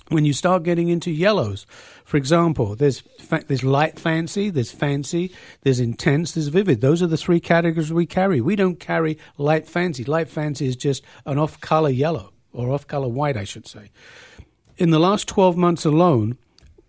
when 0.10 0.26
you 0.26 0.34
start 0.34 0.64
getting 0.64 0.90
into 0.90 1.12
yellows, 1.12 1.66
for 2.04 2.18
example, 2.18 2.76
there's 2.76 3.00
fa- 3.00 3.44
there's 3.48 3.64
light 3.64 4.00
fancy, 4.00 4.50
there's 4.50 4.72
fancy, 4.72 5.32
there's 5.62 5.80
intense, 5.80 6.34
there's 6.34 6.48
vivid. 6.48 6.82
Those 6.82 7.02
are 7.02 7.08
the 7.08 7.18
three 7.18 7.40
categories 7.40 7.92
we 7.92 8.06
carry. 8.06 8.42
We 8.42 8.56
don't 8.56 8.80
carry 8.80 9.18
light 9.38 9.68
fancy. 9.68 10.04
Light 10.04 10.30
fancy 10.30 10.68
is 10.68 10.76
just 10.76 11.04
an 11.26 11.40
off 11.40 11.60
color 11.60 11.90
yellow 11.90 12.32
or 12.54 12.72
off 12.72 12.88
color 12.88 13.08
white, 13.08 13.38
I 13.38 13.44
should 13.44 13.68
say. 13.68 13.92
In 14.78 14.92
the 14.92 15.00
last 15.00 15.28
12 15.28 15.58
months 15.58 15.86
alone, 15.86 16.38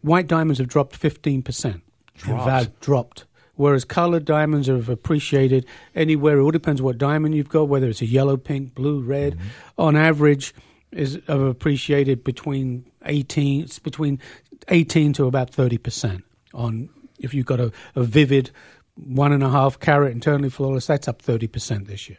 white 0.03 0.27
diamonds 0.27 0.59
have 0.59 0.69
dropped 0.69 1.01
15%. 1.01 1.81
Dropped. 2.17 2.81
dropped. 2.81 3.25
Whereas 3.55 3.85
colored 3.87 4.27
diamonds 4.27 4.67
have 4.69 4.91
appreciated 4.91 5.65
anywhere. 5.95 6.39
It 6.39 6.43
all 6.43 6.51
depends 6.51 6.83
what 6.83 6.99
diamond 6.99 7.35
you've 7.35 7.49
got, 7.49 7.69
whether 7.69 7.89
it's 7.89 8.03
a 8.03 8.07
yellow, 8.07 8.37
pink, 8.37 8.75
blue, 8.75 9.01
red. 9.01 9.35
Mm-hmm. 9.35 9.49
On 9.79 9.97
average, 9.97 10.55
is 10.93 11.19
have 11.27 11.41
appreciated 11.41 12.25
between 12.25 12.85
18 13.07 13.65
it's 13.65 13.79
between 13.79 14.19
18 14.69 15.13
to 15.15 15.27
about 15.27 15.51
30 15.51 15.79
percent 15.79 16.25
on 16.55 16.89
if 17.19 17.33
you've 17.33 17.47
got 17.47 17.61
a, 17.61 17.73
a 17.95 18.03
vivid 18.03 18.51
one 18.95 19.33
and 19.33 19.43
a 19.43 19.51
half 19.51 19.79
carat 19.79 20.13
internally 20.13 20.51
flawless 20.51 20.87
that's 20.87 21.09
up 21.09 21.23
30 21.23 21.47
percent 21.47 21.87
this 21.87 22.09
year 22.09 22.19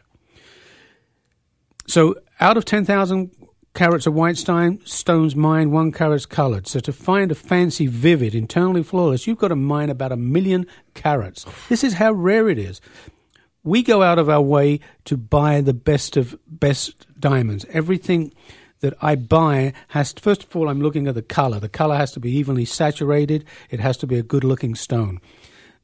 so 1.86 2.16
out 2.38 2.56
of 2.58 2.66
10,000 2.66 3.30
carats 3.74 4.06
of 4.06 4.14
white 4.14 4.36
stone, 4.36 4.84
stones 4.84 5.34
mined, 5.34 5.72
one 5.72 5.92
carat's 5.92 6.26
coloured. 6.26 6.66
So 6.66 6.80
to 6.80 6.92
find 6.92 7.30
a 7.30 7.34
fancy, 7.34 7.86
vivid, 7.86 8.34
internally 8.34 8.82
flawless, 8.82 9.26
you've 9.26 9.38
got 9.38 9.48
to 9.48 9.56
mine 9.56 9.88
about 9.88 10.12
a 10.12 10.16
million 10.16 10.66
carats. 10.94 11.46
This 11.68 11.84
is 11.84 11.94
how 11.94 12.12
rare 12.12 12.48
it 12.48 12.58
is. 12.58 12.80
We 13.64 13.82
go 13.82 14.02
out 14.02 14.18
of 14.18 14.28
our 14.28 14.40
way 14.40 14.80
to 15.04 15.16
buy 15.16 15.60
the 15.60 15.74
best 15.74 16.16
of 16.16 16.38
best 16.46 17.06
diamonds. 17.20 17.66
Everything 17.70 18.32
that 18.80 18.94
I 19.00 19.16
buy 19.16 19.72
has 19.88 20.12
to, 20.14 20.22
first 20.22 20.44
of 20.44 20.54
all, 20.54 20.68
I'm 20.68 20.80
looking 20.80 21.08
at 21.08 21.14
the 21.14 21.22
color. 21.22 21.58
The 21.58 21.68
color 21.68 21.96
has 21.96 22.12
to 22.12 22.20
be 22.20 22.30
evenly 22.30 22.64
saturated. 22.64 23.44
It 23.70 23.80
has 23.80 23.96
to 23.98 24.06
be 24.06 24.18
a 24.18 24.22
good 24.22 24.44
looking 24.44 24.74
stone. 24.74 25.20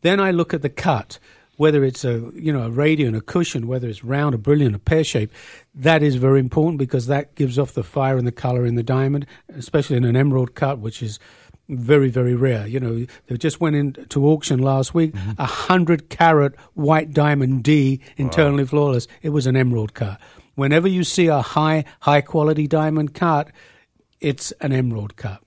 Then 0.03 0.21
I 0.21 0.31
look 0.31 0.53
at 0.53 0.63
the 0.63 0.69
cut, 0.69 1.19
whether 1.57 1.85
it's 1.85 2.05
a 2.05 2.31
you 2.35 2.53
know 2.53 2.65
a 2.65 2.71
radiant, 2.71 3.17
a 3.17 3.21
cushion, 3.21 3.67
whether 3.67 3.89
it's 3.89 4.05
round, 4.05 4.35
a 4.35 4.39
brilliant, 4.39 4.75
a 4.75 4.79
pear 4.79 5.05
shape. 5.05 5.33
That 5.75 6.03
is 6.03 6.17
very 6.17 6.41
important 6.41 6.79
because 6.79 7.07
that 7.07 7.35
gives 7.35 7.59
off 7.59 7.73
the 7.73 7.83
fire 7.83 8.17
and 8.17 8.27
the 8.27 8.33
color 8.33 8.67
in 8.67 8.75
the 8.75 8.83
diamond, 8.83 9.27
especially 9.49 9.97
in 9.97 10.05
an 10.05 10.17
emerald 10.17 10.55
cut, 10.55 10.79
which 10.79 11.03
is 11.03 11.19
very 11.69 12.11
very 12.11 12.35
rare. 12.35 12.67
You 12.67 12.81
know, 12.81 13.07
they 13.27 13.37
just 13.39 13.61
went 13.61 13.77
into 13.77 14.27
auction 14.27 14.61
last 14.61 14.93
week. 14.93 15.15
Mm-hmm. 15.15 15.41
A 15.41 15.47
hundred 15.47 16.11
carat 16.11 16.55
white 16.75 17.13
diamond 17.13 17.65
D, 17.65 18.01
internally 18.17 18.67
flawless. 18.67 19.09
It 19.23 19.31
was 19.31 19.47
an 19.47 19.57
emerald 19.57 19.95
cut. 19.95 20.21
Whenever 20.55 20.89
you 20.89 21.05
see 21.05 21.27
a 21.27 21.43
high 21.43 21.85
high 22.01 22.21
quality 22.21 22.67
diamond 22.67 23.15
cut, 23.15 23.51
it's 24.21 24.53
an 24.61 24.73
emerald 24.73 25.17
cut. 25.17 25.41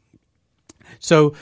So, 1.00 1.34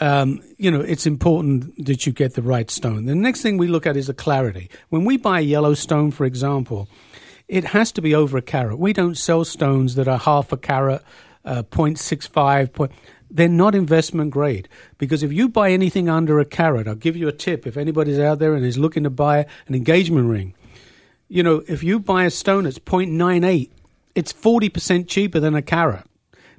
um, 0.00 0.40
you 0.56 0.70
know, 0.70 0.80
it's 0.80 1.06
important 1.06 1.84
that 1.84 2.06
you 2.06 2.12
get 2.12 2.34
the 2.34 2.42
right 2.42 2.70
stone. 2.70 3.04
The 3.04 3.14
next 3.14 3.42
thing 3.42 3.58
we 3.58 3.68
look 3.68 3.86
at 3.86 3.96
is 3.96 4.06
the 4.06 4.14
clarity. 4.14 4.70
When 4.88 5.04
we 5.04 5.16
buy 5.16 5.40
a 5.40 5.42
yellow 5.42 5.74
stone, 5.74 6.10
for 6.10 6.24
example, 6.24 6.88
it 7.48 7.64
has 7.64 7.92
to 7.92 8.02
be 8.02 8.14
over 8.14 8.38
a 8.38 8.42
carat. 8.42 8.78
We 8.78 8.92
don't 8.92 9.16
sell 9.16 9.44
stones 9.44 9.96
that 9.96 10.08
are 10.08 10.18
half 10.18 10.52
a 10.52 10.56
carat, 10.56 11.02
uh, 11.44 11.64
0.65. 11.64 12.72
Point, 12.72 12.92
they're 13.30 13.48
not 13.48 13.74
investment 13.74 14.30
grade 14.30 14.68
because 14.98 15.22
if 15.22 15.32
you 15.32 15.48
buy 15.48 15.70
anything 15.70 16.08
under 16.08 16.40
a 16.40 16.44
carat, 16.44 16.88
I'll 16.88 16.94
give 16.94 17.16
you 17.16 17.28
a 17.28 17.32
tip. 17.32 17.66
If 17.66 17.76
anybody's 17.76 18.18
out 18.18 18.38
there 18.38 18.54
and 18.54 18.64
is 18.64 18.78
looking 18.78 19.04
to 19.04 19.10
buy 19.10 19.46
an 19.68 19.74
engagement 19.74 20.28
ring, 20.28 20.54
you 21.30 21.42
know, 21.44 21.62
if 21.68 21.82
you 21.82 22.00
buy 22.00 22.24
a 22.24 22.30
stone 22.30 22.64
that's 22.64 22.80
0.98, 22.80 23.70
it's 24.16 24.32
40% 24.32 25.08
cheaper 25.08 25.38
than 25.38 25.54
a 25.54 25.62
carat 25.62 26.04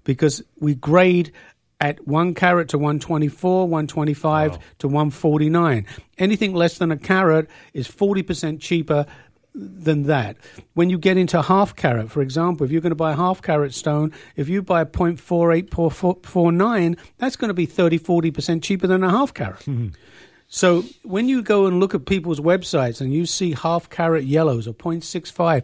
because 0.05 0.41
we 0.59 0.73
grade 0.73 1.33
at 1.81 2.07
1 2.07 2.33
carat 2.33 2.69
to 2.69 2.77
124, 2.77 3.67
125 3.67 4.57
to 4.79 4.87
149. 4.87 5.85
Anything 6.17 6.53
less 6.53 6.77
than 6.77 6.89
a 6.89 6.97
carat 6.97 7.49
is 7.73 7.89
40% 7.89 8.61
cheaper 8.61 9.05
than 9.53 10.03
that. 10.03 10.37
When 10.73 10.89
you 10.89 10.97
get 10.97 11.17
into 11.17 11.41
half 11.41 11.75
carat, 11.75 12.09
for 12.09 12.21
example, 12.21 12.65
if 12.65 12.71
you're 12.71 12.79
going 12.79 12.91
to 12.91 12.95
buy 12.95 13.11
a 13.11 13.17
half 13.17 13.41
carat 13.41 13.73
stone, 13.73 14.13
if 14.37 14.47
you 14.47 14.61
buy 14.61 14.79
a 14.81 14.85
0.4849, 14.85 16.97
that's 17.17 17.35
going 17.35 17.49
to 17.49 17.53
be 17.53 17.65
30, 17.65 17.99
40% 17.99 18.63
cheaper 18.63 18.87
than 18.87 19.03
a 19.03 19.09
half 19.09 19.33
carat. 19.33 19.59
Mm-hmm. 19.59 19.89
So 20.53 20.83
when 21.03 21.29
you 21.29 21.41
go 21.41 21.65
and 21.65 21.79
look 21.79 21.95
at 21.95 22.05
people's 22.05 22.41
websites 22.41 22.99
and 22.99 23.13
you 23.13 23.25
see 23.25 23.53
half 23.53 23.89
carat 23.89 24.25
yellows 24.25 24.67
or 24.67 24.73
0.65 24.73 25.63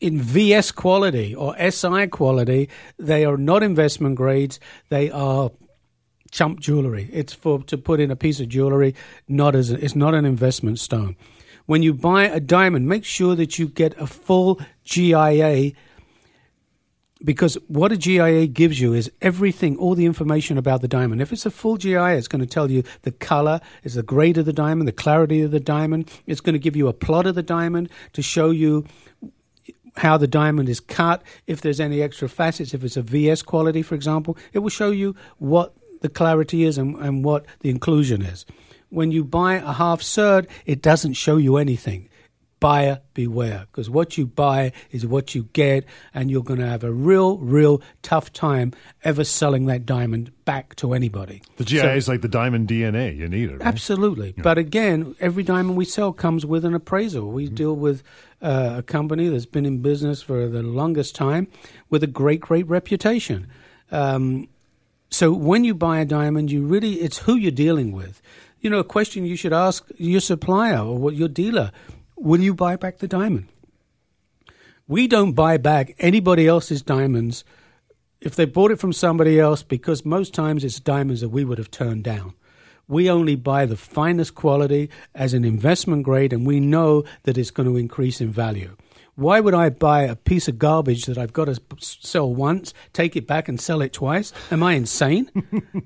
in 0.00 0.18
VS 0.18 0.72
quality 0.72 1.34
or 1.34 1.54
SI 1.70 2.06
quality, 2.06 2.70
they 2.98 3.26
are 3.26 3.36
not 3.36 3.62
investment 3.62 4.14
grades. 4.16 4.58
They 4.88 5.10
are 5.10 5.50
chump 6.30 6.60
jewelry. 6.60 7.10
It's 7.12 7.34
for 7.34 7.62
to 7.64 7.76
put 7.76 8.00
in 8.00 8.10
a 8.10 8.16
piece 8.16 8.40
of 8.40 8.48
jewelry, 8.48 8.94
not 9.28 9.54
as 9.54 9.70
a, 9.70 9.84
it's 9.84 9.94
not 9.94 10.14
an 10.14 10.24
investment 10.24 10.78
stone. 10.78 11.16
When 11.66 11.82
you 11.82 11.92
buy 11.92 12.24
a 12.24 12.40
diamond, 12.40 12.88
make 12.88 13.04
sure 13.04 13.34
that 13.34 13.58
you 13.58 13.68
get 13.68 13.94
a 14.00 14.06
full 14.06 14.58
GIA 14.84 15.72
because 17.24 17.54
what 17.68 17.90
a 17.90 17.96
GIA 17.96 18.46
gives 18.46 18.80
you 18.80 18.92
is 18.92 19.10
everything, 19.22 19.76
all 19.78 19.94
the 19.94 20.04
information 20.04 20.58
about 20.58 20.82
the 20.82 20.88
diamond. 20.88 21.22
If 21.22 21.32
it's 21.32 21.46
a 21.46 21.50
full 21.50 21.76
GIA, 21.76 22.16
it's 22.16 22.28
going 22.28 22.40
to 22.40 22.46
tell 22.46 22.70
you 22.70 22.82
the 23.02 23.12
color, 23.12 23.60
is 23.82 23.94
the 23.94 24.02
grade 24.02 24.36
of 24.36 24.44
the 24.44 24.52
diamond, 24.52 24.86
the 24.86 24.92
clarity 24.92 25.40
of 25.40 25.50
the 25.50 25.60
diamond. 25.60 26.10
It's 26.26 26.40
going 26.40 26.52
to 26.52 26.58
give 26.58 26.76
you 26.76 26.88
a 26.88 26.92
plot 26.92 27.26
of 27.26 27.34
the 27.34 27.42
diamond 27.42 27.88
to 28.12 28.22
show 28.22 28.50
you 28.50 28.84
how 29.96 30.16
the 30.16 30.26
diamond 30.26 30.68
is 30.68 30.80
cut, 30.80 31.22
if 31.46 31.60
there's 31.60 31.80
any 31.80 32.02
extra 32.02 32.28
facets, 32.28 32.74
if 32.74 32.82
it's 32.82 32.96
a 32.96 33.02
VS 33.02 33.42
quality, 33.42 33.80
for 33.80 33.94
example, 33.94 34.36
it 34.52 34.58
will 34.58 34.68
show 34.68 34.90
you 34.90 35.14
what 35.38 35.72
the 36.00 36.08
clarity 36.08 36.64
is 36.64 36.78
and, 36.78 36.96
and 36.96 37.24
what 37.24 37.46
the 37.60 37.70
inclusion 37.70 38.20
is. 38.20 38.44
When 38.90 39.12
you 39.12 39.24
buy 39.24 39.54
a 39.54 39.72
half 39.72 40.00
cert, 40.00 40.48
it 40.66 40.82
doesn't 40.82 41.14
show 41.14 41.36
you 41.36 41.56
anything. 41.56 42.08
Buyer 42.64 43.00
beware, 43.12 43.66
because 43.70 43.90
what 43.90 44.16
you 44.16 44.24
buy 44.26 44.72
is 44.90 45.06
what 45.06 45.34
you 45.34 45.50
get, 45.52 45.84
and 46.14 46.30
you're 46.30 46.42
going 46.42 46.60
to 46.60 46.66
have 46.66 46.82
a 46.82 46.90
real, 46.90 47.36
real 47.36 47.82
tough 48.00 48.32
time 48.32 48.72
ever 49.02 49.22
selling 49.22 49.66
that 49.66 49.84
diamond 49.84 50.32
back 50.46 50.74
to 50.76 50.94
anybody. 50.94 51.42
The 51.58 51.64
GIA 51.64 51.94
is 51.94 52.08
like 52.08 52.22
the 52.22 52.28
diamond 52.28 52.66
DNA. 52.68 53.14
You 53.14 53.28
need 53.28 53.50
it. 53.50 53.58
Right? 53.58 53.66
Absolutely. 53.66 54.32
But 54.38 54.56
again, 54.56 55.14
every 55.20 55.42
diamond 55.42 55.76
we 55.76 55.84
sell 55.84 56.12
comes 56.14 56.46
with 56.46 56.64
an 56.64 56.74
appraisal. 56.74 57.30
We 57.30 57.44
Mm-hmm. 57.44 57.54
deal 57.54 57.76
with 57.76 58.02
uh, 58.40 58.76
a 58.78 58.82
company 58.82 59.28
that's 59.28 59.44
been 59.44 59.66
in 59.66 59.82
business 59.82 60.22
for 60.22 60.48
the 60.48 60.62
longest 60.62 61.14
time 61.14 61.48
with 61.90 62.02
a 62.02 62.06
great, 62.06 62.40
great 62.40 62.66
reputation. 62.66 63.46
Um, 63.92 64.48
so 65.10 65.32
when 65.34 65.64
you 65.64 65.74
buy 65.74 66.00
a 66.00 66.06
diamond, 66.06 66.50
you 66.50 66.62
really, 66.64 66.94
it's 66.94 67.18
who 67.18 67.36
you're 67.36 67.50
dealing 67.66 67.92
with. 67.92 68.22
You 68.60 68.70
know, 68.70 68.78
a 68.78 68.84
question 68.84 69.26
you 69.26 69.36
should 69.36 69.52
ask 69.52 69.84
your 69.98 70.20
supplier 70.20 70.78
or 70.78 70.96
what 70.96 71.14
your 71.14 71.28
dealer 71.28 71.70
will 72.16 72.40
you 72.40 72.54
buy 72.54 72.76
back 72.76 72.98
the 72.98 73.08
diamond? 73.08 73.48
We 74.86 75.08
don't 75.08 75.32
buy 75.32 75.56
back 75.56 75.94
anybody 75.98 76.46
else's 76.46 76.82
diamonds 76.82 77.44
if 78.20 78.36
they 78.36 78.44
bought 78.44 78.70
it 78.70 78.80
from 78.80 78.92
somebody 78.92 79.38
else 79.38 79.62
because 79.62 80.04
most 80.04 80.34
times 80.34 80.64
it's 80.64 80.80
diamonds 80.80 81.20
that 81.20 81.28
we 81.28 81.44
would 81.44 81.58
have 81.58 81.70
turned 81.70 82.04
down. 82.04 82.34
We 82.86 83.08
only 83.08 83.34
buy 83.34 83.64
the 83.66 83.76
finest 83.76 84.34
quality 84.34 84.90
as 85.14 85.32
an 85.32 85.44
investment 85.44 86.02
grade, 86.02 86.34
and 86.34 86.46
we 86.46 86.60
know 86.60 87.04
that 87.22 87.38
it's 87.38 87.50
going 87.50 87.68
to 87.68 87.78
increase 87.78 88.20
in 88.20 88.30
value. 88.30 88.76
Why 89.14 89.40
would 89.40 89.54
I 89.54 89.70
buy 89.70 90.02
a 90.02 90.16
piece 90.16 90.48
of 90.48 90.58
garbage 90.58 91.06
that 91.06 91.16
I've 91.16 91.32
got 91.32 91.46
to 91.46 91.58
sell 91.78 92.34
once, 92.34 92.74
take 92.92 93.16
it 93.16 93.26
back, 93.26 93.48
and 93.48 93.60
sell 93.60 93.80
it 93.80 93.92
twice? 93.92 94.32
Am 94.50 94.62
I 94.62 94.72
insane? 94.74 95.30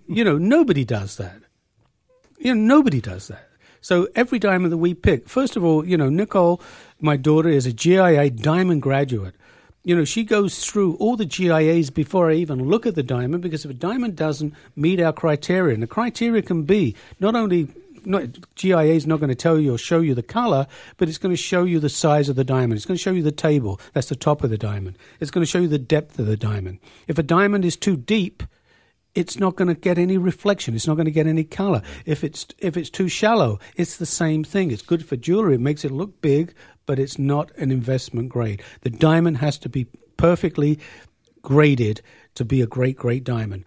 you 0.08 0.24
know, 0.24 0.38
nobody 0.38 0.84
does 0.84 1.18
that. 1.18 1.36
You 2.38 2.54
know, 2.54 2.76
nobody 2.76 3.00
does 3.00 3.28
that. 3.28 3.47
So 3.80 4.08
every 4.14 4.38
diamond 4.38 4.72
that 4.72 4.78
we 4.78 4.94
pick, 4.94 5.28
first 5.28 5.56
of 5.56 5.64
all, 5.64 5.84
you 5.84 5.96
know, 5.96 6.08
Nicole, 6.08 6.60
my 7.00 7.16
daughter, 7.16 7.48
is 7.48 7.66
a 7.66 7.72
GIA 7.72 8.30
diamond 8.30 8.82
graduate. 8.82 9.34
You 9.84 9.96
know, 9.96 10.04
she 10.04 10.24
goes 10.24 10.64
through 10.64 10.96
all 10.96 11.16
the 11.16 11.24
GIAs 11.24 11.92
before 11.92 12.30
I 12.30 12.34
even 12.34 12.68
look 12.68 12.84
at 12.84 12.94
the 12.94 13.02
diamond 13.02 13.42
because 13.42 13.64
if 13.64 13.70
a 13.70 13.74
diamond 13.74 14.16
doesn't 14.16 14.54
meet 14.76 15.00
our 15.00 15.12
criteria, 15.12 15.74
and 15.74 15.82
the 15.82 15.86
criteria 15.86 16.42
can 16.42 16.64
be 16.64 16.94
not 17.20 17.34
only 17.34 17.68
not, 18.04 18.54
GIA 18.54 18.94
is 18.94 19.06
not 19.06 19.20
going 19.20 19.28
to 19.28 19.34
tell 19.34 19.58
you 19.58 19.74
or 19.74 19.78
show 19.78 20.00
you 20.00 20.14
the 20.14 20.22
color, 20.22 20.66
but 20.96 21.08
it's 21.08 21.18
going 21.18 21.32
to 21.32 21.40
show 21.40 21.64
you 21.64 21.78
the 21.78 21.88
size 21.88 22.28
of 22.28 22.36
the 22.36 22.44
diamond. 22.44 22.74
It's 22.74 22.86
going 22.86 22.96
to 22.96 23.02
show 23.02 23.12
you 23.12 23.22
the 23.22 23.32
table. 23.32 23.80
That's 23.92 24.08
the 24.08 24.16
top 24.16 24.42
of 24.42 24.50
the 24.50 24.58
diamond. 24.58 24.98
It's 25.20 25.30
going 25.30 25.42
to 25.42 25.50
show 25.50 25.60
you 25.60 25.68
the 25.68 25.78
depth 25.78 26.18
of 26.18 26.26
the 26.26 26.36
diamond. 26.36 26.78
If 27.06 27.18
a 27.18 27.22
diamond 27.22 27.64
is 27.64 27.76
too 27.76 27.96
deep, 27.96 28.42
it's 29.18 29.40
not 29.40 29.56
going 29.56 29.66
to 29.66 29.74
get 29.74 29.98
any 29.98 30.16
reflection. 30.16 30.76
It's 30.76 30.86
not 30.86 30.94
going 30.94 31.06
to 31.06 31.10
get 31.10 31.26
any 31.26 31.42
color. 31.42 31.82
If 32.06 32.22
it's 32.22 32.46
if 32.58 32.76
it's 32.76 32.88
too 32.88 33.08
shallow, 33.08 33.58
it's 33.74 33.96
the 33.96 34.06
same 34.06 34.44
thing. 34.44 34.70
It's 34.70 34.80
good 34.82 35.04
for 35.04 35.16
jewelry. 35.16 35.56
It 35.56 35.60
makes 35.60 35.84
it 35.84 35.90
look 35.90 36.20
big, 36.20 36.54
but 36.86 37.00
it's 37.00 37.18
not 37.18 37.50
an 37.56 37.72
investment 37.72 38.28
grade. 38.28 38.62
The 38.82 38.90
diamond 38.90 39.38
has 39.38 39.58
to 39.58 39.68
be 39.68 39.88
perfectly 40.16 40.78
graded 41.42 42.00
to 42.36 42.44
be 42.44 42.62
a 42.62 42.66
great 42.66 42.96
great 42.96 43.24
diamond. 43.24 43.64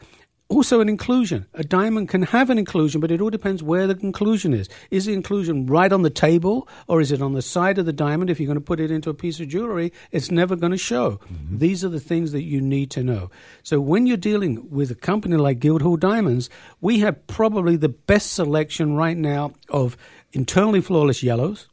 Also, 0.52 0.82
an 0.82 0.90
inclusion. 0.90 1.46
A 1.54 1.64
diamond 1.64 2.10
can 2.10 2.24
have 2.24 2.50
an 2.50 2.58
inclusion, 2.58 3.00
but 3.00 3.10
it 3.10 3.22
all 3.22 3.30
depends 3.30 3.64
where 3.64 3.88
the 3.88 3.98
inclusion 4.02 4.54
is. 4.54 4.68
Is 4.90 5.06
the 5.06 5.14
inclusion 5.14 5.66
right 5.66 5.94
on 5.94 6.02
the 6.02 6.10
table, 6.10 6.68
or 6.90 7.00
is 7.00 7.10
it 7.14 7.22
on 7.22 7.32
the 7.32 7.42
side 7.42 7.78
of 7.78 7.86
the 7.86 7.94
diamond? 7.94 8.30
If 8.30 8.38
you're 8.38 8.48
going 8.48 8.56
to 8.56 8.62
put 8.62 8.82
it 8.82 8.92
into 8.92 9.10
a 9.10 9.14
piece 9.14 9.40
of 9.40 9.48
jewelry, 9.48 9.94
it's 10.12 10.30
never 10.30 10.58
going 10.58 10.74
to 10.74 10.78
show. 10.78 11.12
Mm-hmm. 11.12 11.60
These 11.60 11.86
are 11.86 11.90
the 11.90 12.02
things 12.02 12.34
that 12.34 12.44
you 12.44 12.60
need 12.60 12.92
to 12.92 13.02
know. 13.02 13.32
So, 13.64 13.80
when 13.80 14.06
you're 14.08 14.18
dealing 14.18 14.70
with 14.70 14.92
a 14.92 14.96
company 14.96 15.38
like 15.38 15.60
Guildhall 15.60 15.96
Diamonds, 15.96 16.50
we 16.82 17.00
have 17.00 17.26
probably 17.28 17.78
the 17.78 17.88
best 17.88 18.34
selection 18.34 18.98
right 18.98 19.16
now 19.16 19.54
of 19.70 19.96
internally 20.34 20.82
flawless 20.82 21.24
yellows, 21.24 21.70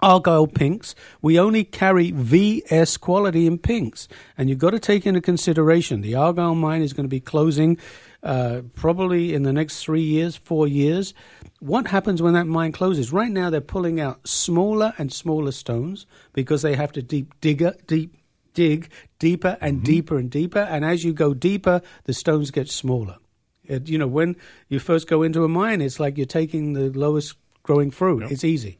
Argyle 0.00 0.46
pinks. 0.46 0.94
We 1.22 1.38
only 1.38 1.64
carry 1.64 2.10
VS 2.10 2.96
quality 2.96 3.46
in 3.46 3.58
pinks. 3.58 4.08
And 4.36 4.48
you've 4.48 4.58
got 4.58 4.70
to 4.70 4.78
take 4.78 5.06
into 5.06 5.20
consideration 5.20 6.00
the 6.00 6.14
Argyle 6.14 6.54
mine 6.54 6.82
is 6.82 6.92
going 6.92 7.04
to 7.04 7.08
be 7.08 7.20
closing 7.20 7.78
uh, 8.22 8.62
probably 8.74 9.34
in 9.34 9.42
the 9.42 9.52
next 9.52 9.82
three 9.82 10.02
years, 10.02 10.36
four 10.36 10.66
years. 10.66 11.14
What 11.60 11.88
happens 11.88 12.20
when 12.20 12.34
that 12.34 12.46
mine 12.46 12.72
closes? 12.72 13.12
Right 13.12 13.30
now, 13.30 13.50
they're 13.50 13.60
pulling 13.60 14.00
out 14.00 14.26
smaller 14.26 14.92
and 14.98 15.12
smaller 15.12 15.52
stones 15.52 16.06
because 16.32 16.62
they 16.62 16.74
have 16.74 16.92
to 16.92 17.02
deep 17.02 17.40
digger, 17.40 17.74
deep 17.86 18.16
dig 18.56 18.88
deeper 19.18 19.56
and 19.60 19.84
deeper 19.84 20.18
and 20.18 20.30
deeper. 20.30 20.58
And 20.58 20.84
as 20.84 21.04
you 21.04 21.12
go 21.12 21.34
deeper, 21.34 21.82
the 22.04 22.12
stones 22.12 22.50
get 22.50 22.68
smaller. 22.68 23.18
It, 23.64 23.88
you 23.88 23.98
know, 23.98 24.06
when 24.06 24.36
you 24.68 24.80
first 24.80 25.06
go 25.06 25.22
into 25.22 25.44
a 25.44 25.48
mine, 25.48 25.80
it's 25.80 26.00
like 26.00 26.16
you're 26.16 26.26
taking 26.26 26.72
the 26.72 26.90
lowest 26.90 27.36
growing 27.62 27.90
fruit. 27.90 28.24
It's 28.30 28.44
easy. 28.44 28.78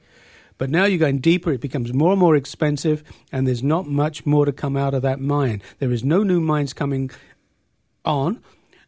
But 0.59 0.70
now 0.70 0.84
you're 0.84 0.98
going 0.98 1.18
deeper, 1.18 1.52
it 1.52 1.61
becomes 1.61 1.92
more 1.92 2.12
and 2.12 2.20
more 2.20 2.36
expensive, 2.36 3.02
and 3.30 3.46
there's 3.46 3.62
not 3.62 3.86
much 3.86 4.24
more 4.24 4.46
to 4.46 4.52
come 4.52 4.76
out 4.76 4.94
of 4.94 5.02
that 5.02 5.20
mine. 5.20 5.62
There 5.78 5.92
is 5.92 6.04
no 6.04 6.22
new 6.22 6.40
mines 6.40 6.72
coming 6.72 7.11
on. 8.04 8.42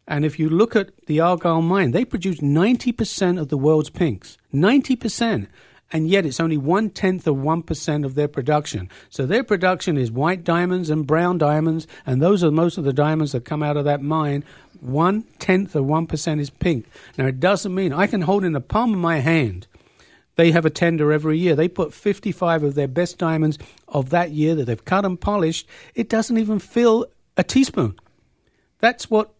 And 0.07 0.25
if 0.25 0.39
you 0.39 0.49
look 0.49 0.75
at 0.75 0.89
the 1.05 1.19
Argyle 1.19 1.61
mine, 1.61 1.91
they 1.91 2.03
produce 2.03 2.39
90% 2.39 3.39
of 3.39 3.49
the 3.49 3.57
world's 3.57 3.91
pinks. 3.91 4.37
90% 4.51 5.47
and 5.91 6.07
yet 6.07 6.25
it's 6.25 6.39
only 6.39 6.57
one 6.57 6.89
tenth 6.89 7.25
of 7.27 7.37
one 7.37 7.63
percent 7.63 8.05
of 8.05 8.15
their 8.15 8.27
production. 8.27 8.89
So 9.09 9.25
their 9.25 9.43
production 9.43 9.97
is 9.97 10.11
white 10.11 10.43
diamonds 10.43 10.89
and 10.89 11.07
brown 11.07 11.37
diamonds, 11.37 11.87
and 12.05 12.21
those 12.21 12.43
are 12.43 12.51
most 12.51 12.77
of 12.77 12.83
the 12.83 12.93
diamonds 12.93 13.31
that 13.31 13.45
come 13.45 13.63
out 13.63 13.77
of 13.77 13.85
that 13.85 14.01
mine. 14.01 14.43
One 14.79 15.23
tenth 15.39 15.75
of 15.75 15.85
one 15.85 16.07
percent 16.07 16.41
is 16.41 16.49
pink. 16.49 16.85
Now 17.17 17.25
it 17.25 17.39
doesn't 17.39 17.73
mean 17.73 17.93
I 17.93 18.07
can 18.07 18.21
hold 18.21 18.43
in 18.43 18.53
the 18.53 18.61
palm 18.61 18.93
of 18.93 18.99
my 18.99 19.19
hand. 19.19 19.67
They 20.39 20.51
have 20.51 20.65
a 20.65 20.69
tender 20.69 21.11
every 21.11 21.37
year. 21.37 21.53
They 21.53 21.67
put 21.67 21.93
55 21.93 22.63
of 22.63 22.73
their 22.73 22.87
best 22.87 23.17
diamonds 23.17 23.57
of 23.89 24.11
that 24.11 24.31
year 24.31 24.55
that 24.55 24.63
they've 24.67 24.85
cut 24.85 25.03
and 25.03 25.19
polished. 25.19 25.67
It 25.95 26.07
doesn't 26.07 26.37
even 26.37 26.59
fill 26.59 27.07
a 27.35 27.43
teaspoon. 27.43 27.99
That's 28.79 29.09
what, 29.09 29.33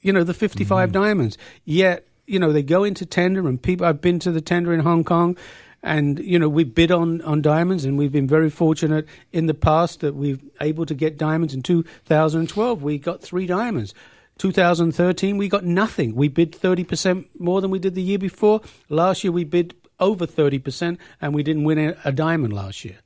you 0.00 0.12
know, 0.12 0.24
the 0.24 0.34
55 0.34 0.88
mm-hmm. 0.88 1.00
diamonds. 1.00 1.38
Yet, 1.64 2.04
you 2.26 2.40
know, 2.40 2.52
they 2.52 2.64
go 2.64 2.82
into 2.82 3.06
tender 3.06 3.46
and 3.46 3.62
people, 3.62 3.86
I've 3.86 4.00
been 4.00 4.18
to 4.18 4.32
the 4.32 4.40
tender 4.40 4.74
in 4.74 4.80
Hong 4.80 5.04
Kong 5.04 5.38
and 5.84 6.18
you 6.18 6.38
know 6.38 6.48
we 6.48 6.64
bid 6.64 6.90
on 6.90 7.22
on 7.22 7.40
diamonds, 7.40 7.86
and 7.86 7.96
we've 7.96 8.12
been 8.12 8.26
very 8.26 8.50
fortunate 8.50 9.06
in 9.32 9.46
the 9.46 9.54
past 9.54 10.00
that 10.00 10.14
we've 10.14 10.42
able 10.60 10.84
to 10.84 10.94
get 10.94 11.16
diamonds. 11.16 11.54
In 11.54 11.62
2012, 11.62 12.82
we 12.82 12.98
got 12.98 13.22
three 13.22 13.46
diamonds. 13.46 13.94
2013, 14.36 15.38
we 15.38 15.48
got 15.48 15.64
nothing. 15.64 16.14
We 16.14 16.28
bid 16.28 16.52
30% 16.52 17.26
more 17.38 17.60
than 17.60 17.70
we 17.70 17.78
did 17.78 17.94
the 17.94 18.02
year 18.02 18.18
before. 18.18 18.62
Last 18.90 19.22
year, 19.22 19.32
we 19.32 19.44
bid 19.44 19.74
over 20.00 20.26
30%, 20.26 20.98
and 21.20 21.34
we 21.34 21.42
didn't 21.42 21.64
win 21.64 21.96
a, 22.04 22.12
diamond 22.12 22.52
last 22.52 22.84
year. 22.84 22.98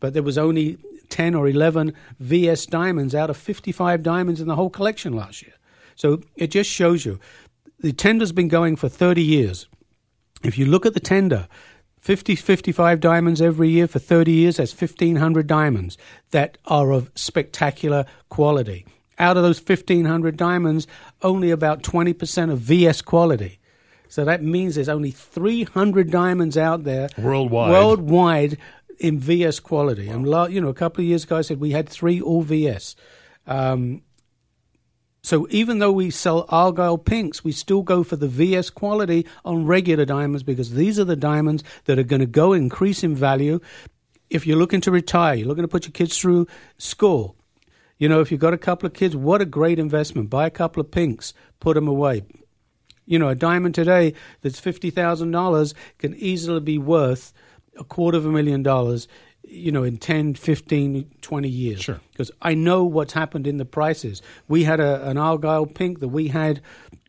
But 0.00 0.14
there 0.14 0.22
was 0.22 0.38
only 0.38 0.78
10 1.08 1.34
or 1.34 1.48
11 1.48 1.94
VS 2.20 2.66
diamonds 2.66 3.14
out 3.14 3.30
of 3.30 3.36
55 3.36 4.02
diamonds 4.02 4.40
in 4.40 4.48
the 4.48 4.56
whole 4.56 4.70
collection 4.70 5.14
last 5.14 5.42
year. 5.42 5.54
So 5.94 6.22
it 6.36 6.48
just 6.48 6.70
shows 6.70 7.04
you 7.04 7.18
the 7.80 7.92
tender's 7.92 8.32
been 8.32 8.48
going 8.48 8.76
for 8.76 8.88
30 8.88 9.22
years. 9.22 9.66
If 10.42 10.58
you 10.58 10.66
look 10.66 10.86
at 10.86 10.94
the 10.94 11.00
tender, 11.00 11.48
50, 12.00 12.34
55 12.34 12.98
diamonds 12.98 13.40
every 13.40 13.68
year 13.68 13.86
for 13.86 14.00
30 14.00 14.32
years, 14.32 14.56
that's 14.56 14.78
1,500 14.78 15.46
diamonds 15.46 15.96
that 16.30 16.58
are 16.66 16.90
of 16.90 17.10
spectacular 17.14 18.06
quality. 18.28 18.84
Out 19.18 19.36
of 19.36 19.44
those 19.44 19.60
1,500 19.60 20.36
diamonds, 20.36 20.86
only 21.22 21.50
about 21.50 21.82
20% 21.82 22.50
of 22.50 22.58
VS 22.58 23.02
quality. 23.02 23.60
So 24.12 24.26
that 24.26 24.42
means 24.42 24.74
there's 24.74 24.90
only 24.90 25.10
300 25.10 26.10
diamonds 26.10 26.58
out 26.58 26.84
there 26.84 27.08
worldwide, 27.16 27.70
worldwide 27.70 28.58
in 28.98 29.18
VS 29.18 29.58
quality. 29.58 30.08
Wow. 30.08 30.44
And 30.44 30.52
you 30.52 30.60
know, 30.60 30.68
a 30.68 30.74
couple 30.74 31.00
of 31.00 31.08
years 31.08 31.24
ago, 31.24 31.38
I 31.38 31.40
said 31.40 31.58
we 31.58 31.70
had 31.70 31.88
three 31.88 32.20
all 32.20 32.42
VS. 32.42 32.94
Um, 33.46 34.02
so 35.22 35.46
even 35.48 35.78
though 35.78 35.92
we 35.92 36.10
sell 36.10 36.44
Argyle 36.50 36.98
pinks, 36.98 37.42
we 37.42 37.52
still 37.52 37.80
go 37.80 38.04
for 38.04 38.16
the 38.16 38.28
VS 38.28 38.68
quality 38.68 39.26
on 39.46 39.64
regular 39.64 40.04
diamonds 40.04 40.42
because 40.42 40.72
these 40.72 40.98
are 40.98 41.04
the 41.04 41.16
diamonds 41.16 41.64
that 41.86 41.98
are 41.98 42.02
going 42.02 42.20
to 42.20 42.26
go 42.26 42.52
increase 42.52 43.02
in 43.02 43.16
value. 43.16 43.60
If 44.28 44.46
you're 44.46 44.58
looking 44.58 44.82
to 44.82 44.90
retire, 44.90 45.36
you're 45.36 45.48
looking 45.48 45.64
to 45.64 45.68
put 45.68 45.86
your 45.86 45.92
kids 45.92 46.18
through 46.18 46.48
school. 46.76 47.34
You 47.96 48.10
know, 48.10 48.20
if 48.20 48.30
you've 48.30 48.40
got 48.40 48.52
a 48.52 48.58
couple 48.58 48.86
of 48.86 48.92
kids, 48.92 49.16
what 49.16 49.40
a 49.40 49.46
great 49.46 49.78
investment. 49.78 50.28
Buy 50.28 50.46
a 50.46 50.50
couple 50.50 50.82
of 50.82 50.90
pinks, 50.90 51.32
put 51.60 51.76
them 51.76 51.88
away. 51.88 52.24
You 53.06 53.18
know, 53.18 53.28
a 53.28 53.34
diamond 53.34 53.74
today 53.74 54.14
that's 54.42 54.60
$50,000 54.60 55.74
can 55.98 56.14
easily 56.16 56.60
be 56.60 56.78
worth 56.78 57.32
a 57.76 57.84
quarter 57.84 58.18
of 58.18 58.26
a 58.26 58.30
million 58.30 58.62
dollars 58.62 59.08
you 59.44 59.72
know, 59.72 59.82
in 59.82 59.96
10, 59.96 60.34
15, 60.34 61.10
20 61.20 61.48
years. 61.48 61.80
Sure. 61.80 62.00
Because 62.12 62.30
I 62.40 62.54
know 62.54 62.84
what's 62.84 63.12
happened 63.12 63.46
in 63.46 63.58
the 63.58 63.64
prices. 63.64 64.22
We 64.48 64.64
had 64.64 64.80
a, 64.80 65.06
an 65.08 65.18
Argyle 65.18 65.66
pink 65.66 66.00
that 66.00 66.08
we 66.08 66.28
had 66.28 66.60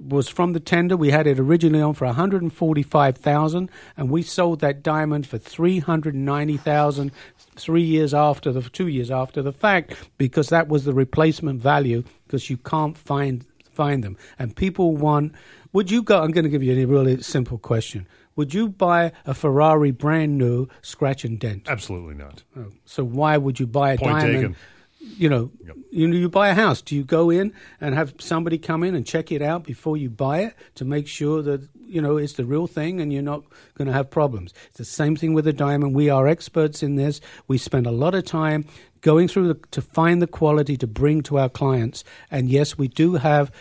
was 0.02 0.28
from 0.28 0.54
the 0.54 0.60
tender. 0.60 0.98
We 0.98 1.12
had 1.12 1.28
it 1.28 1.40
originally 1.40 1.82
on 1.82 1.94
for 1.94 2.06
145,000 2.06 3.72
and 3.96 4.10
we 4.10 4.24
sold 4.24 4.60
that 4.62 4.84
diamond 4.84 5.28
for 5.28 5.38
390,000 5.38 7.12
3 7.56 7.84
years 7.84 8.14
after 8.16 8.52
the 8.52 8.62
2 8.62 8.88
years 8.88 9.12
after 9.12 9.44
the 9.44 9.54
fact 9.54 9.94
because 10.18 10.50
that 10.50 10.68
was 10.68 10.86
the 10.86 10.94
replacement 10.94 11.62
value 11.62 12.04
because 12.26 12.50
you 12.50 12.58
can't 12.58 12.98
find 12.98 13.46
find 13.72 14.04
them. 14.04 14.18
And 14.38 14.56
people 14.56 14.98
want 14.98 15.34
would 15.74 15.92
you 15.92 16.02
go 16.02 16.24
I'm 16.24 16.32
going 16.32 16.46
to 16.46 16.50
give 16.50 16.64
you 16.64 16.74
a 16.82 16.86
really 16.86 17.22
simple 17.22 17.58
question 17.58 18.08
would 18.36 18.54
you 18.54 18.70
buy 18.70 19.12
a 19.26 19.34
Ferrari 19.34 19.92
brand 19.92 20.38
new, 20.38 20.68
scratch 20.82 21.24
and 21.24 21.40
dent? 21.40 21.68
Absolutely 21.68 22.16
not. 22.16 22.44
Oh, 22.58 22.72
so 22.86 23.04
why 23.04 23.38
would 23.38 23.60
you 23.60 23.68
buy 23.68 23.94
a 23.94 23.98
Point 23.98 24.20
diamond? 24.20 24.36
Taken. 24.36 24.56
You 25.00 25.30
know, 25.30 25.52
yep. 25.66 25.76
you 25.92 26.08
know, 26.08 26.16
you 26.16 26.30
buy 26.30 26.48
a 26.48 26.54
house. 26.54 26.82
Do 26.82 26.96
you 26.96 27.04
go 27.04 27.30
in 27.30 27.54
and 27.82 27.94
have 27.94 28.14
somebody 28.20 28.58
come 28.58 28.84
in 28.84 28.96
and 28.96 29.06
check 29.06 29.34
it 29.34 29.42
out 29.42 29.66
before 29.66 29.98
you 29.98 30.10
buy 30.10 30.40
it 30.40 30.56
to 30.76 30.86
make 30.86 31.08
sure 31.08 31.42
that 31.42 31.68
you 31.76 32.02
know 32.02 32.16
it's 32.16 32.34
the 32.34 32.46
real 32.46 32.68
thing 32.68 33.02
and 33.02 33.12
you're 33.12 33.22
not 33.22 33.44
going 33.78 33.88
to 33.88 33.94
have 33.94 34.10
problems? 34.10 34.54
It's 34.68 34.78
the 34.78 34.86
same 34.86 35.18
thing 35.18 35.34
with 35.34 35.46
a 35.46 35.52
diamond. 35.52 35.94
We 35.94 36.10
are 36.10 36.26
experts 36.26 36.82
in 36.82 36.96
this. 36.96 37.20
We 37.50 37.58
spend 37.58 37.86
a 37.86 37.92
lot 37.92 38.16
of 38.16 38.24
time 38.24 38.66
going 39.02 39.28
through 39.28 39.50
the, 39.50 39.56
to 39.72 39.82
find 39.82 40.22
the 40.22 40.28
quality 40.28 40.78
to 40.78 40.88
bring 40.88 41.22
to 41.24 41.38
our 41.38 41.50
clients. 41.50 42.06
And 42.32 42.48
yes, 42.48 42.78
we 42.78 42.88
do 42.88 43.16
have 43.16 43.52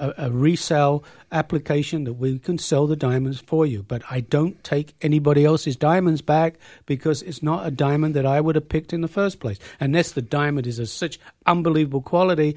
a, 0.00 0.26
a, 0.26 0.30
resale 0.30 1.04
application 1.30 2.04
that 2.04 2.14
we 2.14 2.38
can 2.38 2.58
sell 2.58 2.86
the 2.86 2.96
diamonds 2.96 3.40
for 3.40 3.66
you. 3.66 3.82
But 3.82 4.02
I 4.10 4.20
don't 4.20 4.62
take 4.64 4.94
anybody 5.02 5.44
else's 5.44 5.76
diamonds 5.76 6.22
back 6.22 6.54
because 6.86 7.22
it's 7.22 7.42
not 7.42 7.66
a 7.66 7.70
diamond 7.70 8.14
that 8.14 8.26
I 8.26 8.40
would 8.40 8.54
have 8.54 8.68
picked 8.68 8.92
in 8.92 9.00
the 9.00 9.08
first 9.08 9.40
place. 9.40 9.58
Unless 9.78 10.12
the 10.12 10.22
diamond 10.22 10.66
is 10.66 10.78
of 10.78 10.88
such 10.88 11.20
unbelievable 11.46 12.02
quality. 12.02 12.56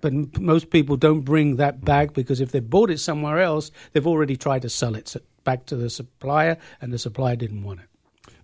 But 0.00 0.40
most 0.40 0.70
people 0.70 0.96
don't 0.96 1.20
bring 1.20 1.56
that 1.56 1.84
back 1.84 2.12
because 2.12 2.40
if 2.40 2.50
they 2.52 2.60
bought 2.60 2.90
it 2.90 2.98
somewhere 2.98 3.40
else, 3.40 3.70
they've 3.92 4.06
already 4.06 4.36
tried 4.36 4.62
to 4.62 4.68
sell 4.68 4.94
it 4.94 5.14
back 5.44 5.66
to 5.66 5.76
the 5.76 5.90
supplier, 5.90 6.56
and 6.80 6.92
the 6.92 6.98
supplier 6.98 7.36
didn't 7.36 7.62
want 7.62 7.80
it. 7.80 7.91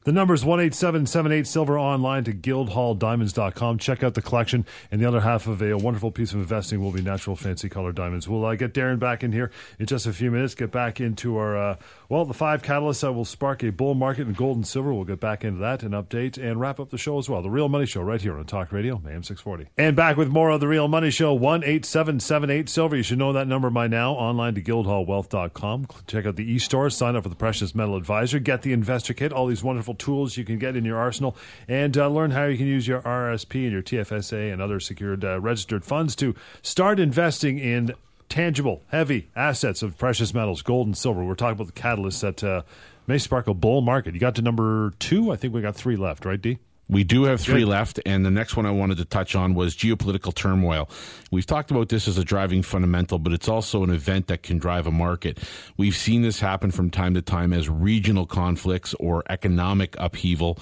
The 0.04 0.12
number 0.12 0.32
is 0.32 0.42
18778 0.42 1.46
Silver 1.46 1.78
online 1.78 2.24
to 2.24 2.32
guildhalldiamonds.com. 2.32 3.78
Check 3.78 4.02
out 4.02 4.14
the 4.14 4.22
collection. 4.22 4.64
And 4.90 5.00
the 5.00 5.06
other 5.06 5.20
half 5.20 5.46
of 5.46 5.60
a, 5.60 5.72
a 5.72 5.76
wonderful 5.76 6.10
piece 6.10 6.32
of 6.32 6.38
investing 6.38 6.80
will 6.80 6.92
be 6.92 7.02
natural 7.02 7.36
fancy 7.36 7.68
color 7.68 7.92
diamonds. 7.92 8.28
We'll 8.28 8.44
uh, 8.44 8.54
get 8.54 8.72
Darren 8.72 8.98
back 8.98 9.22
in 9.22 9.32
here 9.32 9.50
in 9.78 9.86
just 9.86 10.06
a 10.06 10.12
few 10.12 10.30
minutes. 10.30 10.54
Get 10.54 10.70
back 10.70 11.00
into 11.00 11.36
our, 11.36 11.56
uh, 11.56 11.76
well, 12.08 12.24
the 12.24 12.34
five 12.34 12.62
catalysts 12.62 13.00
that 13.00 13.12
will 13.12 13.24
spark 13.24 13.62
a 13.62 13.70
bull 13.70 13.94
market 13.94 14.26
in 14.26 14.32
gold 14.32 14.56
and 14.56 14.66
silver. 14.66 14.94
We'll 14.94 15.04
get 15.04 15.20
back 15.20 15.44
into 15.44 15.60
that 15.60 15.82
and 15.82 15.92
update 15.92 16.38
and 16.38 16.60
wrap 16.60 16.80
up 16.80 16.90
the 16.90 16.98
show 16.98 17.18
as 17.18 17.28
well. 17.28 17.42
The 17.42 17.50
Real 17.50 17.68
Money 17.68 17.86
Show 17.86 18.02
right 18.02 18.20
here 18.20 18.38
on 18.38 18.44
Talk 18.46 18.72
Radio, 18.72 18.94
AM 19.04 19.22
640. 19.22 19.68
And 19.76 19.94
back 19.96 20.16
with 20.16 20.28
more 20.28 20.50
of 20.50 20.60
The 20.60 20.68
Real 20.68 20.88
Money 20.88 21.10
Show, 21.10 21.34
18778 21.34 22.68
Silver. 22.68 22.96
You 22.96 23.02
should 23.02 23.18
know 23.18 23.32
that 23.32 23.46
number 23.46 23.68
by 23.68 23.88
now. 23.88 24.12
Online 24.12 24.54
to 24.54 24.62
guildhallwealth.com. 24.62 25.86
Check 26.06 26.24
out 26.24 26.36
the 26.36 26.50
e-store. 26.50 26.88
Sign 26.90 27.16
up 27.16 27.24
for 27.24 27.28
the 27.28 27.34
Precious 27.34 27.74
Metal 27.74 27.96
Advisor. 27.96 28.38
Get 28.38 28.62
the 28.62 28.72
investor 28.72 29.12
kit. 29.12 29.32
All 29.32 29.46
these 29.46 29.62
wonderful 29.62 29.87
tools 29.94 30.36
you 30.36 30.44
can 30.44 30.58
get 30.58 30.76
in 30.76 30.84
your 30.84 30.98
arsenal 30.98 31.36
and 31.66 31.96
uh, 31.96 32.08
learn 32.08 32.30
how 32.30 32.44
you 32.44 32.56
can 32.56 32.66
use 32.66 32.86
your 32.86 33.00
RSP 33.02 33.64
and 33.64 33.72
your 33.72 33.82
TFSA 33.82 34.52
and 34.52 34.60
other 34.60 34.80
secured 34.80 35.24
uh, 35.24 35.40
registered 35.40 35.84
funds 35.84 36.14
to 36.16 36.34
start 36.62 37.00
investing 37.00 37.58
in 37.58 37.94
tangible, 38.28 38.82
heavy 38.88 39.28
assets 39.34 39.82
of 39.82 39.96
precious 39.98 40.34
metals, 40.34 40.62
gold 40.62 40.86
and 40.86 40.96
silver. 40.96 41.24
We're 41.24 41.34
talking 41.34 41.60
about 41.60 41.74
the 41.74 41.80
catalysts 41.80 42.20
that 42.20 42.44
uh, 42.44 42.62
may 43.06 43.18
spark 43.18 43.46
a 43.46 43.54
bull 43.54 43.80
market. 43.80 44.14
You 44.14 44.20
got 44.20 44.34
to 44.36 44.42
number 44.42 44.92
two. 44.98 45.32
I 45.32 45.36
think 45.36 45.54
we 45.54 45.60
got 45.60 45.76
three 45.76 45.96
left, 45.96 46.24
right, 46.24 46.40
D? 46.40 46.58
We 46.88 47.04
do 47.04 47.24
have 47.24 47.40
three 47.40 47.60
Good. 47.60 47.68
left, 47.68 48.00
and 48.06 48.24
the 48.24 48.30
next 48.30 48.56
one 48.56 48.64
I 48.64 48.70
wanted 48.70 48.96
to 48.98 49.04
touch 49.04 49.34
on 49.34 49.54
was 49.54 49.76
geopolitical 49.76 50.34
turmoil. 50.34 50.88
We've 51.30 51.44
talked 51.44 51.70
about 51.70 51.90
this 51.90 52.08
as 52.08 52.16
a 52.16 52.24
driving 52.24 52.62
fundamental, 52.62 53.18
but 53.18 53.32
it's 53.34 53.48
also 53.48 53.84
an 53.84 53.90
event 53.90 54.28
that 54.28 54.42
can 54.42 54.58
drive 54.58 54.86
a 54.86 54.90
market. 54.90 55.38
We've 55.76 55.96
seen 55.96 56.22
this 56.22 56.40
happen 56.40 56.70
from 56.70 56.90
time 56.90 57.14
to 57.14 57.22
time 57.22 57.52
as 57.52 57.68
regional 57.68 58.26
conflicts 58.26 58.94
or 58.94 59.22
economic 59.28 59.96
upheaval 59.98 60.58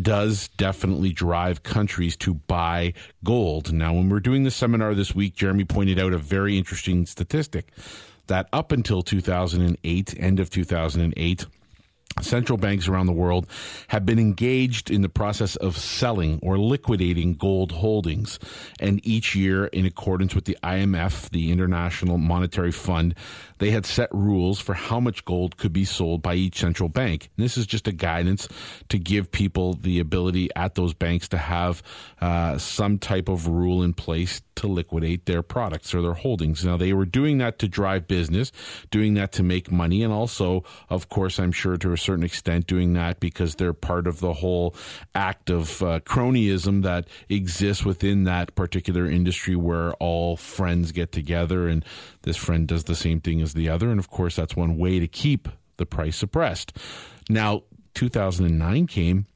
does 0.00 0.48
definitely 0.56 1.12
drive 1.12 1.62
countries 1.62 2.16
to 2.16 2.34
buy 2.34 2.92
gold. 3.24 3.72
Now, 3.72 3.92
when 3.92 4.08
we're 4.08 4.20
doing 4.20 4.44
the 4.44 4.50
seminar 4.50 4.94
this 4.94 5.14
week, 5.14 5.34
Jeremy 5.34 5.64
pointed 5.64 5.98
out 5.98 6.12
a 6.12 6.18
very 6.18 6.56
interesting 6.58 7.06
statistic 7.06 7.72
that 8.28 8.48
up 8.52 8.70
until 8.72 9.02
2008, 9.02 10.14
end 10.18 10.40
of 10.40 10.50
2008, 10.50 11.46
Central 12.20 12.58
banks 12.58 12.86
around 12.86 13.06
the 13.06 13.12
world 13.12 13.46
have 13.88 14.04
been 14.04 14.18
engaged 14.18 14.90
in 14.90 15.00
the 15.00 15.08
process 15.08 15.56
of 15.56 15.78
selling 15.78 16.38
or 16.42 16.58
liquidating 16.58 17.34
gold 17.34 17.72
holdings. 17.72 18.38
And 18.78 19.00
each 19.06 19.34
year, 19.34 19.66
in 19.66 19.86
accordance 19.86 20.34
with 20.34 20.44
the 20.44 20.58
IMF, 20.62 21.30
the 21.30 21.50
International 21.50 22.18
Monetary 22.18 22.72
Fund, 22.72 23.14
they 23.60 23.70
had 23.70 23.86
set 23.86 24.12
rules 24.12 24.58
for 24.58 24.74
how 24.74 24.98
much 24.98 25.24
gold 25.24 25.56
could 25.56 25.72
be 25.72 25.84
sold 25.84 26.22
by 26.22 26.34
each 26.34 26.58
central 26.58 26.88
bank. 26.88 27.30
And 27.36 27.44
this 27.44 27.56
is 27.56 27.66
just 27.66 27.86
a 27.86 27.92
guidance 27.92 28.48
to 28.88 28.98
give 28.98 29.30
people 29.30 29.74
the 29.74 30.00
ability 30.00 30.50
at 30.56 30.74
those 30.74 30.94
banks 30.94 31.28
to 31.28 31.38
have 31.38 31.82
uh, 32.20 32.58
some 32.58 32.98
type 32.98 33.28
of 33.28 33.46
rule 33.46 33.82
in 33.82 33.92
place 33.94 34.42
to 34.56 34.66
liquidate 34.66 35.26
their 35.26 35.42
products 35.42 35.94
or 35.94 36.02
their 36.02 36.14
holdings. 36.14 36.64
Now, 36.64 36.76
they 36.76 36.92
were 36.92 37.06
doing 37.06 37.38
that 37.38 37.58
to 37.60 37.68
drive 37.68 38.08
business, 38.08 38.52
doing 38.90 39.14
that 39.14 39.32
to 39.32 39.42
make 39.42 39.70
money, 39.70 40.02
and 40.02 40.12
also, 40.12 40.64
of 40.88 41.08
course, 41.08 41.38
I'm 41.38 41.52
sure 41.52 41.76
to 41.78 41.92
a 41.92 41.98
certain 41.98 42.24
extent 42.24 42.66
doing 42.66 42.94
that 42.94 43.20
because 43.20 43.54
they're 43.54 43.72
part 43.72 44.06
of 44.06 44.20
the 44.20 44.34
whole 44.34 44.74
act 45.14 45.48
of 45.50 45.82
uh, 45.82 46.00
cronyism 46.00 46.82
that 46.82 47.08
exists 47.28 47.84
within 47.84 48.24
that 48.24 48.54
particular 48.54 49.08
industry 49.08 49.56
where 49.56 49.92
all 49.94 50.36
friends 50.36 50.92
get 50.92 51.12
together 51.12 51.68
and 51.68 51.84
this 52.22 52.36
friend 52.36 52.68
does 52.68 52.84
the 52.84 52.94
same 52.94 53.20
thing 53.20 53.40
as 53.40 53.49
the 53.54 53.68
other. 53.68 53.90
And 53.90 53.98
of 53.98 54.10
course, 54.10 54.36
that's 54.36 54.56
one 54.56 54.76
way 54.76 54.98
to 54.98 55.08
keep 55.08 55.48
the 55.76 55.86
price 55.86 56.16
suppressed. 56.16 56.76
Now, 57.28 57.62
2009 57.94 58.86
came 58.86 59.26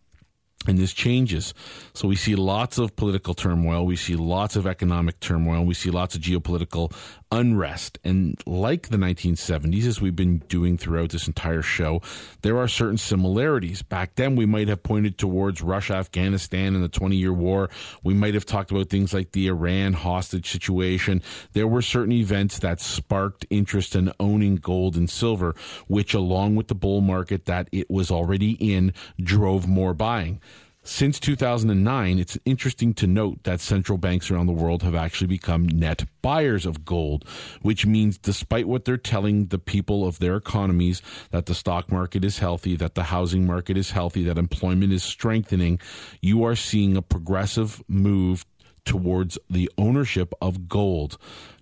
and 0.66 0.78
this 0.78 0.92
changes. 0.92 1.52
So 1.92 2.08
we 2.08 2.16
see 2.16 2.34
lots 2.34 2.78
of 2.78 2.96
political 2.96 3.34
turmoil. 3.34 3.84
We 3.84 3.96
see 3.96 4.16
lots 4.16 4.56
of 4.56 4.66
economic 4.66 5.20
turmoil. 5.20 5.64
We 5.64 5.74
see 5.74 5.90
lots 5.90 6.14
of 6.14 6.22
geopolitical 6.22 6.94
unrest. 7.34 7.98
And 8.04 8.40
like 8.46 8.88
the 8.88 8.96
1970s, 8.96 9.86
as 9.86 10.00
we've 10.00 10.14
been 10.14 10.38
doing 10.48 10.78
throughout 10.78 11.10
this 11.10 11.26
entire 11.26 11.62
show, 11.62 12.00
there 12.42 12.56
are 12.56 12.68
certain 12.68 12.96
similarities. 12.96 13.82
Back 13.82 14.14
then, 14.14 14.36
we 14.36 14.46
might 14.46 14.68
have 14.68 14.84
pointed 14.84 15.18
towards 15.18 15.60
Russia, 15.60 15.94
Afghanistan, 15.94 16.74
and 16.74 16.84
the 16.84 16.88
20 16.88 17.16
year 17.16 17.32
war. 17.32 17.70
We 18.04 18.14
might 18.14 18.34
have 18.34 18.46
talked 18.46 18.70
about 18.70 18.88
things 18.88 19.12
like 19.12 19.32
the 19.32 19.48
Iran 19.48 19.94
hostage 19.94 20.48
situation. 20.48 21.22
There 21.52 21.66
were 21.66 21.82
certain 21.82 22.12
events 22.12 22.60
that 22.60 22.80
sparked 22.80 23.44
interest 23.50 23.96
in 23.96 24.12
owning 24.20 24.56
gold 24.56 24.96
and 24.96 25.10
silver, 25.10 25.56
which, 25.88 26.14
along 26.14 26.54
with 26.54 26.68
the 26.68 26.74
bull 26.76 27.00
market 27.00 27.46
that 27.46 27.68
it 27.72 27.90
was 27.90 28.12
already 28.12 28.52
in, 28.52 28.94
drove 29.20 29.66
more 29.66 29.92
buying. 29.92 30.40
Since 30.86 31.18
2009, 31.20 32.18
it's 32.18 32.36
interesting 32.44 32.92
to 32.94 33.06
note 33.06 33.42
that 33.44 33.62
central 33.62 33.96
banks 33.96 34.30
around 34.30 34.46
the 34.46 34.52
world 34.52 34.82
have 34.82 34.94
actually 34.94 35.28
become 35.28 35.66
net 35.66 36.04
buyers 36.20 36.66
of 36.66 36.84
gold, 36.84 37.26
which 37.62 37.86
means 37.86 38.18
despite 38.18 38.68
what 38.68 38.84
they're 38.84 38.98
telling 38.98 39.46
the 39.46 39.58
people 39.58 40.06
of 40.06 40.18
their 40.18 40.36
economies 40.36 41.00
that 41.30 41.46
the 41.46 41.54
stock 41.54 41.90
market 41.90 42.22
is 42.22 42.38
healthy, 42.38 42.76
that 42.76 42.96
the 42.96 43.04
housing 43.04 43.46
market 43.46 43.78
is 43.78 43.92
healthy, 43.92 44.24
that 44.24 44.36
employment 44.36 44.92
is 44.92 45.02
strengthening, 45.02 45.80
you 46.20 46.44
are 46.44 46.54
seeing 46.54 46.98
a 46.98 47.02
progressive 47.02 47.82
move 47.88 48.44
towards 48.84 49.38
the 49.48 49.70
ownership 49.78 50.34
of 50.42 50.68
gold. 50.68 51.16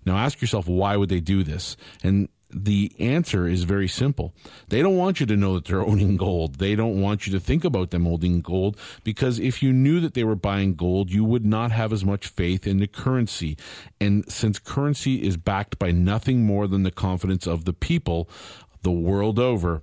Now 0.05 0.17
ask 0.17 0.41
yourself 0.41 0.67
why 0.67 0.97
would 0.97 1.07
they 1.07 1.21
do 1.21 1.43
this? 1.43 1.77
And 2.03 2.27
the 2.53 2.91
answer 2.99 3.47
is 3.47 3.63
very 3.63 3.87
simple. 3.87 4.33
They 4.69 4.81
don't 4.81 4.97
want 4.97 5.19
you 5.19 5.25
to 5.25 5.35
know 5.35 5.55
that 5.55 5.65
they're 5.65 5.81
owning 5.85 6.17
gold. 6.17 6.55
They 6.55 6.75
don't 6.75 7.01
want 7.01 7.25
you 7.25 7.33
to 7.33 7.39
think 7.39 7.63
about 7.63 7.91
them 7.91 8.05
holding 8.05 8.41
gold 8.41 8.77
because 9.03 9.39
if 9.39 9.61
you 9.63 9.73
knew 9.73 9.99
that 9.99 10.13
they 10.13 10.23
were 10.23 10.35
buying 10.35 10.75
gold, 10.75 11.11
you 11.11 11.23
would 11.23 11.45
not 11.45 11.71
have 11.71 11.91
as 11.93 12.05
much 12.05 12.27
faith 12.27 12.67
in 12.67 12.77
the 12.77 12.87
currency. 12.87 13.57
And 13.99 14.29
since 14.31 14.59
currency 14.59 15.23
is 15.23 15.37
backed 15.37 15.79
by 15.79 15.91
nothing 15.91 16.45
more 16.45 16.67
than 16.67 16.83
the 16.83 16.91
confidence 16.91 17.47
of 17.47 17.65
the 17.65 17.73
people 17.73 18.29
the 18.83 18.91
world 18.91 19.39
over, 19.39 19.81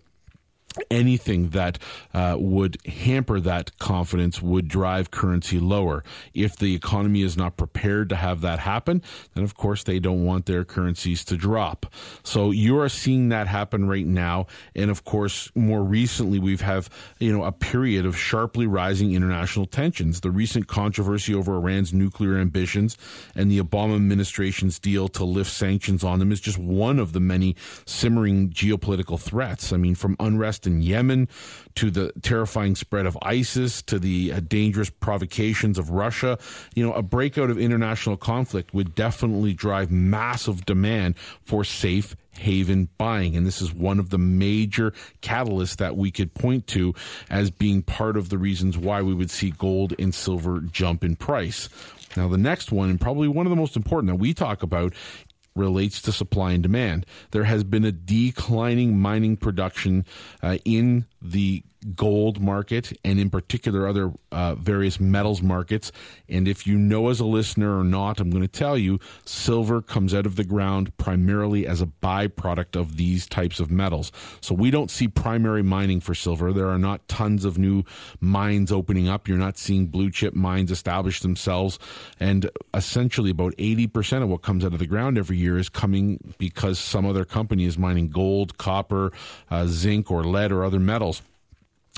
anything 0.90 1.50
that 1.50 1.78
uh, 2.14 2.36
would 2.38 2.78
hamper 2.86 3.40
that 3.40 3.76
confidence 3.78 4.40
would 4.40 4.68
drive 4.68 5.10
currency 5.10 5.58
lower. 5.58 6.04
If 6.34 6.56
the 6.56 6.74
economy 6.74 7.22
is 7.22 7.36
not 7.36 7.56
prepared 7.56 8.08
to 8.10 8.16
have 8.16 8.40
that 8.42 8.60
happen, 8.60 9.02
then 9.34 9.44
of 9.44 9.56
course 9.56 9.84
they 9.84 9.98
don't 9.98 10.24
want 10.24 10.46
their 10.46 10.64
currencies 10.64 11.24
to 11.26 11.36
drop. 11.36 11.86
So 12.22 12.50
you 12.50 12.78
are 12.78 12.88
seeing 12.88 13.30
that 13.30 13.46
happen 13.46 13.88
right 13.88 14.06
now, 14.06 14.46
and 14.74 14.90
of 14.90 15.04
course 15.04 15.50
more 15.54 15.82
recently 15.82 16.38
we've 16.38 16.60
have 16.60 16.88
you 17.18 17.36
know 17.36 17.44
a 17.44 17.52
period 17.52 18.06
of 18.06 18.16
sharply 18.16 18.66
rising 18.66 19.14
international 19.14 19.66
tensions. 19.66 20.20
The 20.20 20.30
recent 20.30 20.68
controversy 20.68 21.34
over 21.34 21.54
Iran's 21.54 21.92
nuclear 21.92 22.38
ambitions 22.38 22.96
and 23.34 23.50
the 23.50 23.60
Obama 23.60 23.96
administration's 23.96 24.78
deal 24.78 25.08
to 25.08 25.24
lift 25.24 25.50
sanctions 25.50 26.04
on 26.04 26.18
them 26.18 26.32
is 26.32 26.40
just 26.40 26.58
one 26.58 26.98
of 26.98 27.12
the 27.12 27.20
many 27.20 27.56
simmering 27.86 28.50
geopolitical 28.50 29.18
threats. 29.18 29.72
I 29.72 29.76
mean, 29.76 29.94
from 29.94 30.16
unrest 30.20 30.59
in 30.66 30.82
Yemen, 30.82 31.28
to 31.76 31.90
the 31.90 32.12
terrifying 32.22 32.74
spread 32.74 33.06
of 33.06 33.16
ISIS, 33.22 33.82
to 33.82 33.98
the 33.98 34.32
uh, 34.32 34.40
dangerous 34.40 34.90
provocations 34.90 35.78
of 35.78 35.90
Russia. 35.90 36.38
You 36.74 36.86
know, 36.86 36.92
a 36.92 37.02
breakout 37.02 37.50
of 37.50 37.58
international 37.58 38.16
conflict 38.16 38.74
would 38.74 38.94
definitely 38.94 39.52
drive 39.52 39.90
massive 39.90 40.66
demand 40.66 41.16
for 41.18 41.64
safe 41.64 42.16
haven 42.38 42.88
buying. 42.96 43.36
And 43.36 43.46
this 43.46 43.60
is 43.60 43.72
one 43.72 43.98
of 43.98 44.10
the 44.10 44.18
major 44.18 44.92
catalysts 45.20 45.76
that 45.76 45.96
we 45.96 46.10
could 46.10 46.34
point 46.34 46.66
to 46.68 46.94
as 47.28 47.50
being 47.50 47.82
part 47.82 48.16
of 48.16 48.28
the 48.28 48.38
reasons 48.38 48.78
why 48.78 49.02
we 49.02 49.14
would 49.14 49.30
see 49.30 49.50
gold 49.50 49.94
and 49.98 50.14
silver 50.14 50.60
jump 50.60 51.04
in 51.04 51.16
price. 51.16 51.68
Now, 52.16 52.28
the 52.28 52.38
next 52.38 52.72
one, 52.72 52.90
and 52.90 53.00
probably 53.00 53.28
one 53.28 53.46
of 53.46 53.50
the 53.50 53.56
most 53.56 53.76
important 53.76 54.12
that 54.12 54.18
we 54.18 54.34
talk 54.34 54.62
about, 54.62 54.94
relates 55.54 56.00
to 56.02 56.12
supply 56.12 56.52
and 56.52 56.62
demand. 56.62 57.06
There 57.32 57.44
has 57.44 57.64
been 57.64 57.84
a 57.84 57.92
declining 57.92 58.98
mining 58.98 59.36
production 59.36 60.04
uh, 60.42 60.58
in 60.64 61.06
the 61.20 61.64
gold 61.94 62.40
market 62.40 62.92
and 63.04 63.18
in 63.18 63.30
particular 63.30 63.86
other 63.86 64.12
uh, 64.32 64.54
various 64.54 65.00
metals 65.00 65.42
markets. 65.42 65.92
And 66.28 66.46
if 66.46 66.66
you 66.66 66.78
know 66.78 67.08
as 67.08 67.20
a 67.20 67.24
listener 67.24 67.78
or 67.78 67.84
not, 67.84 68.20
I'm 68.20 68.30
going 68.30 68.42
to 68.42 68.48
tell 68.48 68.76
you 68.76 68.98
silver 69.24 69.80
comes 69.80 70.14
out 70.14 70.26
of 70.26 70.36
the 70.36 70.44
ground 70.44 70.96
primarily 70.98 71.66
as 71.66 71.80
a 71.80 71.86
byproduct 71.86 72.78
of 72.78 72.96
these 72.96 73.26
types 73.26 73.60
of 73.60 73.70
metals. 73.70 74.12
So 74.40 74.54
we 74.54 74.70
don't 74.70 74.90
see 74.90 75.08
primary 75.08 75.62
mining 75.62 76.00
for 76.00 76.14
silver. 76.14 76.52
There 76.52 76.68
are 76.68 76.78
not 76.78 77.06
tons 77.08 77.44
of 77.44 77.58
new 77.58 77.84
mines 78.20 78.70
opening 78.70 79.08
up. 79.08 79.28
You're 79.28 79.38
not 79.38 79.58
seeing 79.58 79.86
blue 79.86 80.10
chip 80.10 80.34
mines 80.34 80.70
establish 80.70 81.20
themselves. 81.20 81.78
And 82.18 82.50
essentially 82.74 83.30
about 83.30 83.56
80% 83.56 84.22
of 84.22 84.28
what 84.28 84.42
comes 84.42 84.64
out 84.64 84.72
of 84.72 84.78
the 84.78 84.86
ground 84.86 85.18
every 85.18 85.36
year 85.36 85.58
is 85.58 85.68
coming 85.68 86.34
because 86.38 86.78
some 86.78 87.06
other 87.06 87.24
company 87.24 87.64
is 87.64 87.78
mining 87.78 88.08
gold, 88.08 88.58
copper, 88.58 89.12
uh, 89.50 89.66
zinc, 89.66 90.10
or 90.10 90.24
lead 90.24 90.52
or 90.52 90.64
other 90.64 90.80
metals. 90.80 91.22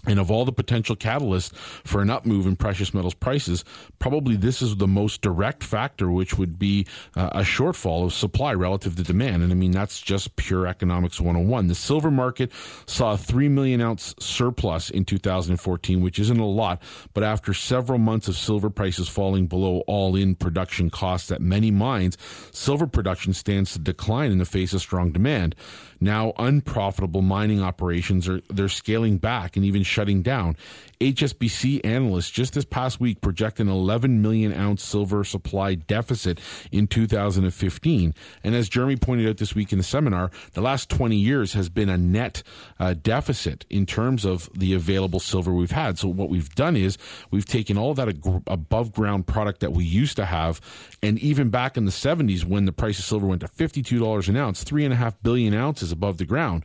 And 0.04 0.18
of 0.18 0.30
all 0.32 0.44
the 0.44 0.52
potential 0.52 0.96
catalysts 0.96 1.54
for 1.54 2.02
an 2.02 2.10
up 2.10 2.26
move 2.26 2.46
in 2.46 2.56
precious 2.56 2.92
metals 2.92 3.14
prices, 3.14 3.64
probably 4.00 4.34
this 4.34 4.60
is 4.60 4.76
the 4.76 4.88
most 4.88 5.22
direct 5.22 5.62
factor, 5.62 6.10
which 6.10 6.36
would 6.36 6.58
be 6.58 6.86
uh, 7.14 7.30
a 7.32 7.40
shortfall 7.42 8.04
of 8.04 8.12
supply 8.12 8.52
relative 8.52 8.96
to 8.96 9.04
demand. 9.04 9.44
And 9.44 9.52
I 9.52 9.54
mean, 9.54 9.70
that's 9.70 10.00
just 10.00 10.34
pure 10.34 10.66
economics 10.66 11.20
101. 11.20 11.68
The 11.68 11.74
silver 11.76 12.10
market 12.10 12.50
saw 12.86 13.12
a 13.12 13.16
3 13.18 13.48
million 13.48 13.80
ounce 13.80 14.14
surplus 14.18 14.90
in 14.90 15.04
2014, 15.04 16.00
which 16.00 16.18
isn't 16.18 16.38
a 16.38 16.46
lot, 16.46 16.82
but 17.14 17.22
after 17.22 17.54
several 17.54 17.98
months 17.98 18.26
of 18.26 18.36
silver 18.36 18.70
prices 18.70 19.08
falling 19.08 19.46
below 19.46 19.84
all 19.86 20.16
in 20.16 20.34
production 20.34 20.90
costs 20.90 21.30
at 21.30 21.40
many 21.40 21.70
mines, 21.70 22.18
silver 22.50 22.88
production 22.88 23.32
stands 23.32 23.72
to 23.72 23.78
decline 23.78 24.32
in 24.32 24.38
the 24.38 24.44
face 24.44 24.72
of 24.72 24.80
strong 24.80 25.12
demand. 25.12 25.54
Now, 26.00 26.32
unprofitable 26.36 27.22
mining 27.22 27.62
operations 27.62 28.28
are 28.28 28.40
they're 28.50 28.68
scaling 28.68 29.18
back 29.18 29.56
and 29.56 29.64
even 29.64 29.84
shutting 29.92 30.22
down. 30.22 30.56
HSBC 31.02 31.84
analysts 31.84 32.30
just 32.30 32.54
this 32.54 32.64
past 32.64 33.00
week 33.00 33.20
project 33.20 33.58
an 33.58 33.68
11 33.68 34.22
million 34.22 34.52
ounce 34.52 34.84
silver 34.84 35.24
supply 35.24 35.74
deficit 35.74 36.40
in 36.70 36.86
2015. 36.86 38.14
And 38.44 38.54
as 38.54 38.68
Jeremy 38.68 38.96
pointed 38.96 39.28
out 39.28 39.38
this 39.38 39.54
week 39.54 39.72
in 39.72 39.78
the 39.78 39.84
seminar, 39.84 40.30
the 40.52 40.60
last 40.60 40.88
20 40.90 41.16
years 41.16 41.54
has 41.54 41.68
been 41.68 41.88
a 41.88 41.98
net 41.98 42.44
uh, 42.78 42.94
deficit 42.94 43.66
in 43.68 43.84
terms 43.84 44.24
of 44.24 44.48
the 44.54 44.74
available 44.74 45.18
silver 45.18 45.52
we've 45.52 45.72
had. 45.72 45.98
So 45.98 46.06
what 46.08 46.28
we've 46.28 46.54
done 46.54 46.76
is 46.76 46.98
we've 47.32 47.46
taken 47.46 47.76
all 47.76 47.94
that 47.94 48.08
ag- 48.08 48.42
above 48.46 48.92
ground 48.92 49.26
product 49.26 49.60
that 49.60 49.72
we 49.72 49.84
used 49.84 50.16
to 50.16 50.24
have, 50.24 50.60
and 51.02 51.18
even 51.18 51.50
back 51.50 51.76
in 51.76 51.84
the 51.84 51.90
70s 51.90 52.44
when 52.44 52.64
the 52.64 52.72
price 52.72 53.00
of 53.00 53.04
silver 53.04 53.26
went 53.26 53.40
to 53.40 53.48
$52 53.48 54.28
an 54.28 54.36
ounce, 54.36 54.62
three 54.62 54.84
and 54.84 54.92
a 54.92 54.96
half 54.96 55.20
billion 55.22 55.52
ounces 55.52 55.90
above 55.90 56.18
the 56.18 56.24
ground 56.24 56.64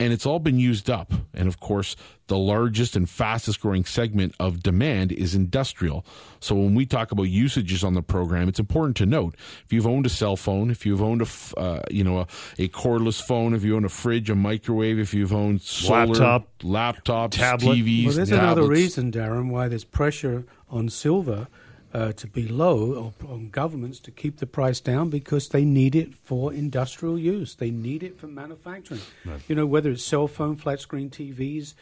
and 0.00 0.12
it's 0.12 0.26
all 0.26 0.38
been 0.38 0.58
used 0.58 0.90
up. 0.90 1.12
And 1.32 1.46
of 1.46 1.60
course, 1.60 1.94
the 2.26 2.38
largest 2.38 2.96
and 2.96 3.08
fastest 3.08 3.60
growing 3.60 3.84
segment 3.84 4.34
of 4.40 4.62
demand 4.62 5.12
is 5.12 5.34
industrial. 5.34 6.04
So 6.40 6.54
when 6.54 6.74
we 6.74 6.86
talk 6.86 7.12
about 7.12 7.24
usages 7.24 7.84
on 7.84 7.94
the 7.94 8.02
program, 8.02 8.48
it's 8.48 8.58
important 8.58 8.96
to 8.98 9.06
note 9.06 9.36
if 9.64 9.72
you've 9.72 9.86
owned 9.86 10.06
a 10.06 10.08
cell 10.08 10.36
phone, 10.36 10.70
if 10.70 10.84
you've 10.84 11.02
owned 11.02 11.22
a 11.22 11.58
uh, 11.58 11.82
you 11.90 12.02
know 12.02 12.20
a, 12.20 12.26
a, 12.58 12.68
cordless 12.68 13.22
phone, 13.22 13.54
if 13.54 13.62
you 13.62 13.76
own 13.76 13.84
a 13.84 13.88
fridge, 13.88 14.30
a 14.30 14.34
microwave, 14.34 14.98
if 14.98 15.14
you've 15.14 15.32
owned 15.32 15.62
solar 15.62 16.06
laptop, 16.06 16.48
laptops, 16.62 17.32
tablet. 17.32 17.76
TVs, 17.76 18.06
well, 18.06 18.14
there's 18.14 18.30
tablets. 18.30 18.56
another 18.56 18.68
reason, 18.68 19.12
Darren, 19.12 19.50
why 19.50 19.68
there's 19.68 19.84
pressure 19.84 20.44
on 20.68 20.88
silver 20.88 21.46
uh, 21.94 22.12
to 22.12 22.26
be 22.26 22.48
low 22.48 23.14
on 23.28 23.48
governments 23.50 24.00
to 24.00 24.10
keep 24.10 24.38
the 24.38 24.46
price 24.46 24.80
down 24.80 25.10
because 25.10 25.50
they 25.50 25.64
need 25.64 25.94
it 25.94 26.12
for 26.12 26.52
industrial 26.52 27.16
use. 27.16 27.54
They 27.54 27.70
need 27.70 28.02
it 28.02 28.18
for 28.18 28.26
manufacturing. 28.26 29.00
Right. 29.24 29.40
You 29.46 29.54
know, 29.54 29.64
whether 29.64 29.92
it's 29.92 30.04
cell 30.04 30.26
phone, 30.26 30.56
flat 30.56 30.80
screen 30.80 31.08
TVs, 31.08 31.74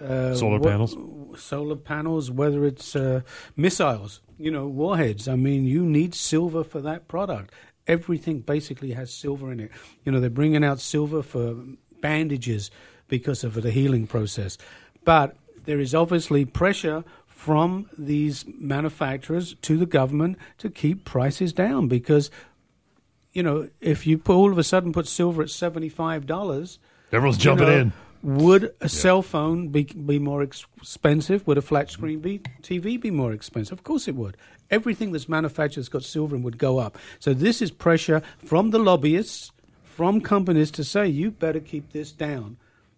uh, 0.00 0.34
solar 0.34 0.58
panels, 0.58 0.96
solar 1.36 1.76
panels, 1.76 2.30
whether 2.30 2.64
it's 2.64 2.96
uh, 2.96 3.20
missiles, 3.56 4.20
you 4.38 4.50
know, 4.50 4.66
warheads. 4.66 5.28
I 5.28 5.36
mean, 5.36 5.66
you 5.66 5.84
need 5.84 6.14
silver 6.14 6.64
for 6.64 6.80
that 6.80 7.06
product. 7.06 7.52
Everything 7.86 8.40
basically 8.40 8.92
has 8.92 9.12
silver 9.12 9.52
in 9.52 9.60
it. 9.60 9.70
You 10.04 10.12
know, 10.12 10.20
they're 10.20 10.30
bringing 10.30 10.64
out 10.64 10.80
silver 10.80 11.22
for 11.22 11.56
bandages 12.00 12.70
because 13.08 13.44
of 13.44 13.54
the 13.54 13.70
healing 13.70 14.06
process, 14.06 14.56
but 15.04 15.36
there 15.64 15.80
is 15.80 15.94
obviously 15.94 16.44
pressure 16.44 17.04
from 17.38 17.88
these 17.96 18.44
manufacturers 18.58 19.54
to 19.62 19.76
the 19.76 19.86
government 19.86 20.36
to 20.58 20.68
keep 20.68 21.04
prices 21.04 21.52
down 21.52 21.86
because 21.86 22.32
you 23.32 23.44
know 23.44 23.68
if 23.80 24.08
you 24.08 24.20
all 24.26 24.50
of 24.50 24.58
a 24.58 24.64
sudden 24.64 24.92
put 24.92 25.06
silver 25.06 25.42
at 25.42 25.48
$75 25.48 26.78
everyone's 27.12 27.38
jumping 27.38 27.68
know, 27.68 27.72
in 27.72 27.92
Would 28.24 28.74
a 28.80 28.88
cell 28.88 29.22
phone 29.22 29.68
be, 29.68 29.84
be 29.84 30.18
more 30.18 30.42
expensive? 30.42 31.46
Would 31.46 31.58
a 31.58 31.62
flat 31.62 31.92
screen 31.92 32.18
be, 32.18 32.40
TV 32.60 33.00
be 33.00 33.12
more 33.12 33.32
expensive? 33.32 33.78
Of 33.78 33.84
course 33.84 34.08
it 34.08 34.16
would. 34.16 34.36
Everything 34.68 35.12
that's 35.12 35.28
manufactured 35.28 35.82
that's 35.82 35.88
got 35.88 36.02
silver 36.02 36.34
in 36.34 36.42
would 36.42 36.58
go 36.58 36.78
up. 36.78 36.98
So 37.20 37.32
this 37.32 37.62
is 37.62 37.70
pressure 37.70 38.20
from 38.44 38.70
the 38.70 38.80
lobbyists, 38.80 39.52
from 39.84 40.20
companies 40.20 40.72
to 40.72 40.82
say, 40.82 41.06
you 41.06 41.30
better 41.30 41.60
keep 41.60 41.92
this 41.92 42.10
down 42.10 42.56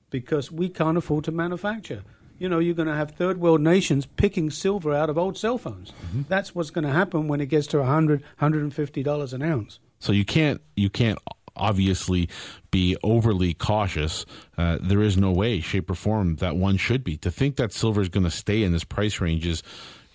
because 0.09 0.51
we 0.51 0.71
can't 0.71 0.97
afford 0.97 1.25
to 1.25 1.33
manufacture. 1.33 2.03
You 2.41 2.49
know, 2.49 2.59
you're 2.59 2.75
going 2.75 2.89
to 2.89 2.95
have 2.95 3.13
third 3.13 3.39
world 3.39 3.61
nations 3.61 4.07
picking 4.07 4.51
silver 4.51 4.95
out 4.95 5.11
of 5.11 5.19
old 5.19 5.37
cell 5.37 5.59
phones. 5.59 5.93
Mm-hmm. 5.93 6.23
That's 6.29 6.55
what's 6.55 6.71
going 6.71 6.87
to 6.87 6.91
happen 6.91 7.29
when 7.29 7.41
it 7.41 7.47
gets 7.47 7.67
to 7.69 7.79
100 7.79 8.25
$150 8.41 9.33
an 9.33 9.43
ounce. 9.43 9.79
So 9.99 10.13
you 10.13 10.25
can't 10.25 10.63
you 10.75 10.89
can't 10.89 11.19
obviously 11.55 12.31
be 12.71 12.97
overly 13.03 13.53
cautious. 13.53 14.25
Uh, 14.57 14.79
there 14.81 15.03
is 15.03 15.19
no 15.19 15.31
way, 15.31 15.61
shape, 15.61 15.91
or 15.91 15.95
form 15.95 16.37
that 16.37 16.57
one 16.57 16.79
should 16.79 17.05
be. 17.05 17.19
To 17.19 17.31
think 17.31 17.57
that 17.57 17.73
silver 17.73 18.01
is 18.01 18.09
going 18.09 18.25
to 18.25 18.31
stay 18.31 18.63
in 18.63 18.73
this 18.73 18.85
price 18.85 19.21
range 19.21 19.47
is 19.47 19.63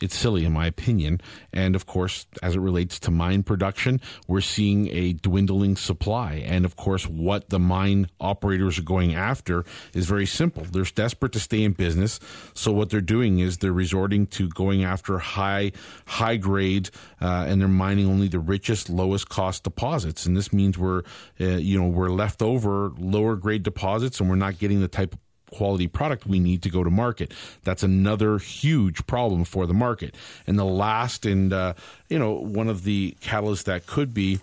it's 0.02 0.16
silly 0.16 0.46
in 0.46 0.52
my 0.52 0.68
opinion. 0.68 1.22
And 1.54 1.76
of 1.76 1.86
course, 1.86 2.28
as 2.44 2.56
it 2.56 2.60
relates 2.60 3.00
to 3.02 3.12
mine 3.12 3.44
production, 3.44 4.02
we're 4.28 4.42
seeing 4.42 4.90
a 4.90 5.14
dwindling 5.14 5.76
supply. 5.76 6.44
And 6.46 6.66
of 6.66 6.76
course, 6.76 7.08
what 7.08 7.50
the 7.50 7.60
mine 7.60 8.08
operators 8.20 8.78
are 8.78 8.84
going 8.84 9.16
after 9.16 9.64
is 9.94 10.06
very 10.06 10.26
simple. 10.26 10.64
They're 10.64 10.84
desperate 10.84 11.32
to 11.34 11.40
stay 11.40 11.64
in 11.64 11.74
business. 11.74 12.20
So 12.54 12.72
what 12.72 12.90
they're 12.90 13.02
doing 13.02 13.40
is 13.40 13.58
they're 13.58 13.72
resorting 13.72 14.28
to 14.28 14.50
going 14.50 14.84
after 14.84 15.18
high, 15.18 15.72
high 16.06 16.38
grade, 16.38 16.90
uh, 17.22 17.46
and 17.48 17.62
they're 17.62 17.68
mining 17.68 18.08
only 18.08 18.28
the 18.28 18.40
richest, 18.40 18.90
lowest 18.90 19.30
cost 19.30 19.64
deposits. 19.64 20.26
And 20.26 20.36
this 20.36 20.52
means 20.52 20.78
we're, 20.78 21.04
uh, 21.40 21.46
you 21.46 21.80
know, 21.80 21.88
we're 21.88 22.10
left 22.10 22.42
over 22.42 22.92
lower 22.98 23.36
grade 23.36 23.64
deposits 23.64 24.20
and 24.20 24.30
we're 24.30 24.36
not 24.36 24.60
getting 24.60 24.82
the 24.82 24.88
type 24.88 25.14
of 25.14 25.25
quality 25.56 25.88
product 25.88 26.26
we 26.28 26.40
need 26.40 26.62
to 26.62 26.70
go 26.70 26.84
to 26.84 26.90
market. 26.90 27.34
That's 27.64 27.84
another 27.84 28.38
huge 28.38 29.08
problem 29.08 29.46
for 29.46 29.66
the 29.66 29.74
market. 29.74 30.16
And 30.46 30.60
the 30.60 30.66
last, 30.66 31.26
and 31.26 31.54
uh, 31.54 31.74
you 32.10 32.20
know, 32.20 32.34
one 32.34 32.68
of 32.68 32.84
the 32.84 33.16
catalysts 33.22 33.64
that 33.64 33.88
could 33.88 34.14
be 34.14 34.42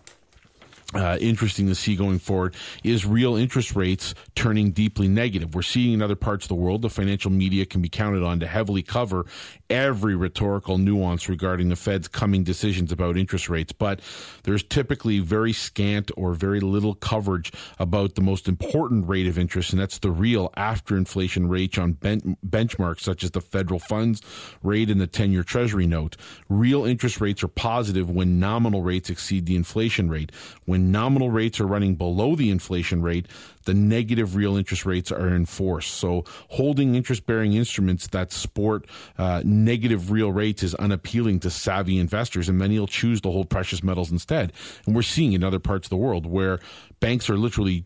uh, 0.94 1.18
interesting 1.20 1.66
to 1.68 1.74
see 1.74 1.96
going 1.96 2.18
forward 2.18 2.54
is 2.84 3.06
real 3.06 3.36
interest 3.36 3.74
rates 3.74 4.14
turning 4.34 4.72
deeply 4.72 5.08
negative. 5.08 5.54
We're 5.54 5.62
seeing 5.62 5.94
in 5.94 6.02
other 6.02 6.16
parts 6.16 6.44
of 6.44 6.48
the 6.48 6.54
world 6.54 6.82
the 6.82 6.90
financial 6.90 7.30
media 7.30 7.64
can 7.64 7.80
be 7.80 7.88
counted 7.88 8.22
on 8.22 8.40
to 8.40 8.46
heavily 8.46 8.82
cover 8.82 9.26
every 9.70 10.14
rhetorical 10.14 10.76
nuance 10.76 11.28
regarding 11.28 11.70
the 11.70 11.76
Fed's 11.76 12.08
coming 12.08 12.44
decisions 12.44 12.92
about 12.92 13.16
interest 13.16 13.48
rates, 13.48 13.72
but 13.72 14.00
there's 14.42 14.62
typically 14.62 15.18
very 15.18 15.52
scant 15.52 16.10
or 16.16 16.34
very 16.34 16.60
little 16.60 16.94
coverage 16.94 17.52
about 17.78 18.14
the 18.14 18.20
most 18.20 18.48
important 18.48 19.08
rate 19.08 19.26
of 19.26 19.38
interest, 19.38 19.72
and 19.72 19.80
that's 19.80 19.98
the 19.98 20.10
real 20.10 20.52
after 20.56 20.96
inflation 20.96 21.48
rate 21.48 21.78
on 21.78 21.92
ben- 21.92 22.36
benchmarks 22.46 23.00
such 23.00 23.24
as 23.24 23.30
the 23.30 23.40
federal 23.40 23.80
funds 23.80 24.20
rate 24.62 24.90
and 24.90 25.00
the 25.00 25.06
10 25.06 25.32
year 25.32 25.42
Treasury 25.42 25.86
note. 25.86 26.16
Real 26.48 26.84
interest 26.84 27.20
rates 27.20 27.42
are 27.42 27.48
positive 27.48 28.10
when 28.10 28.38
nominal 28.38 28.82
rates 28.82 29.08
exceed 29.08 29.46
the 29.46 29.56
inflation 29.56 30.08
rate. 30.10 30.32
When 30.66 30.81
when 30.82 30.90
nominal 30.90 31.30
rates 31.30 31.60
are 31.60 31.66
running 31.66 31.94
below 31.94 32.34
the 32.34 32.50
inflation 32.50 33.02
rate, 33.02 33.26
the 33.64 33.74
negative 33.74 34.34
real 34.34 34.56
interest 34.56 34.84
rates 34.84 35.12
are 35.12 35.28
in 35.28 35.46
force. 35.46 35.86
So 35.86 36.24
holding 36.48 36.96
interest 36.96 37.24
bearing 37.24 37.52
instruments 37.52 38.08
that 38.08 38.32
sport 38.32 38.86
uh, 39.16 39.42
negative 39.44 40.10
real 40.10 40.32
rates 40.32 40.64
is 40.64 40.74
unappealing 40.74 41.38
to 41.40 41.50
savvy 41.50 41.98
investors, 41.98 42.48
and 42.48 42.58
many 42.58 42.78
will 42.78 42.88
choose 42.88 43.20
to 43.20 43.30
hold 43.30 43.48
precious 43.48 43.82
metals 43.82 44.10
instead. 44.10 44.52
And 44.86 44.94
we're 44.96 45.02
seeing 45.02 45.32
in 45.32 45.44
other 45.44 45.60
parts 45.60 45.86
of 45.86 45.90
the 45.90 45.96
world 45.96 46.26
where 46.26 46.58
banks 46.98 47.30
are 47.30 47.38
literally 47.38 47.84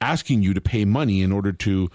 asking 0.00 0.42
you 0.42 0.52
to 0.54 0.60
pay 0.60 0.84
money 0.84 1.22
in 1.22 1.30
order 1.30 1.52
to, 1.52 1.88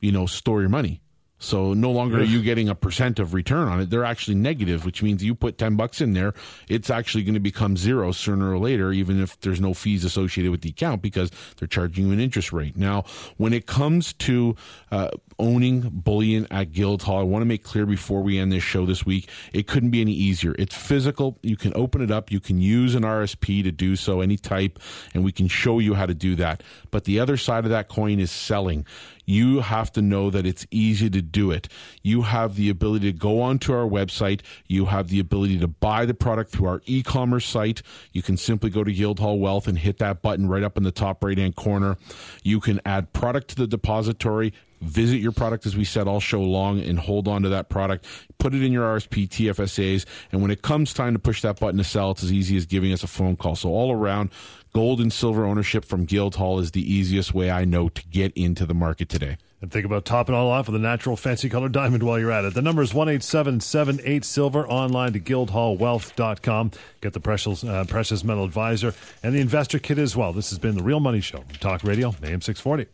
you 0.00 0.12
know, 0.12 0.26
store 0.26 0.60
your 0.60 0.68
money. 0.68 1.00
So 1.38 1.74
no 1.74 1.90
longer 1.90 2.20
are 2.20 2.24
you 2.24 2.42
getting 2.42 2.68
a 2.68 2.74
percent 2.74 3.18
of 3.18 3.34
return 3.34 3.68
on 3.68 3.80
it. 3.80 3.90
They're 3.90 4.04
actually 4.04 4.36
negative, 4.36 4.84
which 4.84 5.02
means 5.02 5.22
you 5.22 5.34
put 5.34 5.58
10 5.58 5.76
bucks 5.76 6.00
in 6.00 6.14
there, 6.14 6.32
it's 6.68 6.90
actually 6.90 7.22
going 7.24 7.34
to 7.34 7.40
become 7.40 7.76
zero 7.76 8.12
sooner 8.12 8.52
or 8.52 8.58
later, 8.58 8.92
even 8.92 9.20
if 9.20 9.38
there's 9.40 9.60
no 9.60 9.74
fees 9.74 10.04
associated 10.04 10.50
with 10.50 10.62
the 10.62 10.70
account 10.70 11.02
because 11.02 11.30
they're 11.58 11.68
charging 11.68 12.06
you 12.06 12.12
an 12.12 12.20
interest 12.20 12.52
rate. 12.52 12.76
Now, 12.76 13.04
when 13.36 13.52
it 13.52 13.66
comes 13.66 14.12
to 14.14 14.56
uh, 14.90 15.10
owning 15.38 15.90
bullion 15.92 16.46
at 16.50 16.72
Guildhall, 16.72 17.18
I 17.18 17.24
want 17.24 17.42
to 17.42 17.46
make 17.46 17.62
clear 17.62 17.84
before 17.84 18.22
we 18.22 18.38
end 18.38 18.52
this 18.52 18.62
show 18.62 18.86
this 18.86 19.04
week, 19.04 19.28
it 19.52 19.66
couldn't 19.66 19.90
be 19.90 20.00
any 20.00 20.12
easier. 20.12 20.54
It's 20.58 20.74
physical. 20.74 21.38
You 21.42 21.56
can 21.56 21.72
open 21.74 22.00
it 22.00 22.10
up. 22.10 22.30
You 22.30 22.40
can 22.40 22.58
use 22.58 22.94
an 22.94 23.02
RSP 23.02 23.62
to 23.64 23.72
do 23.72 23.96
so, 23.96 24.20
any 24.20 24.36
type, 24.36 24.78
and 25.12 25.24
we 25.24 25.32
can 25.32 25.48
show 25.48 25.78
you 25.78 25.94
how 25.94 26.06
to 26.06 26.14
do 26.14 26.36
that. 26.36 26.62
But 26.90 27.04
the 27.04 27.20
other 27.20 27.36
side 27.36 27.64
of 27.64 27.70
that 27.70 27.88
coin 27.88 28.18
is 28.18 28.30
selling 28.30 28.86
you 29.24 29.60
have 29.60 29.92
to 29.92 30.02
know 30.02 30.30
that 30.30 30.46
it's 30.46 30.66
easy 30.70 31.10
to 31.10 31.22
do 31.22 31.50
it. 31.50 31.68
You 32.02 32.22
have 32.22 32.56
the 32.56 32.68
ability 32.70 33.12
to 33.12 33.18
go 33.18 33.40
onto 33.40 33.72
our 33.72 33.88
website. 33.88 34.40
You 34.66 34.86
have 34.86 35.08
the 35.08 35.20
ability 35.20 35.58
to 35.58 35.68
buy 35.68 36.06
the 36.06 36.14
product 36.14 36.50
through 36.50 36.68
our 36.68 36.82
e-commerce 36.86 37.46
site. 37.46 37.82
You 38.12 38.22
can 38.22 38.36
simply 38.36 38.70
go 38.70 38.84
to 38.84 38.92
Guildhall 38.92 39.38
Wealth 39.38 39.66
and 39.66 39.78
hit 39.78 39.98
that 39.98 40.22
button 40.22 40.48
right 40.48 40.62
up 40.62 40.76
in 40.76 40.82
the 40.82 40.92
top 40.92 41.24
right 41.24 41.38
hand 41.38 41.56
corner. 41.56 41.96
You 42.42 42.60
can 42.60 42.80
add 42.84 43.12
product 43.12 43.48
to 43.48 43.56
the 43.56 43.66
depository 43.66 44.52
visit 44.84 45.16
your 45.16 45.32
product 45.32 45.66
as 45.66 45.76
we 45.76 45.84
said 45.84 46.06
all 46.06 46.20
show 46.20 46.40
long 46.42 46.80
and 46.80 46.98
hold 46.98 47.26
on 47.26 47.42
to 47.42 47.48
that 47.48 47.68
product 47.68 48.06
put 48.38 48.54
it 48.54 48.62
in 48.62 48.72
your 48.72 48.84
rsp 48.96 49.28
tfsas 49.28 50.04
and 50.30 50.42
when 50.42 50.50
it 50.50 50.62
comes 50.62 50.92
time 50.92 51.14
to 51.14 51.18
push 51.18 51.40
that 51.40 51.58
button 51.58 51.78
to 51.78 51.84
sell 51.84 52.10
it's 52.10 52.22
as 52.22 52.32
easy 52.32 52.56
as 52.56 52.66
giving 52.66 52.92
us 52.92 53.02
a 53.02 53.06
phone 53.06 53.36
call 53.36 53.56
so 53.56 53.70
all 53.70 53.92
around 53.92 54.30
gold 54.74 55.00
and 55.00 55.12
silver 55.12 55.44
ownership 55.44 55.84
from 55.84 56.04
guildhall 56.04 56.58
is 56.58 56.72
the 56.72 56.92
easiest 56.92 57.32
way 57.32 57.50
i 57.50 57.64
know 57.64 57.88
to 57.88 58.04
get 58.08 58.32
into 58.34 58.66
the 58.66 58.74
market 58.74 59.08
today 59.08 59.36
and 59.64 59.72
think 59.72 59.86
about 59.86 60.04
topping 60.04 60.34
all 60.34 60.50
off 60.50 60.68
with 60.68 60.76
a 60.76 60.78
natural 60.78 61.16
fancy 61.16 61.48
colored 61.48 61.72
diamond 61.72 62.02
while 62.02 62.18
you're 62.18 62.30
at 62.30 62.44
it. 62.44 62.52
The 62.52 62.60
number 62.60 62.82
is 62.82 62.90
18778 62.90 64.22
Silver 64.22 64.68
online 64.68 65.14
to 65.14 65.20
guildhallwealth.com. 65.20 66.70
Get 67.00 67.14
the 67.14 67.20
precious, 67.20 67.64
uh, 67.64 67.84
precious 67.88 68.22
metal 68.22 68.44
advisor 68.44 68.92
and 69.22 69.34
the 69.34 69.40
investor 69.40 69.78
kit 69.78 69.98
as 69.98 70.14
well. 70.14 70.34
This 70.34 70.50
has 70.50 70.58
been 70.58 70.76
the 70.76 70.82
Real 70.82 71.00
Money 71.00 71.22
Show. 71.22 71.44
Talk 71.60 71.82
Radio, 71.82 72.08
AM 72.22 72.42
640. 72.42 72.86